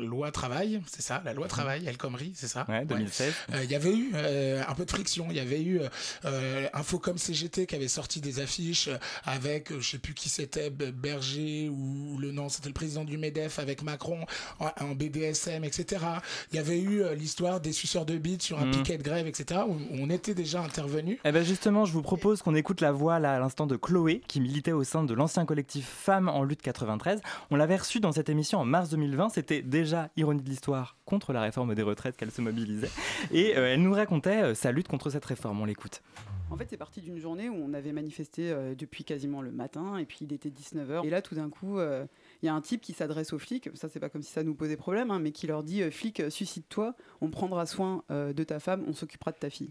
loi 0.00 0.30
travail, 0.32 0.82
c'est 0.88 1.02
ça, 1.02 1.22
la 1.24 1.32
loi 1.32 1.46
travail, 1.46 1.86
El 1.86 1.96
Khomri, 1.96 2.32
c'est 2.34 2.48
ça, 2.48 2.66
ouais, 2.68 2.84
2016, 2.84 3.34
il 3.62 3.70
y 3.70 3.74
avait 3.74 3.94
eu 3.94 4.12
euh, 4.14 4.55
un 4.66 4.74
peu 4.74 4.84
de 4.84 4.90
friction. 4.90 5.26
Il 5.30 5.36
y 5.36 5.40
avait 5.40 5.62
eu 5.62 5.80
euh, 6.24 6.68
Infocom 6.74 7.18
CGT 7.18 7.66
qui 7.66 7.74
avait 7.74 7.88
sorti 7.88 8.20
des 8.20 8.40
affiches 8.40 8.88
avec, 9.24 9.72
euh, 9.72 9.80
je 9.80 9.90
sais 9.90 9.98
plus 9.98 10.14
qui 10.14 10.28
c'était, 10.28 10.70
Berger 10.70 11.68
ou 11.68 12.18
le 12.18 12.32
nom, 12.32 12.48
c'était 12.48 12.68
le 12.68 12.74
président 12.74 13.04
du 13.04 13.18
MEDEF 13.18 13.58
avec 13.58 13.82
Macron 13.82 14.20
en, 14.60 14.94
BDSM, 14.94 15.64
etc. 15.64 16.04
Il 16.52 16.56
y 16.56 16.58
avait 16.58 16.80
eu 16.80 17.02
l'histoire 17.14 17.60
des 17.60 17.72
suceurs 17.72 18.06
de 18.06 18.16
bites 18.16 18.42
sur 18.42 18.58
un 18.58 18.66
mmh. 18.66 18.70
piquet 18.70 18.98
de 18.98 19.02
grève, 19.02 19.26
etc. 19.26 19.60
Où, 19.66 19.76
on 19.90 20.10
était 20.10 20.34
déjà 20.34 20.60
intervenu. 20.60 21.18
Eh 21.24 21.32
ben 21.32 21.44
justement, 21.44 21.84
je 21.84 21.92
vous 21.92 22.02
propose 22.02 22.42
qu'on 22.42 22.54
écoute 22.54 22.80
la 22.80 22.92
voix 22.92 23.18
là 23.18 23.34
à 23.34 23.38
l'instant 23.38 23.66
de 23.66 23.76
Chloé 23.76 24.22
qui 24.26 24.40
militait 24.40 24.72
au 24.72 24.84
sein 24.84 25.04
de 25.04 25.14
l'ancien 25.14 25.44
collectif 25.44 25.86
Femmes 25.86 26.28
en 26.28 26.42
lutte 26.42 26.62
93. 26.62 27.20
On 27.50 27.56
l'avait 27.56 27.76
reçue 27.76 28.00
dans 28.00 28.12
cette 28.12 28.28
émission 28.28 28.58
en 28.58 28.64
mars 28.64 28.90
2020. 28.90 29.30
C'était 29.30 29.62
déjà 29.62 30.08
ironie 30.16 30.42
de 30.42 30.48
l'histoire 30.48 30.96
contre 31.04 31.32
la 31.32 31.40
réforme 31.40 31.74
des 31.74 31.82
retraites 31.82 32.16
qu'elle 32.16 32.30
se 32.30 32.40
mobilisait. 32.40 32.90
Et 33.32 33.50
elle 33.50 33.82
nous 33.82 33.92
racontait 33.92 34.45
euh, 34.46 34.54
sa 34.54 34.72
lutte 34.72 34.88
contre 34.88 35.10
cette 35.10 35.24
réforme. 35.24 35.60
On 35.60 35.64
l'écoute. 35.64 36.02
En 36.50 36.56
fait, 36.56 36.66
c'est 36.70 36.76
parti 36.76 37.00
d'une 37.00 37.18
journée 37.18 37.48
où 37.48 37.54
on 37.54 37.74
avait 37.74 37.92
manifesté 37.92 38.50
euh, 38.50 38.74
depuis 38.74 39.04
quasiment 39.04 39.42
le 39.42 39.50
matin, 39.50 39.98
et 39.98 40.04
puis 40.04 40.18
il 40.20 40.32
était 40.32 40.48
19h. 40.48 41.04
Et 41.04 41.10
là, 41.10 41.22
tout 41.22 41.34
d'un 41.34 41.50
coup, 41.50 41.78
euh, 41.78 42.06
il 42.42 42.46
y 42.46 42.48
a 42.48 42.54
un 42.54 42.60
type 42.60 42.80
qui 42.80 42.92
s'adresse 42.92 43.32
aux 43.32 43.38
flics, 43.38 43.68
ça 43.74 43.88
c'est 43.88 44.00
pas 44.00 44.08
comme 44.08 44.22
si 44.22 44.32
ça 44.32 44.42
nous 44.42 44.54
posait 44.54 44.76
problème, 44.76 45.10
hein, 45.10 45.18
mais 45.18 45.32
qui 45.32 45.46
leur 45.46 45.62
dit 45.62 45.82
Flic, 45.90 46.22
suscite-toi, 46.30 46.94
on 47.20 47.30
prendra 47.30 47.66
soin 47.66 48.04
de 48.10 48.44
ta 48.44 48.60
femme, 48.60 48.84
on 48.86 48.92
s'occupera 48.92 49.32
de 49.32 49.38
ta 49.38 49.50
fille. 49.50 49.70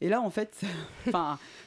Et 0.00 0.08
là, 0.08 0.20
en 0.20 0.30
fait, 0.30 0.62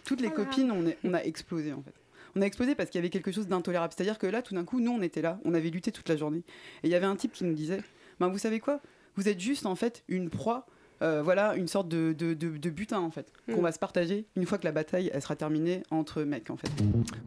toutes 0.06 0.22
les 0.22 0.32
copines, 0.32 0.72
on, 0.72 0.86
on 1.04 1.14
a 1.14 1.20
explosé 1.20 1.74
en 1.74 1.82
fait 1.82 1.96
on 2.36 2.42
a 2.42 2.46
explosé 2.46 2.76
parce 2.76 2.90
qu'il 2.90 3.00
y 3.00 3.02
avait 3.02 3.10
quelque 3.10 3.32
chose 3.32 3.48
d'intolérable. 3.48 3.94
C'est-à-dire 3.96 4.18
que 4.18 4.28
là, 4.28 4.42
tout 4.42 4.54
d'un 4.54 4.66
coup, 4.66 4.80
nous, 4.80 4.92
on 4.92 5.02
était 5.02 5.22
là, 5.22 5.40
on 5.46 5.54
avait 5.54 5.70
lutté 5.70 5.92
toute 5.92 6.10
la 6.10 6.16
journée. 6.16 6.44
Et 6.84 6.88
il 6.88 6.90
y 6.90 6.96
avait 6.96 7.06
un 7.06 7.16
type 7.16 7.32
qui 7.32 7.44
nous 7.44 7.54
disait, 7.54 7.82
ben, 8.20 8.28
vous 8.28 8.38
savez 8.38 8.60
quoi? 8.60 8.82
Vous 9.16 9.28
êtes 9.28 9.40
juste, 9.40 9.66
en 9.66 9.76
fait, 9.76 10.04
une 10.08 10.30
proie 10.30 10.66
euh, 11.02 11.22
voilà 11.24 11.56
une 11.56 11.68
sorte 11.68 11.88
de, 11.88 12.14
de, 12.14 12.70
butin 12.70 13.00
en 13.00 13.12
fait 13.12 13.32
qu'on 13.48 13.60
mm. 13.60 13.64
va 13.64 13.72
se 13.72 13.80
partager 13.80 14.26
une 14.36 14.46
fois 14.46 14.58
que 14.58 14.66
la 14.66 14.72
bataille 14.72 15.10
elle 15.14 15.22
sera 15.22 15.36
terminée 15.36 15.84
entre 15.92 16.24
mecs 16.24 16.50
en 16.50 16.58
fait. 16.58 16.70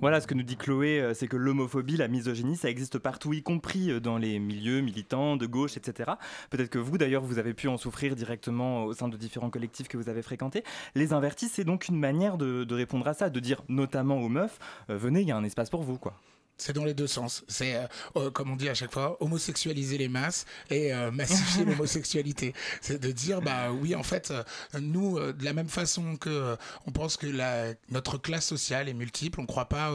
Voilà 0.00 0.20
ce 0.20 0.26
que 0.26 0.34
nous 0.34 0.42
dit 0.42 0.56
Chloé, 0.56 1.00
euh, 1.00 1.14
c'est 1.14 1.26
que 1.26 1.36
l'homophobie, 1.36 1.96
la 1.96 2.08
misogynie, 2.08 2.56
ça 2.56 2.68
existe 2.68 2.98
partout, 2.98 3.32
y 3.32 3.42
compris 3.42 3.90
euh, 3.90 4.00
dans 4.00 4.18
les 4.18 4.38
milieux 4.38 4.80
militants 4.80 5.36
de 5.36 5.46
gauche, 5.46 5.76
etc. 5.76 6.12
Peut-être 6.50 6.70
que 6.70 6.78
vous 6.78 6.98
d'ailleurs 6.98 7.22
vous 7.22 7.38
avez 7.38 7.54
pu 7.54 7.68
en 7.68 7.76
souffrir 7.76 8.14
directement 8.14 8.84
au 8.84 8.92
sein 8.92 9.08
de 9.08 9.16
différents 9.16 9.50
collectifs 9.50 9.88
que 9.88 9.96
vous 9.96 10.08
avez 10.08 10.22
fréquentés. 10.22 10.64
Les 10.94 11.12
invertis, 11.12 11.48
c'est 11.48 11.64
donc 11.64 11.88
une 11.88 11.98
manière 11.98 12.36
de, 12.36 12.64
de, 12.64 12.74
répondre 12.74 13.06
à 13.06 13.14
ça, 13.14 13.30
de 13.30 13.40
dire 13.40 13.62
notamment 13.68 14.18
aux 14.18 14.28
meufs, 14.28 14.58
venez, 14.88 15.20
il 15.22 15.28
y 15.28 15.32
a 15.32 15.36
un 15.36 15.44
espace 15.44 15.70
pour 15.70 15.82
vous 15.82 15.98
quoi. 15.98 16.14
C'est 16.59 16.72
dans 16.72 16.84
les 16.84 16.94
deux 16.94 17.07
sens. 17.07 17.44
C'est, 17.48 17.74
euh, 17.74 17.86
euh, 18.16 18.30
comme 18.30 18.50
on 18.50 18.57
dit 18.57 18.68
à 18.68 18.74
chaque 18.74 18.92
fois, 18.92 19.16
homosexualiser 19.20 19.98
les 19.98 20.09
masses 20.09 20.46
et 20.70 20.92
euh, 20.92 21.11
massifier 21.11 21.64
l'homosexualité. 21.66 22.55
C'est 22.80 23.00
de 23.00 23.11
dire, 23.11 23.40
bah 23.40 23.72
oui, 23.72 23.94
en 23.94 24.03
fait, 24.03 24.32
nous, 24.80 25.18
de 25.18 25.44
la 25.44 25.53
même 25.53 25.68
façon 25.68 26.16
que 26.16 26.57
on 26.86 26.92
pense 26.92 27.16
que 27.16 27.26
la, 27.26 27.74
notre 27.90 28.18
classe 28.18 28.46
sociale 28.46 28.88
est 28.88 28.94
multiple, 28.94 29.40
on 29.40 29.42
ne 29.42 29.48
croit 29.48 29.68
pas 29.68 29.92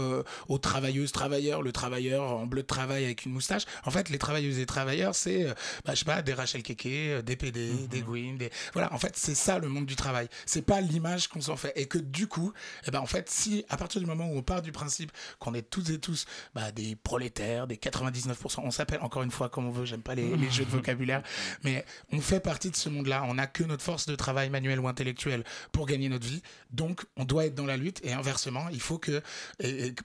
aux 0.48 0.58
travailleuses, 0.58 1.12
travailleurs, 1.12 1.62
le 1.62 1.72
travailleur 1.72 2.24
en 2.24 2.46
bleu 2.46 2.64
de 2.64 2.68
travail 2.68 3.06
avec 3.06 3.26
une 3.26 3.32
moustache. 3.32 3.64
En 3.86 3.92
fait, 3.92 4.10
les 4.10 4.18
travailleuses 4.18 4.60
et 4.60 4.66
travailleurs, 4.66 5.16
c'est, 5.16 5.46
bah, 5.86 5.94
je 5.94 6.00
sais 6.00 6.06
pas, 6.06 6.22
des 6.22 6.34
Rachel 6.34 6.64
Keke, 6.64 7.24
des 7.24 7.36
PD, 7.36 7.72
mhm. 7.72 7.88
des 7.88 8.02
Gwyn, 8.02 8.38
des... 8.38 8.52
Voilà, 8.74 8.92
en 8.94 8.98
fait, 8.98 9.14
c'est 9.16 9.36
ça 9.36 9.60
le 9.60 9.70
monde 9.70 9.86
du 9.86 9.96
travail. 9.96 10.28
C'est 10.46 10.62
pas 10.62 10.82
l'image 10.82 11.28
qu'on 11.28 11.42
s'en 11.42 11.56
fait. 11.56 11.74
Et 11.76 11.86
que 11.86 11.98
du 11.98 12.28
coup, 12.28 12.52
eh 12.86 12.92
ben, 12.92 13.00
en 13.00 13.06
fait, 13.06 13.30
si 13.30 13.66
à 13.70 13.78
partir 13.78 14.02
du 14.02 14.08
moment 14.08 14.28
où 14.28 14.38
on 14.38 14.44
part 14.44 14.62
du 14.62 14.72
principe 14.72 15.12
qu'on 15.40 15.54
est 15.54 15.70
toutes 15.70 15.90
et 15.90 16.00
tous 16.00 16.26
bah, 16.58 16.72
des 16.72 16.96
prolétaires, 16.96 17.68
des 17.68 17.76
99%. 17.76 18.62
On 18.64 18.72
s'appelle 18.72 18.98
encore 19.02 19.22
une 19.22 19.30
fois 19.30 19.48
comme 19.48 19.68
on 19.68 19.70
veut, 19.70 19.86
j'aime 19.86 20.02
pas 20.02 20.16
les, 20.16 20.50
jeux 20.50 20.66
de 20.66 20.70
vocabulaire, 20.72 21.22
mais 21.64 21.86
on 22.12 22.20
fait 22.20 22.40
partie 22.40 22.72
de 22.72 22.76
ce 22.76 22.90
monde-là. 22.90 23.26
On 23.28 23.36
n'a 23.36 23.46
que 23.46 23.64
notre 23.64 23.84
force 23.84 24.08
de 24.08 24.16
travail 24.16 24.50
manuel 24.50 24.80
ou 24.80 24.88
intellectuel 24.88 25.44
pour 25.72 25.86
gagner 25.86 26.10
notre 26.10 26.26
vie. 26.26 26.42
Donc, 26.72 27.06
on 27.16 27.26
doit 27.26 27.46
être 27.46 27.54
dans 27.54 27.68
la 27.68 27.78
lutte 27.78 28.04
et 28.04 28.12
inversement, 28.12 28.70
il 28.72 28.82
faut 28.82 28.98
que. 28.98 29.22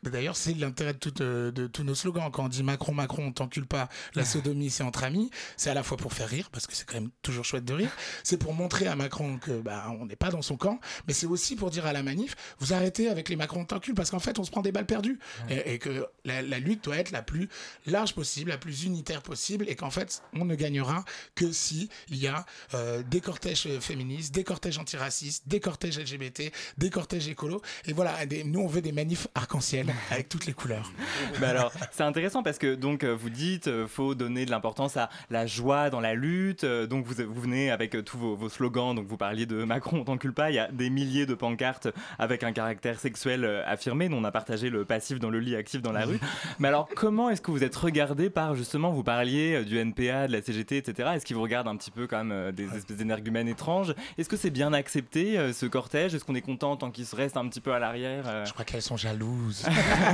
D'ailleurs, 0.02 0.36
c'est 0.36 0.52
l'intérêt 0.52 0.92
de, 0.92 1.10
euh, 1.22 1.52
de, 1.52 1.66
tous 1.68 1.84
nos 1.84 1.94
slogans. 1.94 2.30
Quand 2.30 2.44
on 2.44 2.48
dit 2.48 2.62
Macron, 2.62 2.92
Macron, 2.92 3.28
on 3.28 3.32
t'encule 3.32 3.64
pas, 3.64 3.88
la 4.14 4.26
sodomie, 4.26 4.68
c'est 4.68 4.82
entre 4.82 5.04
amis. 5.04 5.30
C'est 5.56 5.70
à 5.70 5.74
la 5.74 5.82
fois 5.82 5.96
pour 5.96 6.12
faire 6.12 6.28
rire, 6.28 6.50
parce 6.52 6.66
que 6.66 6.74
c'est 6.74 6.84
quand 6.84 7.00
même 7.00 7.10
toujours 7.22 7.46
chouette 7.46 7.64
de 7.64 7.72
rire. 7.72 7.96
C'est 8.24 8.36
pour 8.36 8.52
montrer 8.52 8.88
à 8.88 8.94
Macron 8.94 9.38
que 9.38 9.52
bah, 9.62 9.86
on 9.98 10.04
n'est 10.04 10.16
pas 10.16 10.28
dans 10.28 10.42
son 10.42 10.58
camp, 10.58 10.80
mais 11.08 11.14
c'est 11.14 11.24
aussi 11.24 11.56
pour 11.56 11.70
dire 11.70 11.86
à 11.86 11.94
la 11.94 12.02
manif, 12.02 12.36
vous 12.58 12.74
arrêtez 12.74 13.08
avec 13.08 13.30
les 13.30 13.36
Macron 13.36 13.64
t'encule, 13.64 13.94
parce 13.94 14.10
qu'en 14.10 14.18
fait, 14.18 14.38
on 14.38 14.44
se 14.44 14.50
prend 14.50 14.60
des 14.60 14.70
balles 14.70 14.84
perdues. 14.84 15.18
Et, 15.48 15.72
et, 15.74 15.78
que 15.78 16.06
la, 16.26 16.41
la, 16.48 16.58
lutte 16.58 16.84
doit 16.84 16.96
être 16.96 17.10
la 17.10 17.22
plus 17.22 17.48
large 17.86 18.14
possible, 18.14 18.50
la 18.50 18.58
plus 18.58 18.84
unitaire 18.84 19.22
possible, 19.22 19.64
et 19.68 19.76
qu'en 19.76 19.90
fait, 19.90 20.22
on 20.34 20.44
ne 20.44 20.54
gagnera 20.54 21.04
que 21.34 21.52
si 21.52 21.88
il 22.08 22.16
y 22.16 22.26
a 22.26 22.44
euh, 22.74 23.02
des 23.02 23.20
cortèges 23.20 23.68
féministes, 23.80 24.34
des 24.34 24.44
cortèges 24.44 24.78
antiracistes, 24.78 25.48
des 25.48 25.60
cortèges 25.60 25.98
LGBT, 25.98 26.52
des 26.78 26.90
cortèges 26.90 27.28
écolos, 27.28 27.62
et 27.86 27.92
voilà, 27.92 28.14
nous 28.44 28.60
on 28.60 28.66
veut 28.66 28.82
des 28.82 28.92
manifs 28.92 29.26
arc-en-ciel 29.34 29.92
avec 30.10 30.28
toutes 30.28 30.46
les 30.46 30.52
couleurs. 30.52 30.92
Mais 31.40 31.46
alors, 31.46 31.72
c'est 31.92 32.02
intéressant 32.02 32.42
parce 32.42 32.58
que 32.58 32.74
donc 32.74 33.04
vous 33.04 33.30
dites, 33.30 33.68
euh, 33.68 33.86
faut 33.86 34.14
donner 34.14 34.44
de 34.46 34.50
l'importance 34.50 34.96
à 34.96 35.08
la 35.30 35.46
joie 35.46 35.90
dans 35.90 36.00
la 36.00 36.14
lutte, 36.14 36.64
euh, 36.64 36.86
donc 36.86 37.04
vous, 37.06 37.14
vous 37.26 37.40
venez 37.40 37.70
avec 37.70 37.96
tous 38.04 38.18
vos, 38.18 38.48
slogans, 38.48 38.94
donc 38.94 39.06
vous 39.06 39.16
parliez 39.16 39.46
de 39.46 39.64
Macron, 39.64 40.00
on 40.00 40.04
t'encule 40.04 40.34
pas, 40.34 40.50
il 40.50 40.54
y 40.54 40.58
a 40.58 40.70
des 40.70 40.90
milliers 40.90 41.26
de 41.26 41.34
pancartes 41.34 41.88
avec 42.18 42.42
un 42.42 42.52
caractère 42.52 42.98
sexuel 42.98 43.44
affirmé, 43.66 44.08
nous 44.08 44.16
on 44.16 44.24
a 44.24 44.32
partagé 44.32 44.68
le 44.68 44.84
passif 44.84 45.18
dans 45.18 45.30
le 45.30 45.40
lit, 45.40 45.56
actif 45.56 45.80
dans 45.80 45.92
la 45.92 46.04
rue. 46.04 46.18
Mais 46.58 46.68
alors, 46.68 46.88
comment 46.94 47.30
est-ce 47.30 47.40
que 47.40 47.50
vous 47.50 47.64
êtes 47.64 47.76
regardé 47.76 48.30
par, 48.30 48.54
justement, 48.54 48.90
vous 48.90 49.02
parliez 49.02 49.54
euh, 49.54 49.64
du 49.64 49.78
NPA, 49.78 50.26
de 50.26 50.32
la 50.32 50.42
CGT, 50.42 50.76
etc. 50.76 51.10
Est-ce 51.14 51.24
qu'ils 51.24 51.36
vous 51.36 51.42
regardent 51.42 51.68
un 51.68 51.76
petit 51.76 51.90
peu 51.90 52.06
quand 52.06 52.18
même 52.18 52.32
euh, 52.32 52.52
des 52.52 52.66
espèces 52.76 52.96
d'énergumènes 52.96 53.48
étranges? 53.48 53.94
Est-ce 54.18 54.28
que 54.28 54.36
c'est 54.36 54.50
bien 54.50 54.72
accepté, 54.72 55.38
euh, 55.38 55.52
ce 55.52 55.66
cortège? 55.66 56.14
Est-ce 56.14 56.24
qu'on 56.24 56.34
est 56.34 56.42
content 56.42 56.76
tant 56.76 56.90
qu'ils 56.90 57.06
restent 57.12 57.36
un 57.36 57.48
petit 57.48 57.60
peu 57.60 57.72
à 57.72 57.78
l'arrière 57.78 58.46
Je 58.46 58.52
crois 58.52 58.64
qu'elles 58.64 58.82
sont 58.82 58.96
jalouses. 58.96 59.64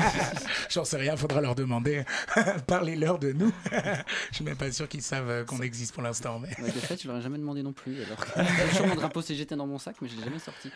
J'en 0.68 0.84
sais 0.84 0.96
rien, 0.96 1.16
faudra 1.16 1.40
leur 1.40 1.54
demander. 1.54 2.04
Parlez-leur 2.66 3.18
de 3.18 3.32
nous. 3.32 3.52
Je 4.30 4.36
suis 4.36 4.44
même 4.44 4.56
pas 4.56 4.70
sûr 4.72 4.88
qu'ils 4.88 5.02
savent 5.02 5.44
qu'on 5.44 5.60
existe 5.60 5.94
pour 5.94 6.02
l'instant. 6.02 6.40
Mais... 6.40 6.48
de 6.64 6.70
fait, 6.70 7.00
je 7.02 7.08
leur 7.08 7.18
ai 7.18 7.20
jamais 7.20 7.38
demandé 7.38 7.62
non 7.62 7.72
plus. 7.72 7.96
Alors, 8.02 8.24
j'ai 8.36 8.68
toujours 8.70 8.86
mon 8.86 8.94
drapeau 8.94 9.22
CGT 9.22 9.56
dans 9.56 9.66
mon 9.66 9.78
sac, 9.78 9.96
mais 10.00 10.08
je 10.08 10.16
l'ai 10.16 10.24
jamais 10.24 10.38
sorti. 10.38 10.70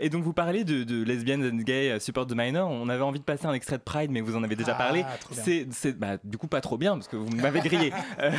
et 0.00 0.08
donc, 0.08 0.24
vous 0.24 0.32
parlez 0.32 0.64
de, 0.64 0.84
de 0.84 1.02
lesbiennes 1.02 1.44
and 1.44 1.62
gay 1.62 1.98
support 2.00 2.26
the 2.26 2.34
minor. 2.34 2.68
On 2.68 2.88
avait 2.88 3.02
envie 3.02 3.20
de 3.20 3.24
passer 3.24 3.41
un 3.46 3.54
extrait 3.54 3.78
de 3.78 3.82
Pride, 3.82 4.10
mais 4.10 4.20
vous 4.20 4.36
en 4.36 4.42
avez 4.42 4.56
déjà 4.56 4.74
parlé. 4.74 5.04
Ah, 5.06 5.16
c'est 5.34 5.98
bah, 5.98 6.18
du 6.22 6.38
coup 6.38 6.46
pas 6.46 6.60
trop 6.60 6.78
bien 6.78 6.94
parce 6.94 7.08
que 7.08 7.16
vous 7.16 7.28
m'avez 7.36 7.60
grillé. 7.64 7.92
Euh, 8.18 8.32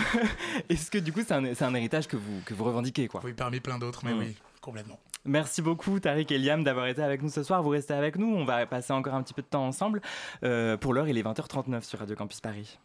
est-ce 0.69 0.91
que 0.91 0.97
du 0.97 1.11
coup 1.11 1.21
c'est 1.25 1.33
un, 1.33 1.43
un, 1.43 1.73
héritage 1.73 2.07
que 2.07 2.17
vous, 2.17 2.41
que 2.45 2.53
vous 2.53 2.63
revendiquez 2.63 3.07
quoi? 3.07 3.21
Oui, 3.23 3.33
parmi 3.33 3.59
plein 3.59 3.77
d'autres, 3.77 4.01
mais 4.05 4.13
oui, 4.13 4.35
complètement. 4.61 4.99
Merci 5.25 5.61
beaucoup 5.61 6.01
Tariq 6.01 6.33
et 6.33 6.37
Liam 6.37 6.65
d'avoir 6.65 6.87
été 6.87 7.01
avec 7.01 7.21
nous 7.21 7.29
ce 7.29 7.43
soir. 7.43 7.63
Vous 7.63 7.69
restez 7.69 7.93
avec 7.93 8.17
nous, 8.17 8.27
on 8.27 8.43
va 8.43 8.65
passer 8.65 8.91
encore 8.91 9.13
un 9.13 9.23
petit 9.23 9.33
peu 9.33 9.41
de 9.41 9.47
temps 9.47 9.65
ensemble. 9.65 10.01
Euh, 10.43 10.75
pour 10.75 10.93
l'heure, 10.93 11.07
il 11.07 11.17
est 11.17 11.23
20h39 11.23 11.83
sur 11.83 11.99
Radio 11.99 12.15
Campus 12.15 12.41
Paris. 12.41 12.77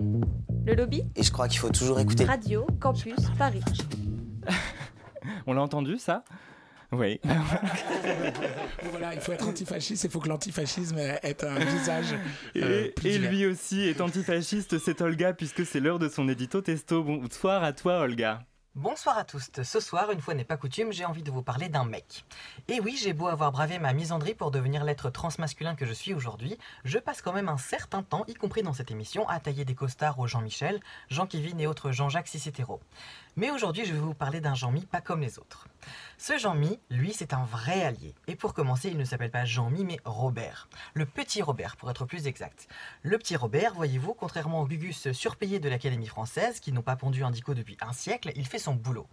Le 0.00 0.74
lobby? 0.74 1.04
Et 1.14 1.22
je 1.22 1.30
crois 1.30 1.46
qu'il 1.46 1.58
faut 1.58 1.68
toujours 1.68 2.00
écouter. 2.00 2.24
Radio 2.24 2.66
Campus 2.80 3.16
Paris. 3.36 3.62
on 5.46 5.52
l'a 5.52 5.60
entendu 5.60 5.98
ça? 5.98 6.24
Oui. 6.94 7.20
voilà, 8.90 9.14
il 9.14 9.20
faut 9.20 9.32
être 9.32 9.48
antifasciste, 9.48 10.04
il 10.04 10.10
faut 10.10 10.20
que 10.20 10.28
l'antifascisme 10.28 10.98
ait 10.98 11.44
un 11.44 11.58
visage. 11.58 12.14
Euh, 12.56 12.90
et, 13.04 13.18
lui 13.18 13.46
aussi 13.46 13.82
est 13.82 14.00
antifasciste, 14.00 14.78
c'est 14.78 15.00
Olga, 15.00 15.32
puisque 15.32 15.66
c'est 15.66 15.80
l'heure 15.80 15.98
de 15.98 16.08
son 16.08 16.28
édito 16.28 16.60
testo. 16.60 17.02
Bonsoir 17.02 17.62
à 17.64 17.72
toi, 17.72 18.00
Olga. 18.00 18.44
Bonsoir 18.76 19.16
à 19.16 19.22
tous. 19.22 19.52
Ce 19.62 19.78
soir, 19.78 20.10
une 20.10 20.20
fois 20.20 20.34
n'est 20.34 20.42
pas 20.42 20.56
coutume, 20.56 20.92
j'ai 20.92 21.04
envie 21.04 21.22
de 21.22 21.30
vous 21.30 21.44
parler 21.44 21.68
d'un 21.68 21.84
mec. 21.84 22.24
Et 22.66 22.80
oui, 22.80 22.98
j'ai 23.00 23.12
beau 23.12 23.28
avoir 23.28 23.52
bravé 23.52 23.78
ma 23.78 23.92
misandrie 23.92 24.34
pour 24.34 24.50
devenir 24.50 24.82
l'être 24.82 25.10
transmasculin 25.10 25.76
que 25.76 25.86
je 25.86 25.92
suis 25.92 26.12
aujourd'hui, 26.12 26.58
je 26.82 26.98
passe 26.98 27.22
quand 27.22 27.32
même 27.32 27.48
un 27.48 27.56
certain 27.56 28.02
temps, 28.02 28.24
y 28.26 28.34
compris 28.34 28.64
dans 28.64 28.72
cette 28.72 28.90
émission, 28.90 29.28
à 29.28 29.38
tailler 29.38 29.64
des 29.64 29.76
costards 29.76 30.18
aux 30.18 30.26
Jean-Michel, 30.26 30.80
Jean-Kévin 31.08 31.56
et 31.58 31.68
autres 31.68 31.92
Jean-Jacques 31.92 32.26
Cicétéro. 32.26 32.80
Mais 33.36 33.50
aujourd'hui, 33.50 33.84
je 33.84 33.92
vais 33.92 33.98
vous 33.98 34.14
parler 34.14 34.40
d'un 34.40 34.54
Jean-Mi 34.54 34.86
pas 34.86 35.00
comme 35.00 35.20
les 35.20 35.40
autres. 35.40 35.66
Ce 36.18 36.38
Jean-Mi, 36.38 36.78
lui, 36.88 37.12
c'est 37.12 37.32
un 37.32 37.44
vrai 37.44 37.82
allié. 37.82 38.14
Et 38.28 38.36
pour 38.36 38.54
commencer, 38.54 38.90
il 38.90 38.96
ne 38.96 39.04
s'appelle 39.04 39.32
pas 39.32 39.44
Jean-Mi, 39.44 39.84
mais 39.84 39.98
Robert. 40.04 40.68
Le 40.94 41.04
petit 41.04 41.42
Robert, 41.42 41.76
pour 41.76 41.90
être 41.90 42.04
plus 42.04 42.28
exact. 42.28 42.68
Le 43.02 43.18
petit 43.18 43.34
Robert, 43.34 43.74
voyez-vous, 43.74 44.14
contrairement 44.14 44.60
aux 44.60 44.66
Gugus 44.66 45.10
surpayés 45.10 45.58
de 45.58 45.68
l'Académie 45.68 46.06
française, 46.06 46.60
qui 46.60 46.70
n'ont 46.70 46.82
pas 46.82 46.94
pondu 46.94 47.24
un 47.24 47.32
dico 47.32 47.54
depuis 47.54 47.76
un 47.80 47.92
siècle, 47.92 48.30
il 48.36 48.46
fait 48.46 48.58
son 48.58 48.74
boulot. 48.74 49.08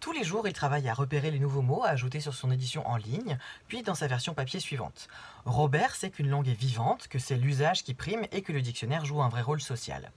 Tous 0.00 0.12
les 0.12 0.24
jours, 0.24 0.46
il 0.46 0.52
travaille 0.52 0.88
à 0.88 0.94
repérer 0.94 1.30
les 1.30 1.38
nouveaux 1.38 1.62
mots 1.62 1.82
à 1.82 1.88
ajouter 1.88 2.20
sur 2.20 2.34
son 2.34 2.50
édition 2.50 2.86
en 2.86 2.96
ligne, 2.96 3.38
puis 3.66 3.82
dans 3.82 3.94
sa 3.94 4.06
version 4.06 4.34
papier 4.34 4.60
suivante. 4.60 5.08
Robert 5.46 5.94
sait 5.94 6.10
qu'une 6.10 6.28
langue 6.28 6.48
est 6.48 6.58
vivante, 6.58 7.08
que 7.08 7.18
c'est 7.18 7.36
l'usage 7.36 7.82
qui 7.82 7.94
prime 7.94 8.26
et 8.30 8.42
que 8.42 8.52
le 8.52 8.60
dictionnaire 8.60 9.04
joue 9.04 9.22
un 9.22 9.28
vrai 9.28 9.42
rôle 9.42 9.60
social. 9.60 10.12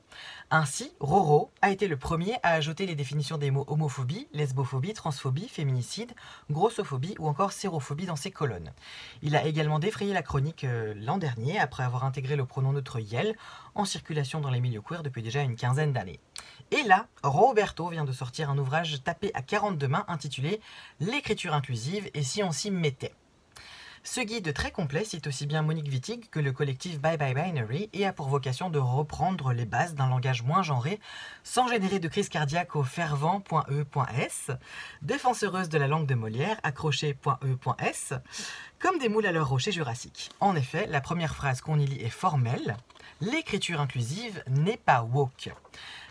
Ainsi, 0.52 0.92
Roro 1.00 1.52
a 1.62 1.72
été 1.72 1.88
le 1.88 1.98
premier 1.98 2.36
à 2.44 2.54
ajouter 2.54 2.86
les 2.86 2.96
définitions 2.96 3.38
des 3.38 3.52
mots 3.52 3.66
homophobie, 3.68 4.28
lesbophobie, 4.34 4.94
transphobie, 4.94 5.48
féminicide, 5.48 6.14
grossophobie 6.50 7.16
ou 7.20 7.28
encore 7.28 7.52
sérophobie 7.52 8.06
dans 8.06 8.16
ses 8.16 8.32
colonnes. 8.32 8.74
Il 9.22 9.36
a 9.36 9.46
également 9.46 9.80
défrayé 9.80 10.14
la 10.14 10.24
chronique 10.24 10.64
euh, 10.64 10.94
l'an 10.98 11.18
dernier 11.18 11.60
après 11.60 11.84
avoir 11.84 12.04
intégré 12.04 12.36
le 12.36 12.46
pronom 12.46 12.74
neutre 12.74 13.00
Yel 13.00 13.36
en 13.76 13.86
circulation 13.86 14.42
dans 14.42 14.50
les 14.50 14.60
milieux 14.60 14.82
queer 14.82 15.04
depuis 15.04 15.22
déjà 15.22 15.42
une 15.42 15.56
quinzaine 15.56 15.94
d'années. 15.94 16.20
Et 16.72 16.84
là, 16.84 17.08
Roberto 17.24 17.88
vient 17.90 18.06
de 18.06 18.12
sortir 18.12 18.50
un 18.50 18.58
ouvrage 18.58 19.02
tapé 19.04 19.32
à 19.34 19.42
42 19.42 19.88
mains 19.88 20.06
intitulé 20.08 20.62
L'écriture 21.00 21.54
inclusive 21.54 22.10
et 22.14 22.24
si 22.24 22.44
on 22.44 22.52
s'y 22.52 22.70
mettait. 22.70 23.14
Ce 24.04 24.22
guide 24.22 24.54
très 24.54 24.72
complet 24.72 25.04
cite 25.04 25.28
aussi 25.28 25.46
bien 25.46 25.62
Monique 25.62 25.90
Wittig 25.92 26.30
que 26.30 26.40
le 26.40 26.54
collectif 26.54 27.02
Bye 27.02 27.18
Bye 27.18 27.34
Binary 27.34 27.90
et 27.92 28.06
a 28.06 28.14
pour 28.14 28.30
vocation 28.30 28.70
de 28.70 28.80
reprendre 28.80 29.52
les 29.52 29.66
bases 29.66 29.94
d'un 29.94 30.08
langage 30.08 30.42
moins 30.44 30.64
genré 30.64 31.00
sans 31.44 31.68
générer 31.68 32.00
de 32.00 32.08
crise 32.08 32.30
cardiaque 32.30 32.76
au 32.76 32.84
fervent.e.s, 32.84 34.52
défenseuse 35.02 35.70
de 35.70 35.78
la 35.78 35.88
langue 35.88 36.06
de 36.08 36.16
Molière, 36.16 36.60
accroché.e.s, 36.64 38.14
comme 38.80 39.00
des 39.00 39.10
moules 39.10 39.26
à 39.26 39.32
leur 39.32 39.50
rocher 39.50 39.72
jurassique. 39.72 40.30
En 40.40 40.56
effet, 40.56 40.88
la 40.88 41.02
première 41.02 41.36
phrase 41.36 41.62
qu'on 41.62 41.78
y 41.78 41.86
lit 41.86 42.02
est 42.02 42.10
formelle, 42.10 42.78
l'écriture 43.20 43.82
inclusive 43.82 44.44
n'est 44.48 44.78
pas 44.78 45.02
woke. 45.04 45.50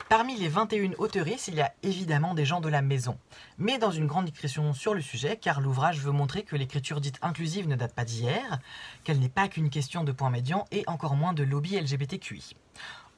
Parmi 0.08 0.36
les 0.38 0.48
21 0.48 0.92
auteuristes, 0.96 1.48
il 1.48 1.56
y 1.56 1.60
a 1.60 1.74
évidemment 1.82 2.32
des 2.32 2.46
gens 2.46 2.62
de 2.62 2.70
la 2.70 2.80
maison, 2.80 3.18
mais 3.58 3.76
dans 3.76 3.90
une 3.90 4.06
grande 4.06 4.24
discrétion 4.24 4.72
sur 4.72 4.94
le 4.94 5.02
sujet, 5.02 5.36
car 5.36 5.60
l'ouvrage 5.60 6.00
veut 6.00 6.12
montrer 6.12 6.44
que 6.44 6.56
l'écriture 6.56 7.02
dite 7.02 7.18
inclusive 7.20 7.68
ne 7.68 7.76
date 7.76 7.94
pas 7.94 8.06
d'hier, 8.06 8.58
qu'elle 9.04 9.18
n'est 9.18 9.28
pas 9.28 9.48
qu'une 9.48 9.68
question 9.68 10.04
de 10.04 10.12
point 10.12 10.30
médian 10.30 10.64
et 10.70 10.82
encore 10.86 11.14
moins 11.14 11.34
de 11.34 11.42
lobby 11.42 11.78
LGBTQI. 11.78 12.56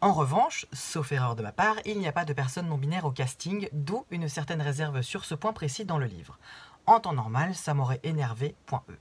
En 0.00 0.12
revanche, 0.12 0.66
sauf 0.72 1.12
erreur 1.12 1.36
de 1.36 1.44
ma 1.44 1.52
part, 1.52 1.76
il 1.84 2.00
n'y 2.00 2.08
a 2.08 2.12
pas 2.12 2.24
de 2.24 2.32
personnes 2.32 2.66
non 2.66 2.76
binaires 2.76 3.04
au 3.04 3.12
casting, 3.12 3.68
d'où 3.72 4.04
une 4.10 4.28
certaine 4.28 4.60
réserve 4.60 5.02
sur 5.02 5.24
ce 5.24 5.36
point 5.36 5.52
précis 5.52 5.84
dans 5.84 5.98
le 5.98 6.06
livre. 6.06 6.40
En 6.86 6.98
temps 6.98 7.12
normal, 7.12 7.54
ça 7.54 7.72
m'aurait 7.72 8.00
énervé, 8.02 8.56
point 8.66 8.82
E. 8.90 8.94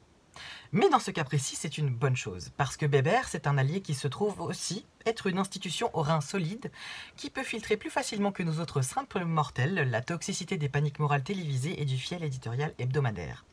Mais 0.71 0.89
dans 0.89 0.99
ce 0.99 1.09
cas 1.09 1.23
précis, 1.23 1.55
c'est 1.55 1.79
une 1.79 1.89
bonne 1.89 2.15
chose, 2.15 2.51
parce 2.55 2.77
que 2.77 2.85
Bébert, 2.85 3.27
c'est 3.27 3.47
un 3.47 3.57
allié 3.57 3.81
qui 3.81 3.95
se 3.95 4.07
trouve 4.07 4.39
aussi 4.41 4.85
être 5.05 5.27
une 5.27 5.37
institution 5.37 5.89
au 5.93 6.01
rein 6.01 6.21
solide, 6.21 6.71
qui 7.15 7.29
peut 7.29 7.43
filtrer 7.43 7.77
plus 7.77 7.89
facilement 7.89 8.31
que 8.31 8.43
nous 8.43 8.59
autres 8.59 8.81
simples 8.81 9.25
mortels 9.25 9.89
la 9.89 10.01
toxicité 10.01 10.57
des 10.57 10.69
paniques 10.69 10.99
morales 10.99 11.23
télévisées 11.23 11.81
et 11.81 11.85
du 11.85 11.97
fiel 11.97 12.23
éditorial 12.23 12.73
hebdomadaire. 12.79 13.45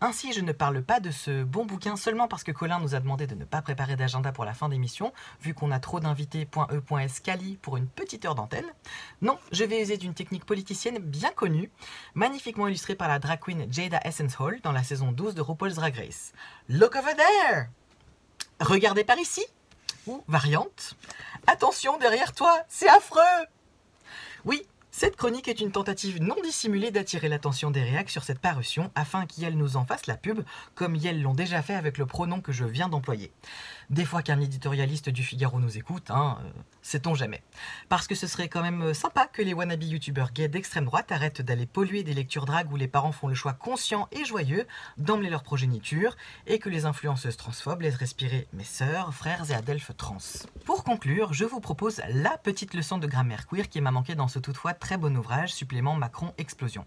Ainsi, 0.00 0.32
je 0.32 0.40
ne 0.40 0.52
parle 0.52 0.82
pas 0.82 1.00
de 1.00 1.10
ce 1.10 1.42
bon 1.42 1.64
bouquin 1.64 1.96
seulement 1.96 2.28
parce 2.28 2.44
que 2.44 2.52
Colin 2.52 2.80
nous 2.80 2.94
a 2.94 3.00
demandé 3.00 3.26
de 3.26 3.34
ne 3.34 3.44
pas 3.44 3.62
préparer 3.62 3.96
d'agenda 3.96 4.32
pour 4.32 4.44
la 4.44 4.54
fin 4.54 4.68
d'émission, 4.68 5.12
vu 5.42 5.54
qu'on 5.54 5.70
a 5.70 5.80
trop 5.80 6.00
d'invités 6.00 6.48
Cali 7.22 7.58
pour 7.60 7.76
une 7.76 7.86
petite 7.86 8.24
heure 8.24 8.34
d'antenne. 8.34 8.66
Non, 9.22 9.38
je 9.52 9.64
vais 9.64 9.82
user 9.82 9.96
d'une 9.96 10.14
technique 10.14 10.44
politicienne 10.44 10.98
bien 10.98 11.30
connue, 11.30 11.70
magnifiquement 12.14 12.68
illustrée 12.68 12.94
par 12.94 13.08
la 13.08 13.18
drag 13.18 13.40
queen 13.40 13.72
Jada 13.72 14.00
Essence 14.04 14.38
Hall 14.38 14.60
dans 14.62 14.72
la 14.72 14.82
saison 14.82 15.12
12 15.12 15.34
de 15.34 15.40
RuPaul's 15.40 15.74
Drag 15.74 15.94
Race. 15.94 16.32
Look 16.68 16.96
over 16.96 17.14
there! 17.16 17.68
Regardez 18.60 19.04
par 19.04 19.18
ici! 19.18 19.44
Ou 20.06 20.22
variante. 20.28 20.94
Attention 21.46 21.98
derrière 21.98 22.32
toi, 22.32 22.62
c'est 22.68 22.88
affreux! 22.88 23.46
Oui, 24.44 24.66
cette 24.90 25.16
chronique 25.16 25.48
est 25.48 25.60
une 25.60 25.70
tentative 25.70 26.20
non 26.20 26.36
dissimulée 26.42 26.90
d'attirer 26.90 27.28
l'attention 27.28 27.70
des 27.70 27.82
réacs 27.82 28.10
sur 28.10 28.24
cette 28.24 28.38
parution 28.38 28.90
afin 28.94 29.24
qu'elles 29.24 29.56
nous 29.56 29.76
en 29.76 29.84
fassent 29.84 30.06
la 30.06 30.16
pub, 30.16 30.40
comme 30.74 30.96
elles 30.96 31.22
l'ont 31.22 31.34
déjà 31.34 31.62
fait 31.62 31.74
avec 31.74 31.96
le 31.96 32.06
pronom 32.06 32.40
que 32.40 32.52
je 32.52 32.64
viens 32.64 32.88
d'employer. 32.88 33.30
Des 33.90 34.04
fois 34.04 34.22
qu'un 34.22 34.40
éditorialiste 34.40 35.10
du 35.10 35.24
Figaro 35.24 35.58
nous 35.58 35.76
écoute, 35.76 36.10
hein, 36.10 36.38
euh, 36.44 36.50
sait-on 36.80 37.16
jamais. 37.16 37.42
Parce 37.88 38.06
que 38.06 38.14
ce 38.14 38.28
serait 38.28 38.48
quand 38.48 38.62
même 38.62 38.94
sympa 38.94 39.26
que 39.26 39.42
les 39.42 39.52
wannabe 39.52 39.82
youtubeurs 39.82 40.30
gays 40.30 40.46
d'extrême 40.46 40.84
droite 40.84 41.10
arrêtent 41.10 41.42
d'aller 41.42 41.66
polluer 41.66 42.04
des 42.04 42.14
lectures 42.14 42.46
drag 42.46 42.70
où 42.72 42.76
les 42.76 42.86
parents 42.86 43.10
font 43.10 43.26
le 43.26 43.34
choix 43.34 43.52
conscient 43.52 44.06
et 44.12 44.24
joyeux 44.24 44.64
d'emmener 44.96 45.28
leur 45.28 45.42
progéniture 45.42 46.16
et 46.46 46.60
que 46.60 46.68
les 46.68 46.86
influenceuses 46.86 47.36
transphobes 47.36 47.82
laissent 47.82 47.96
respirer 47.96 48.46
mes 48.52 48.62
sœurs, 48.62 49.12
frères 49.12 49.50
et 49.50 49.54
adelphes 49.54 49.96
trans. 49.96 50.18
Pour 50.64 50.84
conclure, 50.84 51.32
je 51.32 51.44
vous 51.44 51.60
propose 51.60 52.00
la 52.10 52.38
petite 52.38 52.74
leçon 52.74 52.98
de 52.98 53.08
grammaire 53.08 53.48
queer 53.48 53.68
qui 53.68 53.80
m'a 53.80 53.90
manqué 53.90 54.14
dans 54.14 54.28
ce 54.28 54.38
toutefois 54.38 54.72
très 54.72 54.98
bon 54.98 55.16
ouvrage 55.16 55.52
supplément 55.52 55.96
Macron 55.96 56.32
Explosion. 56.38 56.86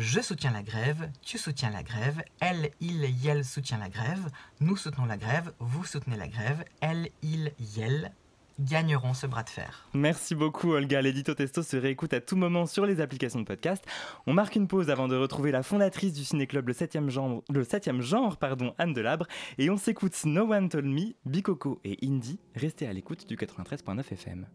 Je 0.00 0.20
soutiens 0.20 0.52
la 0.52 0.62
grève, 0.62 1.10
tu 1.22 1.38
soutiens 1.38 1.70
la 1.70 1.82
grève, 1.82 2.22
elle, 2.38 2.70
il, 2.80 3.04
yel 3.20 3.44
soutient 3.44 3.78
la 3.78 3.88
grève, 3.88 4.30
nous 4.60 4.76
soutenons 4.76 5.06
la 5.06 5.16
grève, 5.16 5.52
vous 5.58 5.84
soutenez 5.84 6.16
la 6.16 6.28
grève, 6.28 6.64
elle, 6.80 7.08
il, 7.24 7.50
yel 7.58 8.12
gagneront 8.60 9.12
ce 9.12 9.26
bras 9.26 9.42
de 9.42 9.48
fer. 9.48 9.88
Merci 9.94 10.36
beaucoup 10.36 10.70
Olga, 10.70 11.02
l'édito 11.02 11.34
testo 11.34 11.64
se 11.64 11.76
réécoute 11.76 12.12
à 12.12 12.20
tout 12.20 12.36
moment 12.36 12.66
sur 12.66 12.86
les 12.86 13.00
applications 13.00 13.40
de 13.40 13.44
podcast. 13.44 13.84
On 14.28 14.34
marque 14.34 14.54
une 14.54 14.68
pause 14.68 14.88
avant 14.88 15.08
de 15.08 15.16
retrouver 15.16 15.50
la 15.50 15.64
fondatrice 15.64 16.12
du 16.12 16.22
ciné-club 16.22 16.68
le 16.68 16.74
7e 16.74 17.08
genre, 17.08 17.42
le 17.50 17.64
7e 17.64 18.00
genre 18.00 18.36
pardon, 18.36 18.74
Anne 18.78 18.92
Delabre, 18.92 19.26
et 19.58 19.68
on 19.68 19.76
s'écoute 19.76 20.14
No 20.26 20.52
One 20.52 20.68
Told 20.68 20.86
Me, 20.86 21.14
Bikoko 21.26 21.80
et 21.82 21.98
Indie. 22.04 22.38
Restez 22.54 22.86
à 22.86 22.92
l'écoute 22.92 23.26
du 23.26 23.34
93.9 23.34 24.12
FM. 24.12 24.46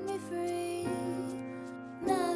Set 0.00 0.06
me 0.06 0.18
free. 0.28 0.88
Nothing 2.06 2.29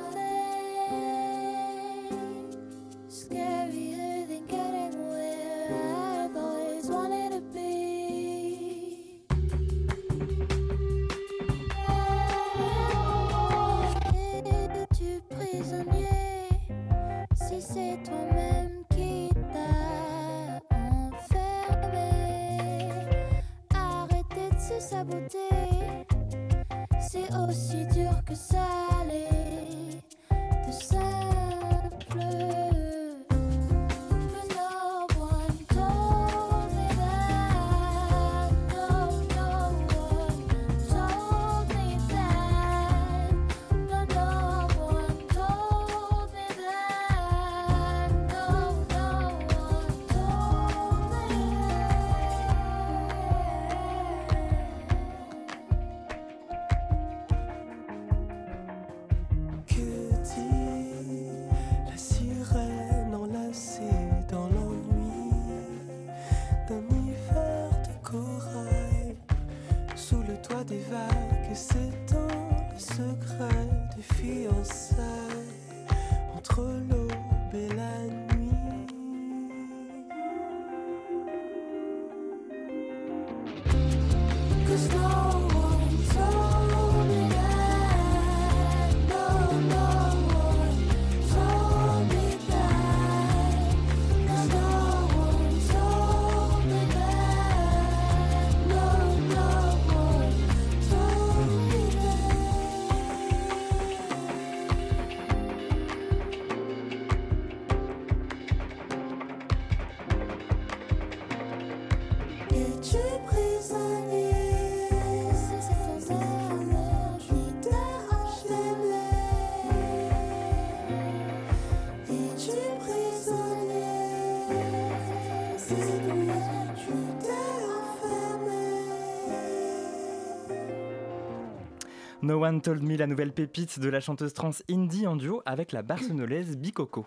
No 132.24 132.42
One 132.42 132.62
Told 132.62 132.82
Me, 132.82 132.96
la 132.96 133.06
nouvelle 133.06 133.32
pépite 133.32 133.78
de 133.78 133.88
la 133.90 134.00
chanteuse 134.00 134.32
trans 134.32 134.52
indie 134.70 135.06
en 135.06 135.14
duo 135.16 135.42
avec 135.44 135.72
la 135.72 135.82
barcelonnaise 135.82 136.56
Bicoco. 136.56 137.06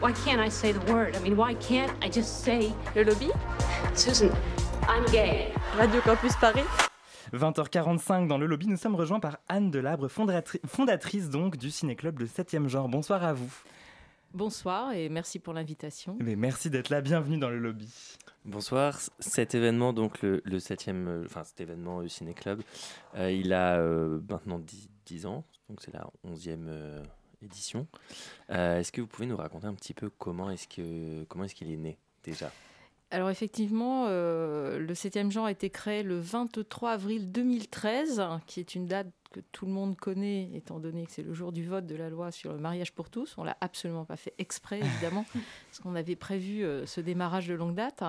Why 0.00 0.12
can't 0.24 0.40
I 0.40 0.48
say 0.48 0.72
the 0.72 0.90
word? 0.90 1.16
I 1.16 1.20
mean, 1.28 1.36
why 1.36 1.54
can't 1.56 1.90
I 2.00 2.08
just 2.12 2.28
say 2.44 2.70
Le 2.94 3.02
lobby? 3.02 3.28
Susan, 3.94 4.30
I'm 4.88 5.04
gay. 5.10 5.48
Radio 5.76 6.00
Campus 6.02 6.36
Paris 6.40 6.62
20h45 7.32 8.28
dans 8.28 8.38
le 8.38 8.46
lobby, 8.46 8.66
nous 8.68 8.76
sommes 8.76 8.94
rejoints 8.94 9.18
par 9.20 9.38
Anne 9.48 9.70
Delabre, 9.72 10.06
fondatri- 10.08 10.60
fondatrice 10.66 11.28
donc 11.28 11.56
du 11.56 11.70
ciné-club 11.70 12.20
Le 12.20 12.26
7e 12.26 12.68
genre. 12.68 12.88
Bonsoir 12.88 13.24
à 13.24 13.32
vous. 13.32 13.52
Bonsoir 14.32 14.92
et 14.92 15.08
merci 15.08 15.40
pour 15.40 15.54
l'invitation. 15.54 16.16
Mais 16.20 16.36
merci 16.36 16.70
d'être 16.70 16.88
là, 16.90 17.00
bienvenue 17.00 17.38
dans 17.38 17.50
le 17.50 17.58
lobby. 17.58 17.92
Bonsoir. 18.46 18.98
Cet 19.18 19.54
événement, 19.54 19.92
donc 19.92 20.22
le, 20.22 20.58
septième, 20.60 21.08
euh, 21.08 21.24
enfin 21.26 21.44
cet 21.44 21.60
événement 21.60 21.96
au 21.96 22.08
Ciné 22.08 22.32
Club, 22.32 22.62
euh, 23.14 23.30
il 23.30 23.52
a 23.52 23.76
euh, 23.78 24.18
maintenant 24.30 24.58
10, 24.58 24.88
10 25.04 25.26
ans, 25.26 25.44
donc 25.68 25.82
c'est 25.82 25.92
la 25.92 26.06
11e 26.26 26.64
euh, 26.66 27.02
édition. 27.42 27.86
Euh, 28.48 28.78
est-ce 28.78 28.92
que 28.92 29.02
vous 29.02 29.06
pouvez 29.06 29.26
nous 29.26 29.36
raconter 29.36 29.66
un 29.66 29.74
petit 29.74 29.92
peu 29.92 30.08
comment 30.08 30.50
est-ce 30.50 30.68
que 30.68 31.24
comment 31.24 31.44
est-ce 31.44 31.54
qu'il 31.54 31.70
est 31.70 31.76
né 31.76 31.98
déjà? 32.24 32.50
Alors 33.12 33.30
effectivement, 33.30 34.04
euh, 34.06 34.78
le 34.78 34.94
7e 34.94 35.30
genre 35.30 35.46
a 35.46 35.50
été 35.50 35.68
créé 35.68 36.04
le 36.04 36.20
23 36.20 36.92
avril 36.92 37.32
2013, 37.32 38.22
qui 38.46 38.60
est 38.60 38.76
une 38.76 38.86
date 38.86 39.08
que 39.32 39.40
tout 39.52 39.66
le 39.66 39.72
monde 39.72 39.96
connaît, 39.96 40.50
étant 40.54 40.80
donné 40.80 41.06
que 41.06 41.12
c'est 41.12 41.22
le 41.22 41.32
jour 41.34 41.52
du 41.52 41.64
vote 41.64 41.86
de 41.86 41.94
la 41.94 42.08
loi 42.08 42.30
sur 42.30 42.52
le 42.52 42.58
mariage 42.58 42.92
pour 42.92 43.10
tous. 43.10 43.34
On 43.36 43.44
l'a 43.44 43.56
absolument 43.60 44.04
pas 44.04 44.16
fait 44.16 44.34
exprès, 44.38 44.80
évidemment, 44.80 45.24
parce 45.70 45.80
qu'on 45.82 45.94
avait 45.94 46.16
prévu 46.16 46.64
euh, 46.64 46.86
ce 46.86 47.00
démarrage 47.00 47.48
de 47.48 47.54
longue 47.54 47.74
date. 47.74 48.02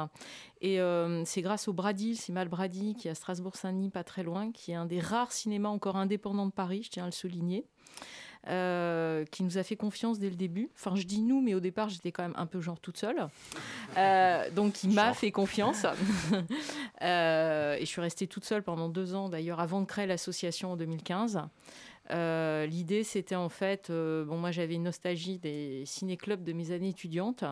Et 0.61 0.79
euh, 0.79 1.23
c'est 1.25 1.41
grâce 1.41 1.67
au 1.67 1.73
Brady, 1.73 2.19
le 2.29 2.45
Brady, 2.45 2.95
qui 2.95 3.07
est 3.07 3.11
à 3.11 3.15
Strasbourg-Saint-Denis, 3.15 3.89
pas 3.89 4.03
très 4.03 4.23
loin, 4.23 4.51
qui 4.51 4.71
est 4.71 4.75
un 4.75 4.85
des 4.85 4.99
rares 4.99 5.31
cinémas 5.31 5.69
encore 5.69 5.95
indépendants 5.95 6.47
de 6.47 6.51
Paris, 6.51 6.83
je 6.83 6.91
tiens 6.91 7.03
à 7.03 7.07
le 7.07 7.11
souligner. 7.11 7.65
Euh, 8.47 9.23
qui 9.25 9.43
nous 9.43 9.59
a 9.59 9.63
fait 9.63 9.75
confiance 9.75 10.17
dès 10.17 10.29
le 10.29 10.35
début. 10.35 10.69
Enfin, 10.75 10.95
je 10.95 11.03
dis 11.03 11.21
nous, 11.21 11.41
mais 11.41 11.53
au 11.53 11.59
départ, 11.59 11.89
j'étais 11.89 12.11
quand 12.11 12.23
même 12.23 12.33
un 12.35 12.47
peu 12.47 12.59
genre 12.59 12.79
toute 12.79 12.97
seule. 12.97 13.27
Euh, 13.97 14.49
donc, 14.49 14.83
il 14.83 14.91
m'a 14.91 15.13
fait 15.13 15.31
confiance. 15.31 15.85
Euh, 17.03 17.77
et 17.77 17.79
je 17.79 17.85
suis 17.85 17.99
restée 17.99 18.27
toute 18.27 18.45
seule 18.45 18.61
pendant 18.61 18.87
deux 18.87 19.15
ans, 19.15 19.27
d'ailleurs, 19.27 19.59
avant 19.59 19.81
de 19.81 19.87
créer 19.87 20.05
l'association 20.05 20.73
en 20.73 20.77
2015. 20.77 21.41
Euh, 22.09 22.65
L'idée, 22.65 23.03
c'était 23.03 23.35
en 23.35 23.49
fait, 23.49 23.89
euh, 23.89 24.25
bon, 24.25 24.37
moi 24.37 24.51
j'avais 24.51 24.75
une 24.75 24.83
nostalgie 24.83 25.39
des 25.39 25.83
ciné-clubs 25.85 26.43
de 26.43 26.53
mes 26.53 26.71
années 26.71 26.89
étudiantes. 26.89 27.43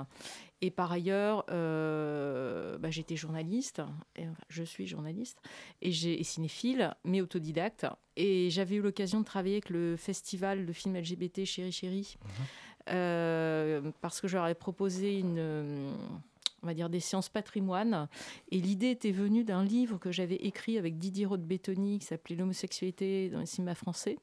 Et 0.61 0.71
par 0.71 0.91
ailleurs, 0.91 1.45
euh, 1.51 2.77
bah, 2.79 2.89
j'étais 2.89 3.15
journaliste, 3.15 3.81
et, 4.17 4.27
enfin, 4.27 4.43
je 4.49 4.63
suis 4.63 4.87
journaliste, 4.87 5.39
et 5.81 5.91
j'ai 5.91 6.21
cinéphile, 6.23 6.93
mais 7.05 7.21
autodidacte. 7.21 7.85
Et 8.17 8.49
j'avais 8.49 8.75
eu 8.75 8.81
l'occasion 8.81 9.21
de 9.21 9.25
travailler 9.25 9.55
avec 9.55 9.69
le 9.69 9.95
festival 9.95 10.65
de 10.65 10.73
films 10.73 10.97
LGBT 10.97 11.45
Chéri 11.45 11.71
Chéri, 11.71 12.17
euh, 12.89 13.89
parce 14.01 14.19
que 14.19 14.27
je 14.27 14.35
leur 14.35 14.47
ai 14.47 14.55
proposé 14.55 15.19
une, 15.19 15.93
on 16.61 16.67
va 16.67 16.73
dire 16.73 16.89
des 16.89 16.99
séances 16.99 17.29
patrimoine. 17.29 18.09
Et 18.51 18.59
l'idée 18.59 18.91
était 18.91 19.11
venue 19.11 19.45
d'un 19.45 19.63
livre 19.63 19.97
que 19.97 20.11
j'avais 20.11 20.35
écrit 20.35 20.77
avec 20.77 20.97
Didier 20.97 21.25
Roth-Bétoni 21.25 21.99
qui 21.99 22.05
s'appelait 22.05 22.35
L'homosexualité 22.35 23.29
dans 23.29 23.39
le 23.39 23.45
cinéma 23.45 23.75
français. 23.75 24.17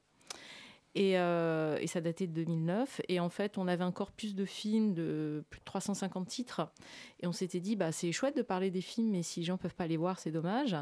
Et, 0.99 1.19
euh, 1.19 1.77
et 1.79 1.87
ça 1.87 2.01
datait 2.01 2.27
de 2.27 2.33
2009. 2.33 3.03
Et 3.09 3.21
en 3.21 3.29
fait, 3.29 3.59
on 3.59 3.69
avait 3.69 3.85
un 3.85 3.93
corpus 3.93 4.35
de 4.35 4.47
films 4.47 4.95
de 4.95 5.45
plus 5.51 5.61
de 5.61 5.65
350 5.67 6.27
titres. 6.27 6.73
Et 7.21 7.27
on 7.27 7.33
s'était 7.33 7.61
dit, 7.61 7.77
bah, 7.77 7.93
c'est 7.93 8.11
chouette 8.13 8.35
de 8.35 8.41
parler 8.41 8.71
des 8.71 8.81
films, 8.81 9.11
mais 9.11 9.23
si 9.23 9.41
les 9.41 9.47
gens 9.47 9.55
ne 9.55 9.59
peuvent 9.59 9.75
pas 9.75 9.87
les 9.87 9.99
voir, 9.99 10.19
c'est 10.19 10.31
dommage. 10.31 10.75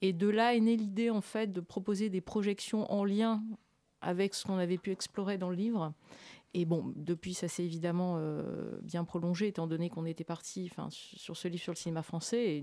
Et 0.00 0.12
de 0.12 0.28
là 0.28 0.54
est 0.54 0.60
née 0.60 0.76
l'idée, 0.76 1.10
en 1.10 1.20
fait, 1.20 1.52
de 1.52 1.60
proposer 1.60 2.08
des 2.08 2.20
projections 2.20 2.90
en 2.92 3.04
lien 3.04 3.42
avec 4.00 4.34
ce 4.34 4.44
qu'on 4.46 4.58
avait 4.58 4.78
pu 4.78 4.92
explorer 4.92 5.38
dans 5.38 5.50
le 5.50 5.56
livre. 5.56 5.92
Et 6.54 6.64
bon, 6.64 6.92
depuis, 6.94 7.34
ça 7.34 7.48
s'est 7.48 7.64
évidemment 7.64 8.14
euh, 8.18 8.78
bien 8.82 9.02
prolongé, 9.02 9.48
étant 9.48 9.66
donné 9.66 9.90
qu'on 9.90 10.06
était 10.06 10.22
parti 10.22 10.70
sur 10.94 11.36
ce 11.36 11.48
livre 11.48 11.62
sur 11.64 11.72
le 11.72 11.76
cinéma 11.76 12.04
français. 12.04 12.62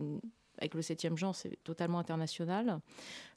Avec 0.57 0.73
le 0.73 0.81
7e 0.81 1.17
genre, 1.17 1.35
c'est 1.35 1.57
totalement 1.63 1.99
international. 1.99 2.79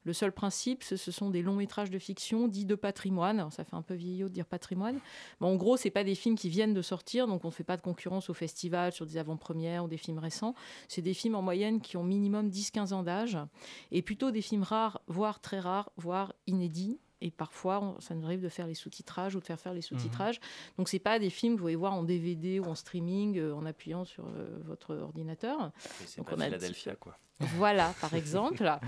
Le 0.04 0.12
seul 0.12 0.32
principe, 0.32 0.84
ce, 0.84 0.96
ce 0.96 1.10
sont 1.10 1.30
des 1.30 1.42
longs 1.42 1.56
métrages 1.56 1.90
de 1.90 1.98
fiction 1.98 2.48
dits 2.48 2.64
de 2.64 2.74
patrimoine. 2.74 3.50
Ça 3.50 3.64
fait 3.64 3.76
un 3.76 3.82
peu 3.82 3.94
vieillot 3.94 4.28
de 4.28 4.34
dire 4.34 4.46
patrimoine. 4.46 4.98
Mais 5.40 5.46
en 5.46 5.56
gros, 5.56 5.76
c'est 5.76 5.90
pas 5.90 6.04
des 6.04 6.14
films 6.14 6.36
qui 6.36 6.48
viennent 6.48 6.74
de 6.74 6.82
sortir, 6.82 7.26
donc 7.26 7.44
on 7.44 7.48
ne 7.48 7.52
fait 7.52 7.64
pas 7.64 7.76
de 7.76 7.82
concurrence 7.82 8.30
au 8.30 8.34
festival 8.34 8.92
sur 8.92 9.06
des 9.06 9.18
avant-premières 9.18 9.84
ou 9.84 9.88
des 9.88 9.96
films 9.96 10.18
récents. 10.18 10.54
C'est 10.88 11.02
des 11.02 11.14
films 11.14 11.34
en 11.34 11.42
moyenne 11.42 11.80
qui 11.80 11.96
ont 11.96 12.04
minimum 12.04 12.48
10-15 12.48 12.92
ans 12.92 13.02
d'âge, 13.02 13.38
et 13.90 14.02
plutôt 14.02 14.30
des 14.30 14.42
films 14.42 14.62
rares, 14.62 15.00
voire 15.08 15.40
très 15.40 15.60
rares, 15.60 15.90
voire 15.96 16.32
inédits. 16.46 16.98
Et 17.20 17.30
parfois, 17.30 17.80
on- 17.82 18.00
ça 18.00 18.14
nous 18.14 18.24
arrive 18.24 18.40
de 18.40 18.48
faire 18.48 18.66
les 18.66 18.74
sous-titrages 18.74 19.34
ou 19.34 19.40
de 19.40 19.44
faire 19.44 19.58
faire 19.58 19.74
les 19.74 19.82
sous-titrages. 19.82 20.40
Donc, 20.76 20.88
c'est 20.88 20.98
pas 20.98 21.18
des 21.18 21.30
films 21.30 21.54
que 21.54 21.58
vous 21.58 21.64
pouvez 21.64 21.76
voir 21.76 21.92
en 21.94 22.04
DVD 22.04 22.60
ou 22.60 22.64
en 22.66 22.74
streaming 22.74 23.38
euh, 23.38 23.54
en 23.54 23.66
appuyant 23.66 24.04
sur 24.04 24.26
euh, 24.26 24.58
votre 24.64 24.94
ordinateur. 24.94 25.72
C'est 26.06 26.18
Donc, 26.18 26.26
pas 26.30 26.36
on 26.36 26.40
a 26.40 26.44
Philadelphia, 26.46 26.94
quoi. 26.96 27.18
Voilà, 27.40 27.92
par 28.00 28.14
exemple. 28.14 28.70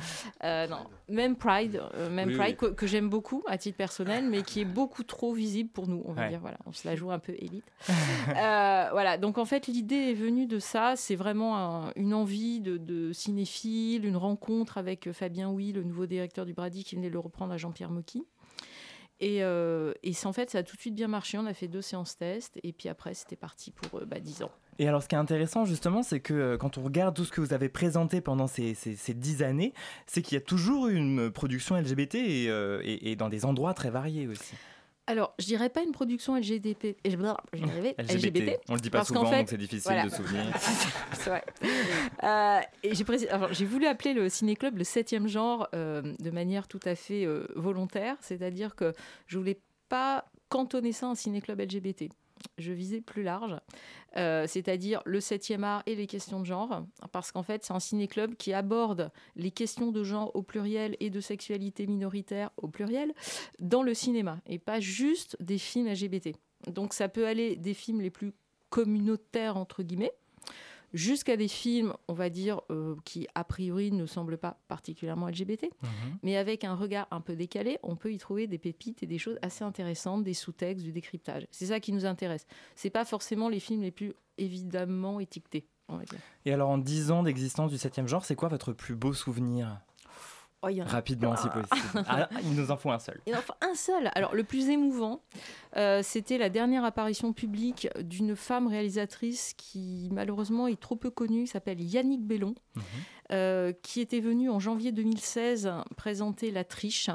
Euh, 0.42 0.66
non, 0.68 0.78
même 1.08 1.36
Pride, 1.36 1.82
euh, 1.94 2.08
même 2.08 2.30
Oui, 2.30 2.36
Pride 2.36 2.56
oui. 2.62 2.68
Que, 2.70 2.74
que 2.74 2.86
j'aime 2.86 3.10
beaucoup 3.10 3.42
à 3.46 3.58
titre 3.58 3.76
personnel, 3.76 4.24
mais 4.28 4.40
qui 4.42 4.60
est 4.62 4.64
beaucoup 4.64 5.02
trop 5.04 5.34
visible 5.34 5.68
pour 5.68 5.86
nous. 5.86 6.02
On 6.06 6.12
va 6.12 6.22
Ouais. 6.22 6.28
dire, 6.30 6.40
voilà, 6.40 6.56
on 6.64 6.72
se 6.72 6.88
la 6.88 6.96
joue 6.96 7.10
un 7.10 7.18
peu 7.18 7.32
élite. 7.38 7.64
Euh, 8.30 8.88
voilà, 8.92 9.18
donc 9.18 9.36
en 9.36 9.44
fait, 9.44 9.66
l'idée 9.66 10.10
est 10.10 10.14
venue 10.14 10.46
de 10.46 10.58
ça. 10.58 10.94
C'est 10.96 11.16
vraiment 11.16 11.58
un- 11.58 11.92
une 11.96 12.14
envie 12.14 12.60
de, 12.60 12.78
de 12.78 13.12
cinéphile, 13.12 14.06
une 14.06 14.16
rencontre 14.16 14.78
avec 14.78 15.12
Fabien 15.12 15.52
Huy, 15.52 15.72
le 15.72 15.82
nouveau 15.82 16.06
directeur 16.06 16.46
du 16.46 16.54
Brady, 16.54 16.84
qui 16.84 16.96
venait 16.96 17.10
le 17.10 17.18
reprendre 17.18 17.52
à 17.52 17.56
Jean-Pierre 17.58 17.90
Mocky. 17.90 18.24
Et, 19.20 19.42
euh, 19.42 19.92
en 20.24 20.32
fait, 20.32 20.50
ça 20.50 20.58
a 20.58 20.62
tout 20.62 20.76
de 20.76 20.80
suite 20.80 20.94
bien 20.94 21.08
marché. 21.08 21.38
On 21.38 21.46
a 21.46 21.54
fait 21.54 21.68
deux 21.68 21.82
séances 21.82 22.16
test, 22.16 22.58
et 22.62 22.72
puis 22.72 22.88
après, 22.88 23.14
c'était 23.14 23.36
parti 23.36 23.70
pour 23.70 24.00
euh, 24.00 24.04
bah, 24.04 24.18
10 24.18 24.42
ans. 24.42 24.50
Et 24.78 24.88
alors, 24.88 25.02
ce 25.02 25.08
qui 25.08 25.14
est 25.14 25.18
intéressant, 25.18 25.66
justement, 25.66 26.02
c'est 26.02 26.20
que 26.20 26.32
euh, 26.32 26.56
quand 26.56 26.78
on 26.78 26.82
regarde 26.82 27.14
tout 27.14 27.24
ce 27.24 27.30
que 27.30 27.40
vous 27.40 27.52
avez 27.52 27.68
présenté 27.68 28.22
pendant 28.22 28.46
ces, 28.46 28.74
ces, 28.74 28.96
ces 28.96 29.12
dix 29.12 29.42
années, 29.42 29.74
c'est 30.06 30.22
qu'il 30.22 30.36
y 30.36 30.38
a 30.38 30.44
toujours 30.44 30.88
une 30.88 31.30
production 31.30 31.76
LGBT 31.76 32.14
et 32.14 33.16
dans 33.16 33.28
des 33.28 33.44
endroits 33.44 33.74
très 33.74 33.90
variés 33.90 34.26
aussi. 34.26 34.54
Alors, 35.10 35.34
je 35.40 35.46
dirais 35.46 35.68
pas 35.70 35.82
une 35.82 35.90
production 35.90 36.36
LGBT, 36.36 36.96
y 37.04 37.64
arriver, 37.64 37.94
LGBT. 37.98 38.60
On 38.68 38.74
le 38.74 38.80
dit 38.80 38.90
pas 38.90 39.04
souvent, 39.04 39.26
fait- 39.26 39.38
donc 39.38 39.48
c'est 39.48 39.56
difficile 39.56 40.02
de 40.04 40.08
souvenir. 40.08 40.44
C'est 41.14 41.30
vrai. 41.30 41.44
Euh, 42.22 42.60
j'ai 43.50 43.64
voulu 43.64 43.86
appeler 43.86 44.14
le 44.14 44.28
ciné-club 44.28 44.78
le 44.78 44.84
septième 44.84 45.26
genre 45.26 45.68
euh, 45.74 46.14
de 46.20 46.30
manière 46.30 46.68
tout 46.68 46.78
à 46.84 46.94
fait 46.94 47.24
euh, 47.26 47.46
volontaire, 47.56 48.16
c'est-à-dire 48.20 48.76
que 48.76 48.94
je 49.26 49.36
voulais 49.36 49.58
pas 49.88 50.26
cantonner 50.48 50.92
ça 50.92 51.06
un 51.08 51.16
ciné-club 51.16 51.60
LGBT. 51.60 52.04
Je 52.60 52.72
visais 52.72 53.00
plus 53.00 53.22
large, 53.22 53.56
euh, 54.16 54.46
c'est-à-dire 54.46 55.02
le 55.04 55.20
7e 55.20 55.62
art 55.62 55.82
et 55.86 55.94
les 55.94 56.06
questions 56.06 56.40
de 56.40 56.46
genre, 56.46 56.84
parce 57.12 57.32
qu'en 57.32 57.42
fait, 57.42 57.64
c'est 57.64 57.72
un 57.72 57.80
ciné-club 57.80 58.36
qui 58.36 58.52
aborde 58.52 59.10
les 59.36 59.50
questions 59.50 59.92
de 59.92 60.04
genre 60.04 60.30
au 60.34 60.42
pluriel 60.42 60.96
et 61.00 61.10
de 61.10 61.20
sexualité 61.20 61.86
minoritaire 61.86 62.50
au 62.56 62.68
pluriel 62.68 63.12
dans 63.58 63.82
le 63.82 63.94
cinéma, 63.94 64.40
et 64.46 64.58
pas 64.58 64.80
juste 64.80 65.36
des 65.40 65.58
films 65.58 65.88
LGBT. 65.88 66.36
Donc 66.66 66.92
ça 66.92 67.08
peut 67.08 67.26
aller 67.26 67.56
des 67.56 67.74
films 67.74 68.00
les 68.00 68.10
plus 68.10 68.32
communautaires, 68.68 69.56
entre 69.56 69.82
guillemets, 69.82 70.12
jusqu'à 70.92 71.36
des 71.36 71.48
films, 71.48 71.94
on 72.08 72.14
va 72.14 72.30
dire, 72.30 72.60
euh, 72.70 72.96
qui 73.04 73.26
a 73.34 73.44
priori 73.44 73.92
ne 73.92 74.06
semblent 74.06 74.38
pas 74.38 74.58
particulièrement 74.68 75.28
LGBT, 75.28 75.64
Mhm. 75.82 76.18
mais 76.22 76.36
avec 76.36 76.64
un 76.64 76.74
regard 76.74 77.06
un 77.10 77.20
peu 77.20 77.36
décalé, 77.36 77.78
on 77.82 77.96
peut 77.96 78.12
y 78.12 78.18
trouver 78.18 78.46
des 78.46 78.58
pépites 78.58 79.02
et 79.02 79.06
des 79.06 79.18
choses 79.18 79.38
assez 79.42 79.64
intéressantes, 79.64 80.24
des 80.24 80.34
sous-textes, 80.34 80.84
du 80.84 80.92
décryptage. 80.92 81.46
C'est 81.50 81.66
ça 81.66 81.80
qui 81.80 81.92
nous 81.92 82.06
intéresse. 82.06 82.46
C'est 82.76 82.90
pas 82.90 83.04
forcément 83.04 83.48
les 83.48 83.60
films 83.60 83.82
les 83.82 83.90
plus 83.90 84.12
évidemment 84.38 85.20
étiquetés, 85.20 85.66
on 85.88 85.96
va 85.96 86.04
dire. 86.04 86.18
Et 86.44 86.52
alors, 86.52 86.70
en 86.70 86.78
10 86.78 87.10
ans 87.10 87.22
d'existence 87.22 87.70
du 87.70 87.76
7e 87.78 88.06
genre, 88.08 88.24
c'est 88.24 88.34
quoi 88.36 88.48
votre 88.48 88.72
plus 88.72 88.96
beau 88.96 89.12
souvenir? 89.12 89.80
Oh, 90.62 90.68
il 90.68 90.76
y 90.76 90.82
en 90.82 90.86
a 90.86 90.88
Rapidement, 90.88 91.36
si 91.36 91.48
possible. 91.48 92.04
Ah, 92.06 92.28
il 92.42 92.54
nous 92.54 92.70
en 92.70 92.76
faut 92.76 92.90
un 92.90 92.98
seul. 92.98 93.20
Et 93.26 93.34
enfin, 93.34 93.54
un 93.62 93.74
seul. 93.74 94.10
Alors, 94.14 94.34
le 94.34 94.44
plus 94.44 94.68
émouvant, 94.68 95.22
euh, 95.76 96.02
c'était 96.02 96.36
la 96.36 96.50
dernière 96.50 96.84
apparition 96.84 97.32
publique 97.32 97.88
d'une 98.00 98.36
femme 98.36 98.66
réalisatrice 98.66 99.54
qui, 99.56 100.08
malheureusement, 100.12 100.66
est 100.66 100.80
trop 100.80 100.96
peu 100.96 101.10
connue, 101.10 101.46
s'appelle 101.46 101.80
Yannick 101.80 102.22
Bellon, 102.22 102.54
euh, 103.32 103.72
qui 103.82 104.00
était 104.00 104.20
venue 104.20 104.50
en 104.50 104.58
janvier 104.58 104.92
2016 104.92 105.70
présenter 105.96 106.50
La 106.50 106.64
Triche 106.64 107.10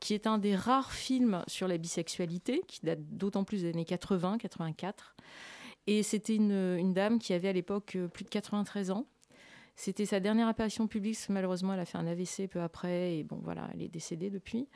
qui 0.00 0.12
est 0.12 0.26
un 0.26 0.36
des 0.36 0.54
rares 0.54 0.92
films 0.92 1.42
sur 1.46 1.66
la 1.66 1.78
bisexualité, 1.78 2.62
qui 2.68 2.80
date 2.82 3.00
d'autant 3.12 3.42
plus 3.42 3.62
des 3.62 3.70
années 3.70 3.86
80, 3.86 4.36
84. 4.36 5.16
Et 5.86 6.02
c'était 6.02 6.36
une, 6.36 6.76
une 6.78 6.92
dame 6.92 7.18
qui 7.18 7.32
avait 7.32 7.48
à 7.48 7.52
l'époque 7.54 7.96
euh, 7.96 8.06
plus 8.08 8.24
de 8.24 8.28
93 8.28 8.90
ans 8.90 9.06
C'était 9.76 10.06
sa 10.06 10.20
dernière 10.20 10.46
apparition 10.46 10.86
publique, 10.86 11.18
malheureusement, 11.28 11.74
elle 11.74 11.80
a 11.80 11.84
fait 11.84 11.98
un 11.98 12.06
AVC 12.06 12.46
peu 12.48 12.60
après, 12.60 13.18
et 13.18 13.24
bon, 13.24 13.40
voilà, 13.42 13.68
elle 13.74 13.82
est 13.82 13.88
décédée 13.88 14.30
depuis. 14.30 14.68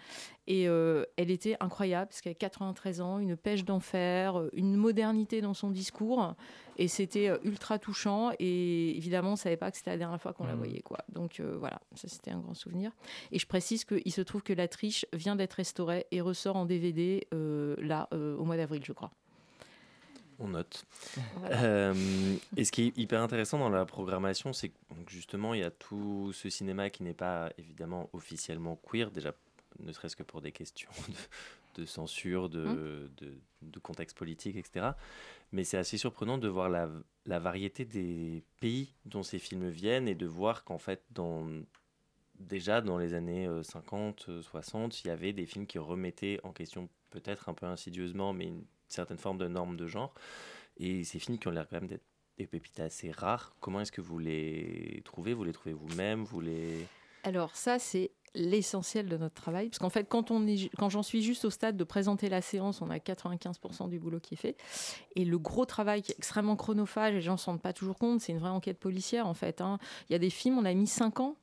Et 0.48 0.68
euh, 0.68 1.04
elle 1.16 1.30
était 1.30 1.56
incroyable, 1.60 2.08
parce 2.08 2.20
qu'elle 2.20 2.32
a 2.32 2.34
93 2.34 3.00
ans, 3.00 3.18
une 3.20 3.36
pêche 3.36 3.64
d'enfer, 3.64 4.38
euh, 4.40 4.50
une 4.54 4.74
modernité 4.76 5.40
dans 5.40 5.54
son 5.54 5.70
discours, 5.70 6.34
et 6.78 6.88
c'était 6.88 7.28
euh, 7.28 7.38
ultra 7.44 7.78
touchant, 7.78 8.32
et 8.40 8.96
évidemment, 8.96 9.28
on 9.28 9.32
ne 9.32 9.36
savait 9.36 9.56
pas 9.56 9.70
que 9.70 9.76
c'était 9.76 9.90
la 9.90 9.98
dernière 9.98 10.20
fois 10.20 10.32
qu'on 10.32 10.44
la 10.46 10.52
Mhm. 10.54 10.58
voyait, 10.58 10.80
quoi. 10.82 10.98
Donc 11.10 11.38
euh, 11.38 11.56
voilà, 11.58 11.80
ça 11.94 12.08
c'était 12.08 12.32
un 12.32 12.40
grand 12.40 12.54
souvenir. 12.54 12.90
Et 13.30 13.38
je 13.38 13.46
précise 13.46 13.84
qu'il 13.84 14.12
se 14.12 14.20
trouve 14.20 14.42
que 14.42 14.52
La 14.52 14.66
Triche 14.66 15.06
vient 15.12 15.36
d'être 15.36 15.54
restaurée 15.54 16.06
et 16.10 16.20
ressort 16.20 16.56
en 16.56 16.64
DVD, 16.66 17.26
euh, 17.34 17.76
là, 17.78 18.08
au 18.12 18.44
mois 18.44 18.56
d'avril, 18.56 18.82
je 18.84 18.92
crois. 18.92 19.12
On 20.38 20.48
note. 20.48 20.84
Voilà. 21.36 21.62
Euh, 21.62 22.36
et 22.56 22.64
ce 22.64 22.70
qui 22.72 22.82
est 22.86 22.98
hyper 22.98 23.22
intéressant 23.22 23.58
dans 23.58 23.70
la 23.70 23.84
programmation, 23.84 24.52
c'est 24.52 24.68
que 24.68 24.76
donc, 24.90 25.08
justement, 25.10 25.54
il 25.54 25.60
y 25.60 25.64
a 25.64 25.70
tout 25.70 26.32
ce 26.32 26.48
cinéma 26.48 26.90
qui 26.90 27.02
n'est 27.02 27.14
pas 27.14 27.50
évidemment 27.58 28.08
officiellement 28.12 28.76
queer, 28.76 29.10
déjà 29.10 29.34
ne 29.80 29.92
serait-ce 29.92 30.16
que 30.16 30.22
pour 30.22 30.40
des 30.40 30.52
questions 30.52 30.90
de, 31.76 31.82
de 31.82 31.86
censure, 31.86 32.48
de, 32.48 33.10
de, 33.16 33.34
de 33.62 33.78
contexte 33.78 34.16
politique, 34.16 34.56
etc. 34.56 34.90
Mais 35.52 35.64
c'est 35.64 35.78
assez 35.78 35.98
surprenant 35.98 36.38
de 36.38 36.48
voir 36.48 36.68
la, 36.68 36.88
la 37.26 37.38
variété 37.38 37.84
des 37.84 38.42
pays 38.60 38.94
dont 39.06 39.22
ces 39.22 39.38
films 39.38 39.68
viennent 39.68 40.08
et 40.08 40.14
de 40.14 40.26
voir 40.26 40.64
qu'en 40.64 40.78
fait, 40.78 41.02
dans, 41.10 41.46
déjà 42.38 42.80
dans 42.80 42.98
les 42.98 43.14
années 43.14 43.46
euh, 43.46 43.62
50, 43.62 44.26
euh, 44.28 44.42
60, 44.42 45.04
il 45.04 45.08
y 45.08 45.10
avait 45.10 45.32
des 45.32 45.46
films 45.46 45.66
qui 45.66 45.78
remettaient 45.78 46.40
en 46.44 46.52
question, 46.52 46.88
peut-être 47.10 47.48
un 47.48 47.54
peu 47.54 47.66
insidieusement, 47.66 48.32
mais 48.32 48.46
une 48.46 48.64
certaine 48.92 49.18
forme 49.18 49.38
de 49.38 49.48
normes 49.48 49.76
de 49.76 49.86
genre. 49.86 50.14
Et 50.76 51.04
ces 51.04 51.18
films 51.18 51.38
qui 51.38 51.48
ont 51.48 51.50
l'air 51.50 51.66
quand 51.68 51.76
même 51.76 51.88
d'être 51.88 52.04
des 52.36 52.46
pépites 52.46 52.78
assez 52.80 53.10
rares, 53.10 53.56
comment 53.60 53.80
est-ce 53.80 53.92
que 53.92 54.00
vous 54.00 54.18
les 54.18 55.02
trouvez? 55.04 55.34
Vous 55.34 55.44
les 55.44 55.52
trouvez 55.52 55.72
vous-même? 55.72 56.22
Vous 56.24 56.40
les... 56.40 56.86
Alors 57.24 57.56
ça, 57.56 57.80
c'est 57.80 58.12
l'essentiel 58.34 59.08
de 59.08 59.16
notre 59.16 59.34
travail, 59.34 59.70
parce 59.70 59.78
qu'en 59.78 59.90
fait, 59.90 60.04
quand, 60.08 60.30
on 60.30 60.46
est, 60.46 60.70
quand 60.76 60.88
j'en 60.88 61.02
suis 61.02 61.22
juste 61.22 61.44
au 61.44 61.50
stade 61.50 61.76
de 61.76 61.84
présenter 61.84 62.28
la 62.28 62.40
séance, 62.40 62.80
on 62.80 62.90
a 62.90 62.98
95% 62.98 63.88
du 63.88 63.98
boulot 63.98 64.20
qui 64.20 64.34
est 64.34 64.36
fait. 64.36 64.56
Et 65.16 65.24
le 65.24 65.38
gros 65.38 65.64
travail 65.64 66.02
qui 66.02 66.12
est 66.12 66.18
extrêmement 66.18 66.54
chronophage, 66.54 67.12
et 67.12 67.16
les 67.16 67.20
gens 67.22 67.32
ne 67.32 67.38
s'en 67.38 67.52
rendent 67.52 67.62
pas 67.62 67.72
toujours 67.72 67.98
compte, 67.98 68.20
c'est 68.20 68.32
une 68.32 68.38
vraie 68.38 68.50
enquête 68.50 68.78
policière 68.78 69.26
en 69.26 69.34
fait. 69.34 69.60
hein. 69.60 69.78
Il 70.08 70.12
y 70.12 70.16
a 70.16 70.18
des 70.18 70.30
films, 70.30 70.58
on 70.58 70.64
a 70.64 70.74
mis 70.74 70.86
5 70.86 71.20
ans 71.20 71.36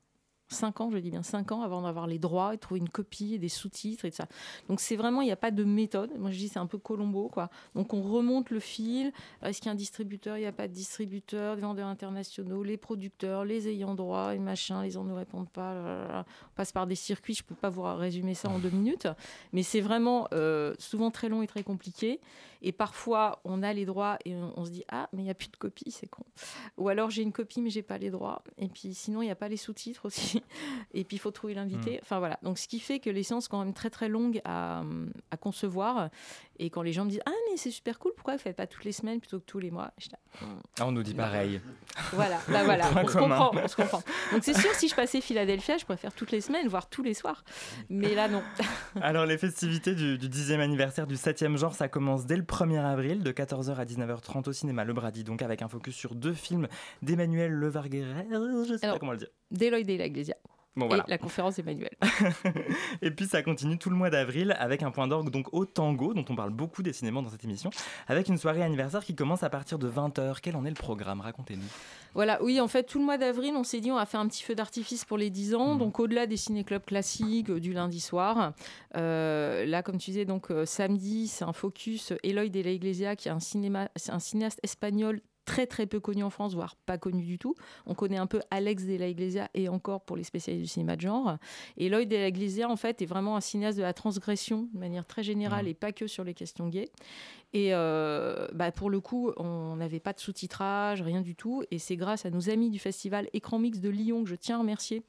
5 0.50 0.82
ans, 0.82 0.89
je 0.91 0.98
dis 0.98 1.10
bien 1.10 1.24
5 1.24 1.52
ans, 1.52 1.62
avant 1.62 1.82
d'avoir 1.82 2.08
les 2.08 2.20
droits 2.20 2.54
et 2.54 2.58
trouver 2.58 2.80
une 2.80 2.89
copie 2.89 3.34
et 3.34 3.39
des 3.39 3.50
sous-titres 3.50 4.06
et 4.06 4.12
tout 4.12 4.18
ça. 4.18 4.28
Donc 4.70 4.80
c'est 4.80 4.96
vraiment, 4.96 5.22
il 5.22 5.26
n'y 5.26 5.32
a 5.32 5.38
pas 5.38 5.52
de 5.52 5.64
méthode. 5.64 6.12
Moi 6.18 6.32
je 6.32 6.38
dis 6.38 6.48
c'est 6.48 6.60
un 6.60 6.68
peu 6.68 6.78
Colombo, 6.78 7.30
quoi. 7.30 7.50
Donc 7.74 7.93
on 7.93 8.02
remonte 8.02 8.50
le 8.50 8.60
fil. 8.60 9.12
Est-ce 9.41 9.60
qu'il 9.60 9.68
y 9.68 9.70
a 9.70 9.74
un 9.74 9.76
distributeur? 9.76 10.38
Il 10.38 10.41
n'y 10.41 10.48
a 10.48 10.52
pas 10.52 10.68
de 10.68 10.74
distributeur, 10.74 11.56
des 11.56 11.62
vendeurs 11.62 11.88
internationaux, 11.88 12.64
les 12.64 12.78
producteurs, 12.78 13.46
les 13.46 13.68
ayants 13.68 13.96
droit 13.96 14.36
et 14.36 14.39
machin, 14.39 14.84
les 14.84 14.91
gens 14.91 15.04
ne 15.04 15.14
répondent 15.14 15.50
pas. 15.50 16.24
On 16.24 16.56
passe 16.56 16.72
par 16.72 16.88
des 16.88 16.96
circuits, 16.96 17.34
je 17.34 17.43
ne 17.43 17.48
peux 17.48 17.56
pas 17.56 17.70
vous 17.70 17.84
résumer 17.84 18.34
ça 18.34 18.50
en 18.50 18.60
deux 18.60 18.70
minutes. 18.70 19.08
Mais 19.54 19.64
c'est 19.64 19.82
vraiment 19.82 20.28
euh, 20.34 20.74
souvent 20.80 21.12
très 21.12 21.30
long 21.30 21.41
et 21.41 21.48
très 21.48 21.64
compliqué. 21.64 22.20
Et 22.66 22.72
parfois, 22.72 23.41
on 23.43 23.61
a 23.61 23.74
les 23.74 23.86
droits 23.86 24.18
et 24.26 24.34
on, 24.36 24.51
on 24.57 24.66
se 24.66 24.72
dit 24.72 24.84
Ah, 24.89 25.07
mais 25.13 25.22
il 25.22 25.26
n'y 25.26 25.30
a 25.30 25.36
plus 25.36 25.49
de 25.49 25.55
copie, 25.55 25.91
c'est 25.91 26.07
con. 26.07 26.26
Ou 26.78 26.89
alors 26.89 27.11
j'ai 27.11 27.22
une 27.22 27.32
copie, 27.32 27.61
mais 27.61 27.70
j'ai 27.70 27.84
pas 27.84 27.99
les 27.99 28.09
droits. 28.09 28.41
Et 28.57 28.68
puis 28.68 28.95
sinon, 28.95 29.22
il 29.22 29.26
n'y 29.26 29.32
a 29.32 29.36
pas 29.36 29.49
les 29.49 29.55
sous-titres 29.55 30.05
aussi. 30.05 30.41
Et 30.95 31.03
puis 31.03 31.18
il 31.18 31.20
faut 31.20 31.30
trouver 31.30 31.53
l'invité. 31.53 31.97
Mm. 31.97 31.99
Enfin 32.01 32.18
voilà. 32.18 32.39
Donc 32.41 32.57
ce 32.57 32.68
qui 32.68 32.80
fait 32.80 32.99
que 32.99 33.11
les 33.11 33.22
séances 33.22 33.45
sont 33.45 33.51
quand 33.51 33.63
même 33.63 33.76
très 33.76 33.91
très 33.91 34.09
longues 34.09 34.41
à, 34.45 34.84
à 35.30 35.38
concevoir. 35.38 36.09
Et 36.57 36.70
quand 36.70 36.82
les 36.82 36.93
gens 36.93 37.05
me 37.05 37.09
disent 37.11 37.22
Ah, 37.26 37.32
mais 37.49 37.57
c'est 37.57 37.70
super 37.70 37.99
cool, 37.99 38.13
pourquoi 38.16 38.34
vous 38.34 38.39
ne 38.39 38.43
faites 38.43 38.55
pas 38.55 38.66
toutes 38.66 38.86
les 38.86 38.93
semaines 38.93 39.20
plutôt 39.20 39.39
que 39.39 39.45
tous 39.45 39.59
les 39.59 39.70
mois? 39.72 39.91
Je 39.99 40.07
dis, 40.07 40.16
Ah, 40.16 40.45
hmm. 40.45 40.59
Ah, 40.80 40.88
on 40.88 40.91
nous 40.91 41.03
dit 41.03 41.13
pareil. 41.13 41.61
Voilà, 42.13 42.39
bah 42.47 42.63
voilà, 42.63 42.89
on 42.95 43.07
se, 43.07 43.18
comprend, 43.18 43.51
on 43.53 43.68
se 43.68 43.76
comprend. 43.76 44.01
Donc 44.32 44.43
c'est 44.43 44.53
sûr, 44.53 44.72
si 44.74 44.88
je 44.88 44.95
passais 44.95 45.22
Philadelphia, 45.22 45.78
je 45.78 45.86
pourrais 45.86 45.97
faire 45.97 46.13
toutes 46.13 46.32
les 46.32 46.41
semaines, 46.41 46.68
voire 46.68 46.89
tous 46.89 47.03
les 47.03 47.13
soirs. 47.13 47.43
Mais 47.89 48.16
là, 48.16 48.28
non. 48.28 48.41
Alors, 49.01 49.26
les 49.26 49.38
festivités 49.38 49.95
du, 49.95 50.18
du 50.18 50.30
10e 50.30 50.59
anniversaire 50.59 51.07
du 51.07 51.16
7e 51.16 51.57
genre, 51.57 51.76
ça 51.76 51.88
commence 51.88 52.26
dès 52.26 52.38
le 52.38 52.45
1er 52.56 52.80
avril, 52.80 53.22
de 53.22 53.32
14h 53.34 53.76
à 53.76 53.84
19h30 53.84 54.47
au 54.47 54.53
cinéma 54.53 54.86
Le 54.86 54.93
Brady, 54.93 55.26
donc 55.26 55.41
avec 55.41 55.62
un 55.62 55.68
focus 55.68 55.93
sur 55.93 56.16
deux 56.16 56.34
films 56.34 56.70
d'Emmanuel 57.01 57.51
Levargueret, 57.51 58.28
je 58.32 58.78
sais 58.78 58.88
pas 58.88 58.97
comment 58.97 59.12
le 59.12 59.18
dire. 59.18 59.28
Deloitte 59.51 59.89
et 59.89 59.97
la 59.97 60.06
Iglesia. 60.06 60.38
Bon, 60.76 60.86
et 60.86 60.89
voilà. 60.89 61.05
la 61.07 61.17
conférence 61.17 61.55
d'Emmanuel. 61.55 61.95
Et 63.01 63.11
puis 63.11 63.26
ça 63.26 63.41
continue 63.41 63.78
tout 63.78 63.89
le 63.89 63.95
mois 63.95 64.09
d'avril 64.09 64.55
avec 64.59 64.84
un 64.84 64.91
point 64.91 65.07
d'orgue 65.07 65.30
donc 65.30 65.53
au 65.53 65.65
tango, 65.65 66.13
dont 66.13 66.26
on 66.28 66.36
parle 66.36 66.51
beaucoup 66.51 66.84
décidément 66.84 67.21
dans 67.21 67.30
cette 67.30 67.43
émission, 67.45 67.69
avec 68.07 68.28
une 68.28 68.38
soirée 68.38 68.61
anniversaire 68.61 69.03
qui 69.03 69.15
commence 69.15 69.43
à 69.43 69.49
partir 69.49 69.80
de 69.80 69.89
20h. 69.89 70.38
Quel 70.41 70.55
en 70.55 70.65
est 70.65 70.69
le 70.69 70.76
programme? 70.76 71.21
Racontez-nous. 71.21 71.63
Voilà, 72.13 72.41
oui, 72.41 72.61
en 72.61 72.67
fait, 72.69 72.84
tout 72.84 72.99
le 72.99 73.05
mois 73.05 73.17
d'avril, 73.17 73.53
on 73.55 73.63
s'est 73.63 73.82
dit 73.82 73.91
on 73.91 73.95
va 73.95 74.05
faire 74.05 74.21
un 74.21 74.28
petit 74.28 74.43
feu 74.43 74.55
d'artifice 74.55 75.03
pour 75.03 75.17
les 75.17 75.30
10 75.30 75.55
ans. 75.55 75.76
Donc, 75.76 75.99
au-delà 75.99 76.28
des 76.28 76.38
ciné-clubs 76.38 76.86
classiques 76.86 77.49
euh, 77.49 77.59
du 77.59 77.73
lundi 77.73 77.99
soir, 77.99 78.53
euh, 78.95 79.65
là, 79.65 79.84
comme 79.84 79.97
tu 79.97 80.11
disais, 80.11 80.26
donc 80.26 80.49
euh, 80.49 80.65
samedi, 80.65 81.28
c'est 81.28 81.43
un 81.43 81.51
focus 81.53 82.13
Eloy 82.23 82.49
de 82.49 82.61
la 82.61 82.71
Iglesia, 82.71 83.15
qui 83.17 83.28
est 83.28 83.32
un, 83.32 83.41
cinéma, 83.41 83.89
c'est 83.97 84.13
un 84.13 84.19
cinéaste 84.19 84.59
espagnol 84.63 85.21
très 85.46 85.68
très 85.68 85.86
peu 85.86 86.00
connu 86.00 86.24
en 86.24 86.30
France, 86.30 86.54
voire 86.56 86.76
pas 86.76 86.98
connu 86.98 87.24
du 87.24 87.38
tout. 87.39 87.56
On 87.86 87.93
connaît 87.93 88.18
un 88.18 88.28
peu 88.28 88.41
Alex 88.52 88.86
de 88.86 88.96
la 88.98 89.08
Iglesia 89.08 89.50
et 89.54 89.70
encore 89.70 90.02
pour 90.02 90.18
les 90.18 90.24
spécialistes 90.24 90.64
du 90.64 90.68
cinéma 90.68 90.96
de 90.96 91.02
genre. 91.02 91.38
Et 91.78 91.86
Eloy 91.86 92.06
de 92.06 92.16
la 92.16 92.28
Iglesia, 92.28 92.70
en 92.70 92.76
fait, 92.76 93.02
est 93.02 93.06
vraiment 93.06 93.36
un 93.38 93.41
cinéaste 93.41 93.78
de 93.78 93.84
la 93.84 93.93
transgression 93.93 94.68
de 94.74 94.80
manière 94.80 95.06
très 95.06 95.24
générale 95.24 95.66
Mhm. 95.66 95.72
et 95.72 95.74
pas 95.76 95.91
que 95.91 96.08
sur 96.08 96.24
les 96.24 96.34
questions 96.34 96.68
gays. 96.68 96.89
Et 97.54 97.74
euh, 97.74 98.48
bah, 98.54 98.72
pour 98.72 98.89
le 98.89 99.00
coup, 99.00 99.32
on 99.38 99.76
n'avait 99.78 100.00
pas 100.02 100.12
de 100.12 100.20
sous-titrage, 100.20 101.02
rien 101.02 101.22
du 101.22 101.36
tout. 101.36 101.64
Et 101.72 101.80
c'est 101.80 101.96
grâce 101.96 102.26
à 102.26 102.30
nos 102.30 102.50
amis 102.50 102.70
du 102.70 102.80
festival 102.80 103.30
Écran 103.34 103.60
Mix 103.60 103.80
de 103.80 103.89
Lyon 103.89 104.24
que 104.24 104.30
je 104.30 104.36
tiens 104.36 104.58
à 104.58 104.60
remercier 104.60 105.04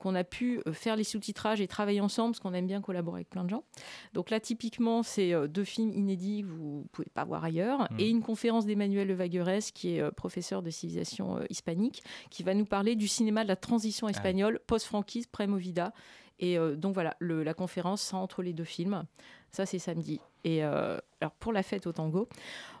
qu'on 0.00 0.14
a 0.14 0.24
pu 0.24 0.60
euh, 0.66 0.72
faire 0.72 0.96
les 0.96 1.04
sous-titrages 1.04 1.60
et 1.60 1.68
travailler 1.68 2.00
ensemble, 2.00 2.32
parce 2.32 2.40
qu'on 2.40 2.52
aime 2.54 2.66
bien 2.66 2.80
collaborer 2.80 3.18
avec 3.18 3.30
plein 3.30 3.44
de 3.44 3.50
gens. 3.50 3.64
Donc 4.12 4.30
là, 4.30 4.40
typiquement, 4.40 5.02
c'est 5.02 5.32
euh, 5.32 5.46
deux 5.46 5.64
films 5.64 5.92
inédits 5.92 6.42
que 6.42 6.48
vous 6.48 6.80
ne 6.82 6.88
pouvez 6.88 7.08
pas 7.14 7.24
voir 7.24 7.44
ailleurs, 7.44 7.82
Mm. 7.92 8.00
et 8.00 8.08
une 8.10 8.22
conférence 8.22 8.66
d'Emmanuel 8.66 9.08
Levaguerès, 9.08 9.70
qui 9.72 9.96
est 9.96 10.00
euh, 10.00 10.10
professeur 10.10 10.62
de 10.62 10.70
civilisation 10.70 11.40
hispanique, 11.50 12.02
qui 12.30 12.42
va 12.42 12.54
nous 12.54 12.64
parler 12.66 12.96
du 12.96 13.08
cinéma 13.08 13.42
de 13.44 13.48
la 13.48 13.56
transition 13.56 14.08
espagnole, 14.08 14.60
post-franquise, 14.66 15.26
pré-movida. 15.26 15.92
Et 16.40 16.58
euh, 16.58 16.74
donc 16.74 16.94
voilà, 16.94 17.16
le- 17.20 17.44
la 17.44 17.54
conférence 17.54 18.12
entre 18.12 18.42
les 18.42 18.52
deux 18.52 18.64
films. 18.64 19.04
Ça, 19.52 19.66
c'est 19.66 19.78
samedi. 19.78 20.20
Et 20.42 20.64
euh, 20.64 20.98
alors, 21.20 21.32
pour 21.38 21.52
la 21.52 21.62
fête 21.62 21.86
au 21.86 21.92
tango, 21.92 22.28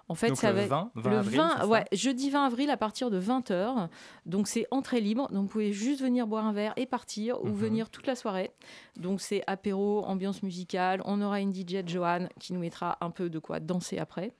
en 0.08 0.14
fait, 0.14 0.28
Donc 0.28 0.36
ça 0.36 0.52
le 0.52 0.60
va 0.60 0.66
20, 0.66 0.90
20 0.96 1.10
le 1.10 1.16
avril, 1.18 1.36
20, 1.38 1.48
c'est 1.50 1.56
ça? 1.58 1.66
ouais, 1.66 1.84
jeudi 1.92 2.30
20 2.30 2.44
avril 2.46 2.70
à 2.70 2.76
partir 2.76 3.10
de 3.10 3.20
20h. 3.20 3.88
Donc 4.26 4.48
c'est 4.48 4.66
entrée 4.70 5.00
libre. 5.00 5.28
Donc 5.32 5.42
vous 5.44 5.48
pouvez 5.48 5.72
juste 5.72 6.00
venir 6.02 6.26
boire 6.26 6.44
un 6.44 6.52
verre 6.52 6.74
et 6.76 6.86
partir 6.86 7.42
ou 7.42 7.48
Mhm. 7.48 7.54
venir 7.54 7.90
toute 7.90 8.06
la 8.06 8.14
soirée. 8.14 8.50
Donc 8.96 9.20
c'est 9.20 9.42
apéro, 9.46 10.04
ambiance 10.04 10.42
musicale. 10.42 11.00
On 11.06 11.22
aura 11.22 11.40
une 11.40 11.52
DJ 11.54 11.86
Joanne 11.86 12.28
qui 12.38 12.52
nous 12.52 12.60
mettra 12.60 12.98
un 13.00 13.10
peu 13.10 13.30
de 13.30 13.38
quoi 13.38 13.60
danser 13.60 13.98
après. 13.98 14.32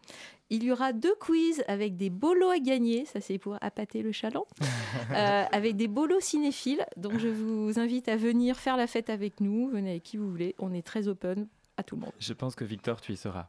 Il 0.51 0.63
y 0.63 0.71
aura 0.71 0.93
deux 0.93 1.15
quiz 1.19 1.65
avec 1.69 1.97
des 1.97 2.11
bolos 2.11 2.51
à 2.51 2.59
gagner. 2.59 3.07
Ça 3.07 3.21
c'est 3.23 3.39
pour 3.39 3.57
appâter 3.63 4.03
le 4.03 4.13
chaland. 4.13 4.47
Euh, 5.11 5.45
avec 5.53 5.77
des 5.77 5.89
bolos 5.89 6.21
cinéphiles. 6.21 6.85
Donc 6.97 7.19
je 7.19 7.29
vous 7.29 7.79
invite 7.79 8.09
à 8.09 8.17
venir 8.17 8.57
faire 8.57 8.77
la 8.77 8.87
fête 8.87 9.11
avec 9.11 9.41
nous. 9.41 9.69
Venez 9.71 9.91
avec 9.91 10.03
qui 10.03 10.17
vous 10.17 10.29
voulez. 10.31 10.55
On 10.59 10.73
est 10.73 10.83
très 10.87 11.09
open 11.09 11.47
à 11.77 11.83
tout 11.83 11.97
le 11.97 12.03
monde. 12.03 12.13
Je 12.19 12.33
pense 12.33 12.55
que 12.55 12.65
Victor, 12.65 13.01
tu 13.01 13.13
y 13.13 13.17
seras. 13.17 13.49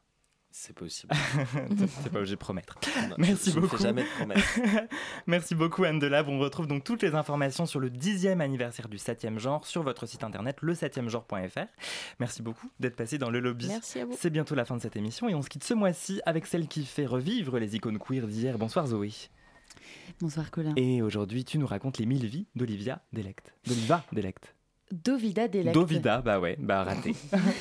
C'est 0.57 0.71
possible. 0.73 1.13
C'est 2.01 2.09
pas 2.11 2.19
obligé 2.19 2.35
de 2.35 2.39
promettre. 2.39 2.79
Non, 3.09 3.15
Merci 3.17 3.51
je 3.51 3.55
ne 3.55 3.55
fais 3.55 3.59
beaucoup. 3.59 3.77
jamais 3.77 4.03
de 4.03 4.07
promesses. 4.07 4.59
Merci 5.27 5.53
beaucoup 5.53 5.83
Anne 5.83 5.99
Delave. 5.99 6.29
On 6.29 6.39
retrouve 6.39 6.65
donc 6.65 6.85
toutes 6.85 7.03
les 7.03 7.13
informations 7.13 7.65
sur 7.65 7.81
le 7.81 7.89
10e 7.89 8.39
anniversaire 8.39 8.87
du 8.87 8.95
7e 8.95 9.37
genre 9.37 9.65
sur 9.67 9.83
votre 9.83 10.05
site 10.05 10.23
internet 10.23 10.61
le7e-genre.fr. 10.61 11.67
Merci 12.21 12.41
beaucoup 12.41 12.71
d'être 12.79 12.95
passé 12.95 13.17
dans 13.17 13.29
le 13.29 13.41
lobby. 13.41 13.67
Merci 13.67 13.99
à 13.99 14.05
vous. 14.05 14.15
C'est 14.17 14.29
bientôt 14.29 14.55
la 14.55 14.63
fin 14.63 14.77
de 14.77 14.81
cette 14.81 14.95
émission 14.95 15.27
et 15.27 15.35
on 15.35 15.41
se 15.41 15.49
quitte 15.49 15.65
ce 15.65 15.73
mois-ci 15.73 16.21
avec 16.25 16.45
celle 16.47 16.69
qui 16.69 16.85
fait 16.85 17.05
revivre 17.05 17.59
les 17.59 17.75
icônes 17.75 17.99
queer 17.99 18.25
d'hier. 18.25 18.57
Bonsoir 18.57 18.87
Zoé. 18.87 19.11
Bonsoir 20.21 20.49
Colin. 20.51 20.73
Et 20.77 21.01
aujourd'hui, 21.01 21.43
tu 21.43 21.57
nous 21.57 21.67
racontes 21.67 21.97
les 21.97 22.05
mille 22.05 22.25
vies 22.27 22.47
d'Olivia 22.55 23.01
Delect. 23.11 23.53
D'Oliva 23.67 24.05
Delect. 24.13 24.54
Dovida 25.03 25.47
Delect. 25.47 25.73
Dovida, 25.73 26.21
bah 26.21 26.39
ouais, 26.39 26.55
bah 26.59 26.83
raté. 26.83 27.15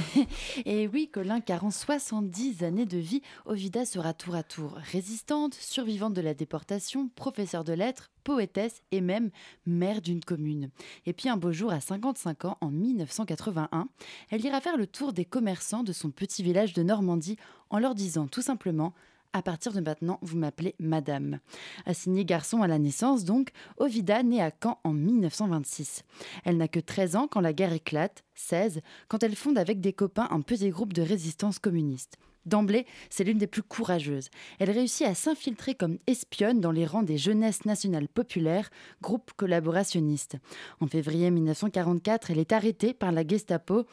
Et 0.64 0.86
oui, 0.86 1.08
Colin, 1.12 1.40
car 1.40 1.64
en 1.64 1.70
70 1.70 2.62
années 2.62 2.86
de 2.86 2.98
vie, 2.98 3.22
Ovida 3.44 3.84
sera 3.84 4.14
tour 4.14 4.36
à 4.36 4.42
tour 4.42 4.78
résistante, 4.92 5.54
survivante 5.54 6.14
de 6.14 6.20
la 6.20 6.34
déportation, 6.34 7.08
professeure 7.16 7.64
de 7.64 7.72
lettres, 7.72 8.10
poétesse 8.22 8.82
et 8.92 9.00
même 9.00 9.30
maire 9.66 10.00
d'une 10.00 10.24
commune. 10.24 10.70
Et 11.06 11.12
puis 11.12 11.28
un 11.28 11.36
beau 11.36 11.52
jour, 11.52 11.72
à 11.72 11.80
55 11.80 12.44
ans, 12.44 12.58
en 12.60 12.70
1981, 12.70 13.88
elle 14.30 14.44
ira 14.44 14.60
faire 14.60 14.76
le 14.76 14.86
tour 14.86 15.12
des 15.12 15.24
commerçants 15.24 15.82
de 15.82 15.92
son 15.92 16.10
petit 16.10 16.42
village 16.42 16.72
de 16.72 16.82
Normandie 16.82 17.36
en 17.70 17.78
leur 17.78 17.94
disant 17.94 18.28
tout 18.28 18.42
simplement 18.42 18.94
à 19.34 19.42
partir 19.42 19.72
de 19.72 19.80
maintenant, 19.80 20.18
vous 20.22 20.38
m'appelez 20.38 20.76
Madame. 20.78 21.40
Assignée 21.86 22.24
garçon 22.24 22.62
à 22.62 22.68
la 22.68 22.78
naissance, 22.78 23.24
donc, 23.24 23.50
Ovida 23.78 24.22
naît 24.22 24.40
à 24.40 24.52
Caen 24.52 24.78
en 24.84 24.92
1926. 24.92 26.04
Elle 26.44 26.56
n'a 26.56 26.68
que 26.68 26.78
13 26.78 27.16
ans 27.16 27.28
quand 27.28 27.40
la 27.40 27.52
guerre 27.52 27.72
éclate, 27.72 28.22
16 28.36 28.80
quand 29.08 29.24
elle 29.24 29.34
fonde 29.34 29.58
avec 29.58 29.80
des 29.80 29.92
copains 29.92 30.28
un 30.30 30.40
petit 30.40 30.70
groupe 30.70 30.92
de 30.92 31.02
résistance 31.02 31.58
communiste. 31.58 32.16
D'emblée, 32.46 32.86
c'est 33.10 33.24
l'une 33.24 33.38
des 33.38 33.48
plus 33.48 33.62
courageuses. 33.62 34.28
Elle 34.60 34.70
réussit 34.70 35.06
à 35.06 35.14
s'infiltrer 35.14 35.74
comme 35.74 35.98
espionne 36.06 36.60
dans 36.60 36.70
les 36.70 36.86
rangs 36.86 37.02
des 37.02 37.18
Jeunesses 37.18 37.64
nationales 37.64 38.08
populaires, 38.08 38.70
groupe 39.02 39.32
collaborationniste. 39.36 40.36
En 40.78 40.86
février 40.86 41.30
1944, 41.32 42.30
elle 42.30 42.38
est 42.38 42.52
arrêtée 42.52 42.94
par 42.94 43.10
la 43.10 43.26
Gestapo. 43.26 43.84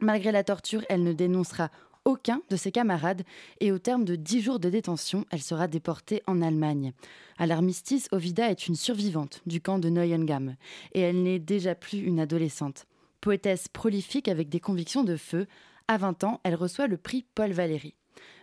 Malgré 0.00 0.32
la 0.32 0.42
torture, 0.42 0.84
elle 0.88 1.04
ne 1.04 1.12
dénoncera 1.12 1.70
aucun 2.04 2.42
de 2.50 2.56
ses 2.56 2.72
camarades 2.72 3.22
et 3.60 3.72
au 3.72 3.78
terme 3.78 4.04
de 4.04 4.16
dix 4.16 4.40
jours 4.40 4.58
de 4.58 4.70
détention, 4.70 5.24
elle 5.30 5.42
sera 5.42 5.68
déportée 5.68 6.22
en 6.26 6.42
Allemagne. 6.42 6.92
À 7.38 7.46
l'armistice, 7.46 8.08
Ovida 8.12 8.50
est 8.50 8.68
une 8.68 8.74
survivante 8.74 9.40
du 9.46 9.60
camp 9.60 9.78
de 9.78 9.88
Neuengamme 9.88 10.56
et 10.92 11.00
elle 11.00 11.22
n'est 11.22 11.38
déjà 11.38 11.74
plus 11.74 11.98
une 11.98 12.20
adolescente. 12.20 12.86
Poétesse 13.20 13.68
prolifique 13.68 14.28
avec 14.28 14.48
des 14.48 14.60
convictions 14.60 15.04
de 15.04 15.16
feu, 15.16 15.46
à 15.88 15.96
20 15.96 16.24
ans, 16.24 16.40
elle 16.44 16.54
reçoit 16.54 16.86
le 16.86 16.96
prix 16.96 17.24
Paul 17.34 17.52
Valéry. 17.52 17.94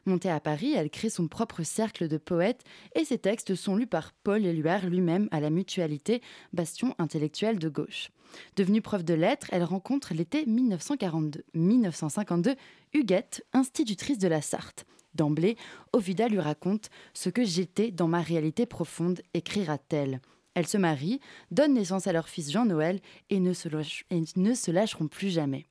Montée 0.05 0.29
à 0.29 0.39
Paris, 0.39 0.73
elle 0.75 0.89
crée 0.89 1.09
son 1.09 1.27
propre 1.27 1.63
cercle 1.63 2.07
de 2.07 2.17
poètes 2.17 2.63
et 2.95 3.05
ses 3.05 3.17
textes 3.17 3.55
sont 3.55 3.75
lus 3.75 3.87
par 3.87 4.13
Paul 4.13 4.45
Éluard 4.45 4.87
lui-même 4.87 5.27
à 5.31 5.39
la 5.39 5.49
Mutualité, 5.49 6.21
bastion 6.53 6.95
intellectuel 6.97 7.59
de 7.59 7.69
gauche. 7.69 8.09
Devenue 8.55 8.81
prof 8.81 9.03
de 9.03 9.13
lettres, 9.13 9.47
elle 9.51 9.63
rencontre 9.63 10.13
l'été 10.13 10.45
1942, 10.45 11.43
1952 11.53 12.55
Huguette, 12.93 13.45
institutrice 13.53 14.17
de 14.17 14.27
la 14.27 14.41
Sarthe. 14.41 14.85
D'emblée, 15.15 15.57
Ovida 15.93 16.27
lui 16.27 16.39
raconte 16.39 16.89
ce 17.13 17.29
que 17.29 17.43
j'étais 17.43 17.91
dans 17.91 18.07
ma 18.07 18.21
réalité 18.21 18.65
profonde, 18.65 19.21
écrira-t-elle. 19.33 20.21
Elles 20.53 20.67
se 20.67 20.77
marient, 20.77 21.19
donnent 21.51 21.73
naissance 21.73 22.07
à 22.07 22.13
leur 22.13 22.29
fils 22.29 22.51
Jean-Noël 22.51 22.99
et, 23.29 23.39
ne 23.39 23.53
se 23.53 23.69
et 24.09 24.23
ne 24.35 24.53
se 24.53 24.71
lâcheront 24.71 25.07
plus 25.07 25.29
jamais. 25.29 25.65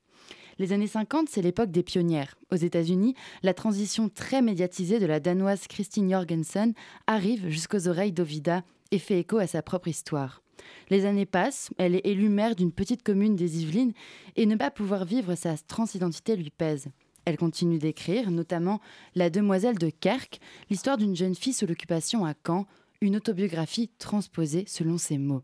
Les 0.58 0.72
années 0.72 0.88
50, 0.88 1.28
c'est 1.28 1.42
l'époque 1.42 1.70
des 1.70 1.84
pionnières. 1.84 2.36
Aux 2.50 2.56
États-Unis, 2.56 3.14
la 3.42 3.54
transition 3.54 4.08
très 4.08 4.42
médiatisée 4.42 4.98
de 4.98 5.06
la 5.06 5.20
danoise 5.20 5.68
Christine 5.68 6.10
Jorgensen 6.10 6.74
arrive 7.06 7.48
jusqu'aux 7.48 7.86
oreilles 7.86 8.12
d'Ovida 8.12 8.64
et 8.90 8.98
fait 8.98 9.20
écho 9.20 9.38
à 9.38 9.46
sa 9.46 9.62
propre 9.62 9.86
histoire. 9.86 10.42
Les 10.90 11.04
années 11.04 11.26
passent, 11.26 11.70
elle 11.78 11.94
est 11.94 12.06
élue 12.06 12.28
maire 12.28 12.56
d'une 12.56 12.72
petite 12.72 13.02
commune 13.02 13.36
des 13.36 13.62
Yvelines 13.62 13.92
et 14.36 14.46
ne 14.46 14.56
pas 14.56 14.70
pouvoir 14.70 15.04
vivre 15.04 15.34
sa 15.34 15.56
transidentité 15.56 16.36
lui 16.36 16.50
pèse. 16.50 16.88
Elle 17.24 17.36
continue 17.36 17.78
d'écrire, 17.78 18.30
notamment 18.30 18.80
La 19.14 19.28
Demoiselle 19.28 19.78
de 19.78 19.90
Kerk, 19.90 20.40
l'histoire 20.70 20.96
d'une 20.96 21.14
jeune 21.14 21.34
fille 21.34 21.52
sous 21.52 21.66
l'occupation 21.66 22.24
à 22.24 22.32
Caen, 22.46 22.66
une 23.00 23.16
autobiographie 23.16 23.90
transposée 23.98 24.64
selon 24.66 24.98
ses 24.98 25.18
mots. 25.18 25.42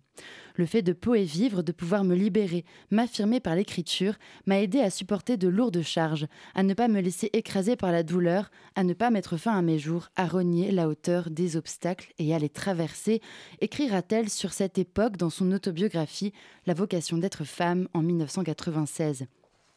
Le 0.57 0.67
fait 0.67 0.83
de 0.83 0.97
et 1.15 1.25
vivre, 1.25 1.63
de 1.63 1.73
pouvoir 1.73 2.05
me 2.05 2.15
libérer, 2.15 2.65
m'affirmer 2.91 3.41
par 3.41 3.55
l'écriture, 3.55 4.15
m'a 4.47 4.61
aidé 4.61 4.81
à 4.81 4.91
supporter 4.91 5.37
de 5.37 5.49
lourdes 5.49 5.83
charges, 5.83 6.27
à 6.55 6.63
ne 6.63 6.75
pas 6.75 6.89
me 6.89 7.01
laisser 7.01 7.31
écraser 7.33 7.77
par 7.77 7.93
la 7.93 8.03
douleur, 8.03 8.51
à 8.75 8.85
ne 8.85 8.95
pas 8.95 9.11
mettre 9.11 9.37
fin 9.37 9.57
à 9.57 9.63
mes 9.63 9.79
jours, 9.79 10.09
à 10.17 10.27
rogner 10.27 10.71
la 10.71 10.89
hauteur 10.89 11.31
des 11.31 11.57
obstacles 11.57 12.13
et 12.19 12.35
à 12.35 12.39
les 12.39 12.49
traverser, 12.49 13.21
écrira-t-elle 13.61 14.31
sur 14.31 14.53
cette 14.53 14.79
époque 14.79 15.17
dans 15.17 15.31
son 15.31 15.53
autobiographie 15.53 16.33
La 16.67 16.75
vocation 16.75 17.19
d'être 17.19 17.45
femme 17.45 17.89
en 17.95 18.03
1996. 18.03 19.27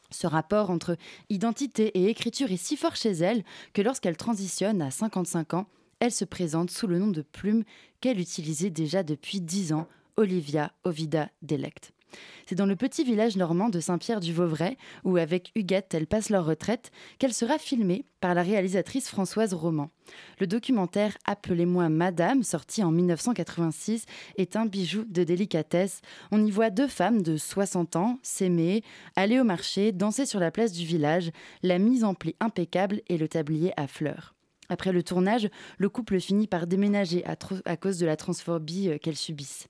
Ce 0.10 0.26
rapport 0.26 0.70
entre 0.70 0.96
identité 1.30 1.88
et 1.98 2.10
écriture 2.10 2.52
est 2.52 2.58
si 2.58 2.78
fort 2.78 2.96
chez 2.96 3.12
elle 3.12 3.44
que 3.74 3.82
lorsqu'elle 3.82 4.16
transitionne 4.16 4.82
à 4.82 4.90
55 4.90 5.54
ans, 5.54 5.68
elle 6.00 6.12
se 6.12 6.26
présente 6.26 6.72
sous 6.72 6.88
le 6.88 7.00
nom 7.00 7.08
de 7.08 7.22
plume 7.22 7.64
qu'elle 8.02 8.20
utilisait 8.20 8.70
déjà 8.70 9.04
depuis 9.04 9.42
10 9.42 9.74
ans, 9.74 9.88
Olivia 10.16 10.72
Ovida 10.84 11.30
Delect. 11.42 11.94
C'est 12.46 12.56
dans 12.56 12.66
le 12.66 12.78
petit 12.78 13.04
village 13.04 13.36
normand 13.36 13.70
de 13.70 13.80
Saint-Pierre-du-Vauvray, 13.80 14.78
où 15.04 15.18
avec 15.18 15.52
Huguette 15.56 15.94
elle 15.94 16.08
passe 16.08 16.30
leur 16.30 16.46
retraite, 16.46 16.92
qu'elle 17.20 17.34
sera 17.34 17.58
filmée 17.58 18.06
par 18.22 18.34
la 18.34 18.44
réalisatrice 18.44 19.10
Françoise 19.10 19.54
Roman. 19.54 19.92
Le 20.40 20.48
documentaire 20.48 21.18
Appelez-moi 21.26 21.90
Madame, 21.90 22.44
sorti 22.44 22.84
en 22.84 22.92
1986, 22.92 24.06
est 24.38 24.56
un 24.56 24.66
bijou 24.66 25.04
de 25.06 25.24
délicatesse. 25.24 26.02
On 26.32 26.44
y 26.46 26.52
voit 26.52 26.70
deux 26.70 26.88
femmes 26.88 27.22
de 27.22 27.36
60 27.36 27.98
ans 27.98 28.20
s'aimer, 28.24 28.84
aller 29.16 29.40
au 29.40 29.44
marché, 29.44 29.92
danser 29.92 30.26
sur 30.26 30.40
la 30.40 30.52
place 30.52 30.72
du 30.72 30.86
village, 30.86 31.32
la 31.64 31.78
mise 31.80 32.06
en 32.06 32.14
pli 32.14 32.36
impeccable 32.40 33.02
et 33.10 33.18
le 33.18 33.28
tablier 33.28 33.74
à 33.76 33.88
fleurs. 33.88 34.37
Après 34.70 34.92
le 34.92 35.04
tournage, 35.04 35.50
le 35.78 35.90
couple 35.90 36.20
finit 36.20 36.48
par 36.48 36.68
déménager 36.68 37.24
à, 37.26 37.78
cause 37.78 37.98
de 37.98 38.06
la 38.06 38.18
transphobie 38.18 38.90
euh, 38.90 38.98
qu'elles 38.98 39.16
subissent. 39.16 39.68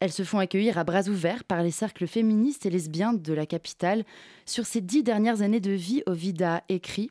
Elles 0.00 0.12
se 0.12 0.22
font 0.22 0.38
accueillir 0.38 0.78
à 0.78 0.84
bras 0.84 1.08
ouverts 1.08 1.44
par 1.44 1.62
les 1.62 1.70
cercles 1.72 2.06
féministes 2.06 2.66
et 2.66 2.70
lesbiens 2.70 3.12
de 3.12 3.32
la 3.32 3.46
capitale. 3.46 4.04
Sur 4.46 4.64
ces 4.64 4.80
dix 4.80 5.02
dernières 5.02 5.42
années 5.42 5.60
de 5.60 5.72
vie, 5.72 6.02
Ovida 6.06 6.62
écrit 6.68 7.10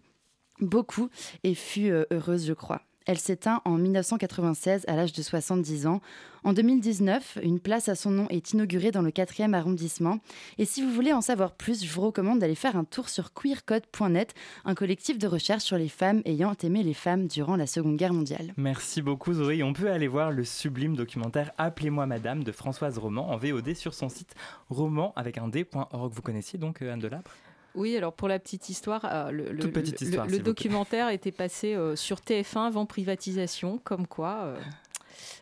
beaucoup 0.59 1.09
et 1.43 1.53
fut 1.53 1.89
euh, 1.89 2.05
heureuse, 2.11 2.45
je 2.45 2.53
crois. 2.53 2.81
Elle 3.07 3.17
s'éteint 3.17 3.61
en 3.63 3.77
1996 3.77 4.83
à 4.87 4.97
l'âge 4.97 5.13
de 5.13 5.21
70 5.21 5.87
ans. 5.87 6.01
En 6.43 6.51
2019, 6.51 7.39
une 7.41 7.61
place 7.61 7.87
à 7.87 7.95
son 7.95 8.11
nom 8.11 8.27
est 8.29 8.51
inaugurée 8.51 8.91
dans 8.91 9.01
le 9.01 9.11
4e 9.11 9.53
arrondissement. 9.53 10.19
Et 10.57 10.65
si 10.65 10.81
vous 10.83 10.91
voulez 10.91 11.13
en 11.13 11.21
savoir 11.21 11.53
plus, 11.53 11.85
je 11.85 11.91
vous 11.91 12.01
recommande 12.01 12.39
d'aller 12.39 12.55
faire 12.55 12.75
un 12.75 12.83
tour 12.83 13.07
sur 13.07 13.33
queercode.net, 13.33 14.33
un 14.65 14.75
collectif 14.75 15.17
de 15.17 15.25
recherche 15.25 15.63
sur 15.63 15.77
les 15.77 15.87
femmes 15.87 16.21
ayant 16.25 16.53
aimé 16.63 16.83
les 16.83 16.93
femmes 16.93 17.27
durant 17.27 17.55
la 17.55 17.65
Seconde 17.65 17.95
Guerre 17.95 18.13
mondiale. 18.13 18.53
Merci 18.57 19.01
beaucoup 19.01 19.33
Zoé. 19.33 19.63
On 19.63 19.71
peut 19.71 19.89
aller 19.89 20.07
voir 20.07 20.31
le 20.31 20.43
sublime 20.43 20.97
documentaire 20.97 21.51
Appelez-moi 21.57 22.05
Madame 22.07 22.43
de 22.43 22.51
Françoise 22.51 22.97
Roman 22.97 23.29
en 23.29 23.37
VOD 23.37 23.73
sur 23.73 23.93
son 23.93 24.09
site 24.09 24.35
roman 24.69 25.13
avec 25.15 25.37
un 25.37 25.47
d.org. 25.47 26.11
Vous 26.11 26.21
connaissiez 26.21 26.59
donc 26.59 26.81
euh, 26.81 26.91
Anne 26.91 26.99
Delabre 26.99 27.31
Oui, 27.77 27.95
alors 27.95 28.11
pour 28.11 28.27
la 28.27 28.39
petite 28.39 28.69
histoire, 28.69 29.05
euh, 29.05 29.29
le, 29.29 29.69
petite 29.69 30.01
histoire, 30.01 30.25
documentaire 30.27 31.09
était 31.09 31.31
passé 31.31 31.75
euh, 31.75 31.95
sur 31.95 32.17
TF1 32.17 32.65
avant 32.65 32.87
privatisation, 32.87 33.79
comme 33.83 34.07
quoi 34.07 34.41
euh, 34.45 34.57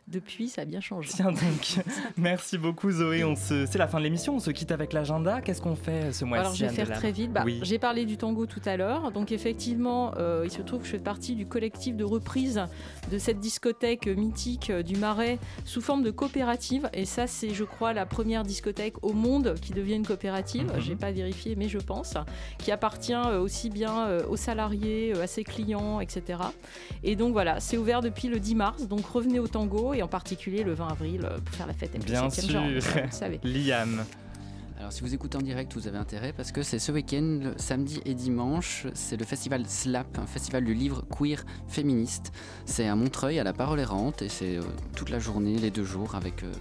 depuis 0.08 0.50
ça 0.50 0.62
a 0.62 0.66
bien 0.66 0.82
changé. 0.82 1.10
Tiens 1.14 1.32
donc, 1.32 1.80
merci 2.18 2.58
beaucoup 2.58 2.92
Zoé. 2.92 3.24
On 3.24 3.36
se... 3.36 3.66
C'est 3.66 3.78
la 3.78 3.88
fin 3.88 4.00
de 4.00 4.04
l'émission, 4.04 4.36
on 4.36 4.40
se 4.40 4.52
quitte 4.52 4.72
avec 4.72 4.94
l'agenda. 4.94 5.42
Qu'est-ce 5.42 5.62
qu'on 5.62 5.76
fait 5.76 6.12
ce 6.12 6.26
mois-ci 6.26 6.42
Alors 6.42 6.56
je 6.56 6.66
vais 6.66 6.86
faire 6.86 6.98
très 6.98 7.12
vite. 7.12 7.32
Bah, 7.32 7.44
Oui. 7.46 7.60
J'ai 7.64 7.80
parlé 7.80 8.06
du 8.06 8.18
tango 8.18 8.46
tout 8.46 8.62
à 8.66 8.78
l'heure. 8.78 9.12
Donc 9.12 9.32
effectivement, 9.32 10.14
euh, 10.18 10.44
il 10.46 10.52
se 10.52 10.62
trouve 10.62 10.80
que 10.82 10.86
je 10.86 10.92
fais 10.92 11.00
partie 11.00 11.36
du 11.36 11.46
collectif 11.46 11.96
de 11.96 12.04
reprise 12.04 12.62
de 13.12 13.18
cette 13.18 13.40
discothèque 13.40 14.08
mythique 14.08 14.70
euh, 14.70 14.84
du 14.84 14.96
Marais 14.96 15.40
sous 15.66 15.82
forme 15.82 16.04
de 16.04 16.12
coopérative. 16.12 16.90
Et 16.94 17.06
ça, 17.06 17.28
c'est, 17.28 17.50
je 17.50 17.64
crois, 17.64 17.94
la 17.94 18.06
première 18.06 18.44
discothèque 18.44 19.04
au 19.04 19.14
monde 19.14 19.56
qui 19.62 19.74
devient 19.74 19.96
une 19.96 20.06
coopérative. 20.06 20.72
Mhm. 20.74 20.80
J'ai 20.80 20.96
pas 20.96 21.12
vérifié, 21.12 21.56
mais 21.56 21.70
je 21.70 21.80
pense, 21.80 22.16
qui 22.58 22.72
appartient 22.72 23.14
euh, 23.14 23.40
aussi 23.40 23.70
bien 23.70 24.08
euh, 24.08 24.22
aux 24.28 24.38
salariés, 24.38 25.14
euh, 25.16 25.24
à 25.24 25.28
ses 25.28 25.44
clients, 25.44 26.00
etc. 26.00 26.40
Et 27.04 27.16
donc 27.16 27.34
voilà, 27.34 27.60
c'est 27.60 27.78
ouvert 27.78 28.02
depuis 28.02 28.28
le 28.28 28.40
10 28.40 28.56
mars. 28.56 28.88
Donc 28.88 29.06
revenez 29.06 29.40
au 29.40 29.48
tango 29.48 29.65
et 29.94 30.02
en 30.04 30.08
particulier 30.08 30.64
le 30.64 30.74
20 30.74 30.88
avril 30.88 31.22
euh, 31.24 31.40
pour 31.40 31.56
faire 31.56 31.68
la 31.68 31.74
fête 31.74 31.90
avec 31.96 32.06
Bien 32.06 32.28
7e 32.28 32.52
genre. 32.52 32.82
sûr. 32.82 33.02
Vous 33.06 33.12
savez. 33.12 33.40
Liam. 33.44 34.04
Alors 34.78 34.92
si 34.92 35.02
vous 35.02 35.14
écoutez 35.14 35.38
en 35.38 35.42
direct, 35.42 35.74
vous 35.74 35.88
avez 35.88 35.98
intérêt 35.98 36.34
parce 36.34 36.52
que 36.52 36.62
c'est 36.62 36.80
ce 36.80 36.92
week-end, 36.92 37.54
samedi 37.56 38.02
et 38.06 38.14
dimanche, 38.14 38.86
c'est 38.94 39.18
le 39.18 39.26
festival 39.26 39.66
SLAP, 39.66 40.20
un 40.20 40.26
festival 40.28 40.66
du 40.66 40.74
livre 40.74 41.06
queer 41.18 41.44
féministe. 41.68 42.32
C'est 42.66 42.88
à 42.88 42.96
Montreuil, 42.96 43.40
à 43.40 43.44
la 43.44 43.54
Parole 43.54 43.80
errante, 43.80 44.22
et 44.22 44.30
c'est 44.30 44.58
euh, 44.58 44.62
toute 44.96 45.10
la 45.10 45.20
journée, 45.20 45.56
les 45.58 45.72
deux 45.72 45.86
jours, 45.86 46.16
avec 46.16 46.44
euh, 46.44 46.52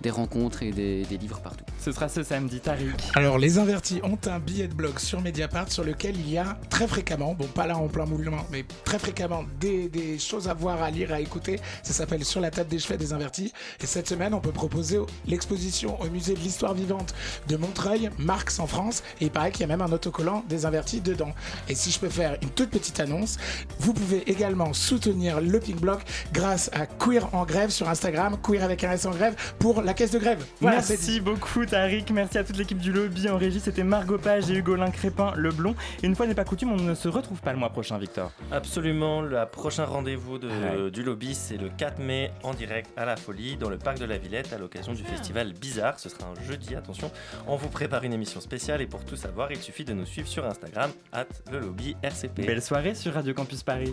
des 0.00 0.10
rencontres 0.10 0.62
et 0.62 0.70
des, 0.70 1.04
des 1.04 1.16
livres 1.18 1.40
partout. 1.40 1.64
Ce 1.80 1.92
sera 1.92 2.08
ce 2.08 2.22
samedi, 2.22 2.60
Tariq. 2.60 2.94
Alors, 3.14 3.38
les 3.38 3.58
Invertis 3.58 4.00
ont 4.02 4.18
un 4.26 4.38
billet 4.38 4.68
de 4.68 4.74
blog 4.74 4.98
sur 4.98 5.20
Mediapart 5.20 5.70
sur 5.70 5.84
lequel 5.84 6.16
il 6.16 6.30
y 6.30 6.38
a 6.38 6.58
très 6.70 6.86
fréquemment, 6.86 7.34
bon, 7.34 7.46
pas 7.46 7.66
là 7.66 7.76
en 7.76 7.88
plein 7.88 8.06
mouvement, 8.06 8.44
mais 8.50 8.64
très 8.84 8.98
fréquemment, 8.98 9.44
des, 9.60 9.88
des 9.88 10.18
choses 10.18 10.48
à 10.48 10.54
voir, 10.54 10.82
à 10.82 10.90
lire, 10.90 11.12
à 11.12 11.20
écouter. 11.20 11.60
Ça 11.82 11.92
s'appelle 11.92 12.24
Sur 12.24 12.40
la 12.40 12.50
table 12.50 12.68
des 12.68 12.78
cheveux 12.78 12.96
des 12.96 13.12
Invertis. 13.12 13.52
Et 13.80 13.86
cette 13.86 14.08
semaine, 14.08 14.34
on 14.34 14.40
peut 14.40 14.52
proposer 14.52 14.98
l'exposition 15.26 16.00
au 16.00 16.08
musée 16.10 16.34
de 16.34 16.40
l'histoire 16.40 16.74
vivante 16.74 17.14
de 17.48 17.56
Montreuil, 17.56 18.10
Marx 18.18 18.58
en 18.58 18.66
France. 18.66 19.02
Et 19.20 19.26
il 19.26 19.30
paraît 19.30 19.52
qu'il 19.52 19.62
y 19.62 19.64
a 19.64 19.68
même 19.68 19.82
un 19.82 19.92
autocollant 19.92 20.44
des 20.48 20.66
Invertis 20.66 21.00
dedans. 21.00 21.32
Et 21.68 21.74
si 21.74 21.90
je 21.90 21.98
peux 21.98 22.08
faire 22.08 22.36
une 22.42 22.50
toute 22.50 22.70
petite 22.70 23.00
annonce, 23.00 23.38
vous 23.80 23.92
pouvez 23.92 24.28
également 24.30 24.72
soutenir 24.72 25.40
le 25.40 25.60
Pink 25.60 25.80
Block 25.80 26.00
grâce 26.32 26.70
à 26.72 26.86
Queer 26.86 27.28
en 27.34 27.44
grève 27.44 27.70
sur 27.70 27.88
Instagram, 27.88 28.36
Queer 28.42 28.62
avec 28.62 28.84
un 28.84 28.92
S 28.92 29.06
en 29.06 29.10
grève, 29.10 29.34
pour 29.58 29.82
la 29.86 29.94
caisse 29.94 30.10
de 30.10 30.18
grève. 30.18 30.44
Voilà. 30.60 30.76
Merci 30.88 31.20
beaucoup 31.20 31.64
Tariq, 31.64 32.10
merci 32.12 32.36
à 32.38 32.44
toute 32.44 32.56
l'équipe 32.58 32.78
du 32.78 32.92
lobby 32.92 33.28
en 33.30 33.38
régie, 33.38 33.60
c'était 33.60 33.84
Margot 33.84 34.18
Page 34.18 34.50
et 34.50 34.54
Hugolin 34.54 34.90
Crépin 34.90 35.32
Leblon. 35.36 35.74
Et 36.02 36.06
une 36.06 36.14
fois 36.16 36.26
n'est 36.26 36.34
pas 36.34 36.44
coutume, 36.44 36.72
on 36.72 36.76
ne 36.76 36.94
se 36.94 37.08
retrouve 37.08 37.40
pas 37.40 37.52
le 37.52 37.58
mois 37.58 37.70
prochain, 37.70 37.96
Victor. 37.96 38.32
Absolument, 38.52 39.22
le 39.22 39.44
prochain 39.46 39.84
rendez-vous 39.84 40.38
de- 40.38 40.48
Ouais. 40.48 40.90
du 40.90 41.02
lobby, 41.02 41.34
c'est 41.34 41.56
le 41.56 41.68
4 41.68 41.98
mai 42.00 42.30
en 42.42 42.52
direct 42.52 42.90
à 42.96 43.04
la 43.04 43.16
Folie, 43.16 43.56
dans 43.56 43.68
le 43.70 43.78
parc 43.78 43.98
de 43.98 44.04
la 44.04 44.18
Villette, 44.18 44.52
à 44.52 44.58
l'occasion 44.58 44.92
du 44.92 45.02
festival 45.04 45.52
Bizarre. 45.52 45.98
Ce 46.00 46.08
sera 46.08 46.24
un 46.26 46.42
jeudi, 46.44 46.74
attention. 46.74 47.10
On 47.46 47.56
vous 47.56 47.68
prépare 47.68 48.02
une 48.04 48.12
émission 48.12 48.40
spéciale 48.40 48.80
et 48.82 48.86
pour 48.86 49.04
tout 49.04 49.16
savoir, 49.16 49.52
il 49.52 49.58
suffit 49.58 49.84
de 49.84 49.92
nous 49.92 50.06
suivre 50.06 50.26
sur 50.28 50.44
Instagram, 50.44 50.90
at 51.12 51.26
le 51.52 51.60
lobby 51.60 51.96
RCP. 52.02 52.44
Belle 52.46 52.62
soirée 52.62 52.94
sur 52.94 53.12
Radio 53.14 53.34
Campus 53.34 53.62
Paris. 53.62 53.92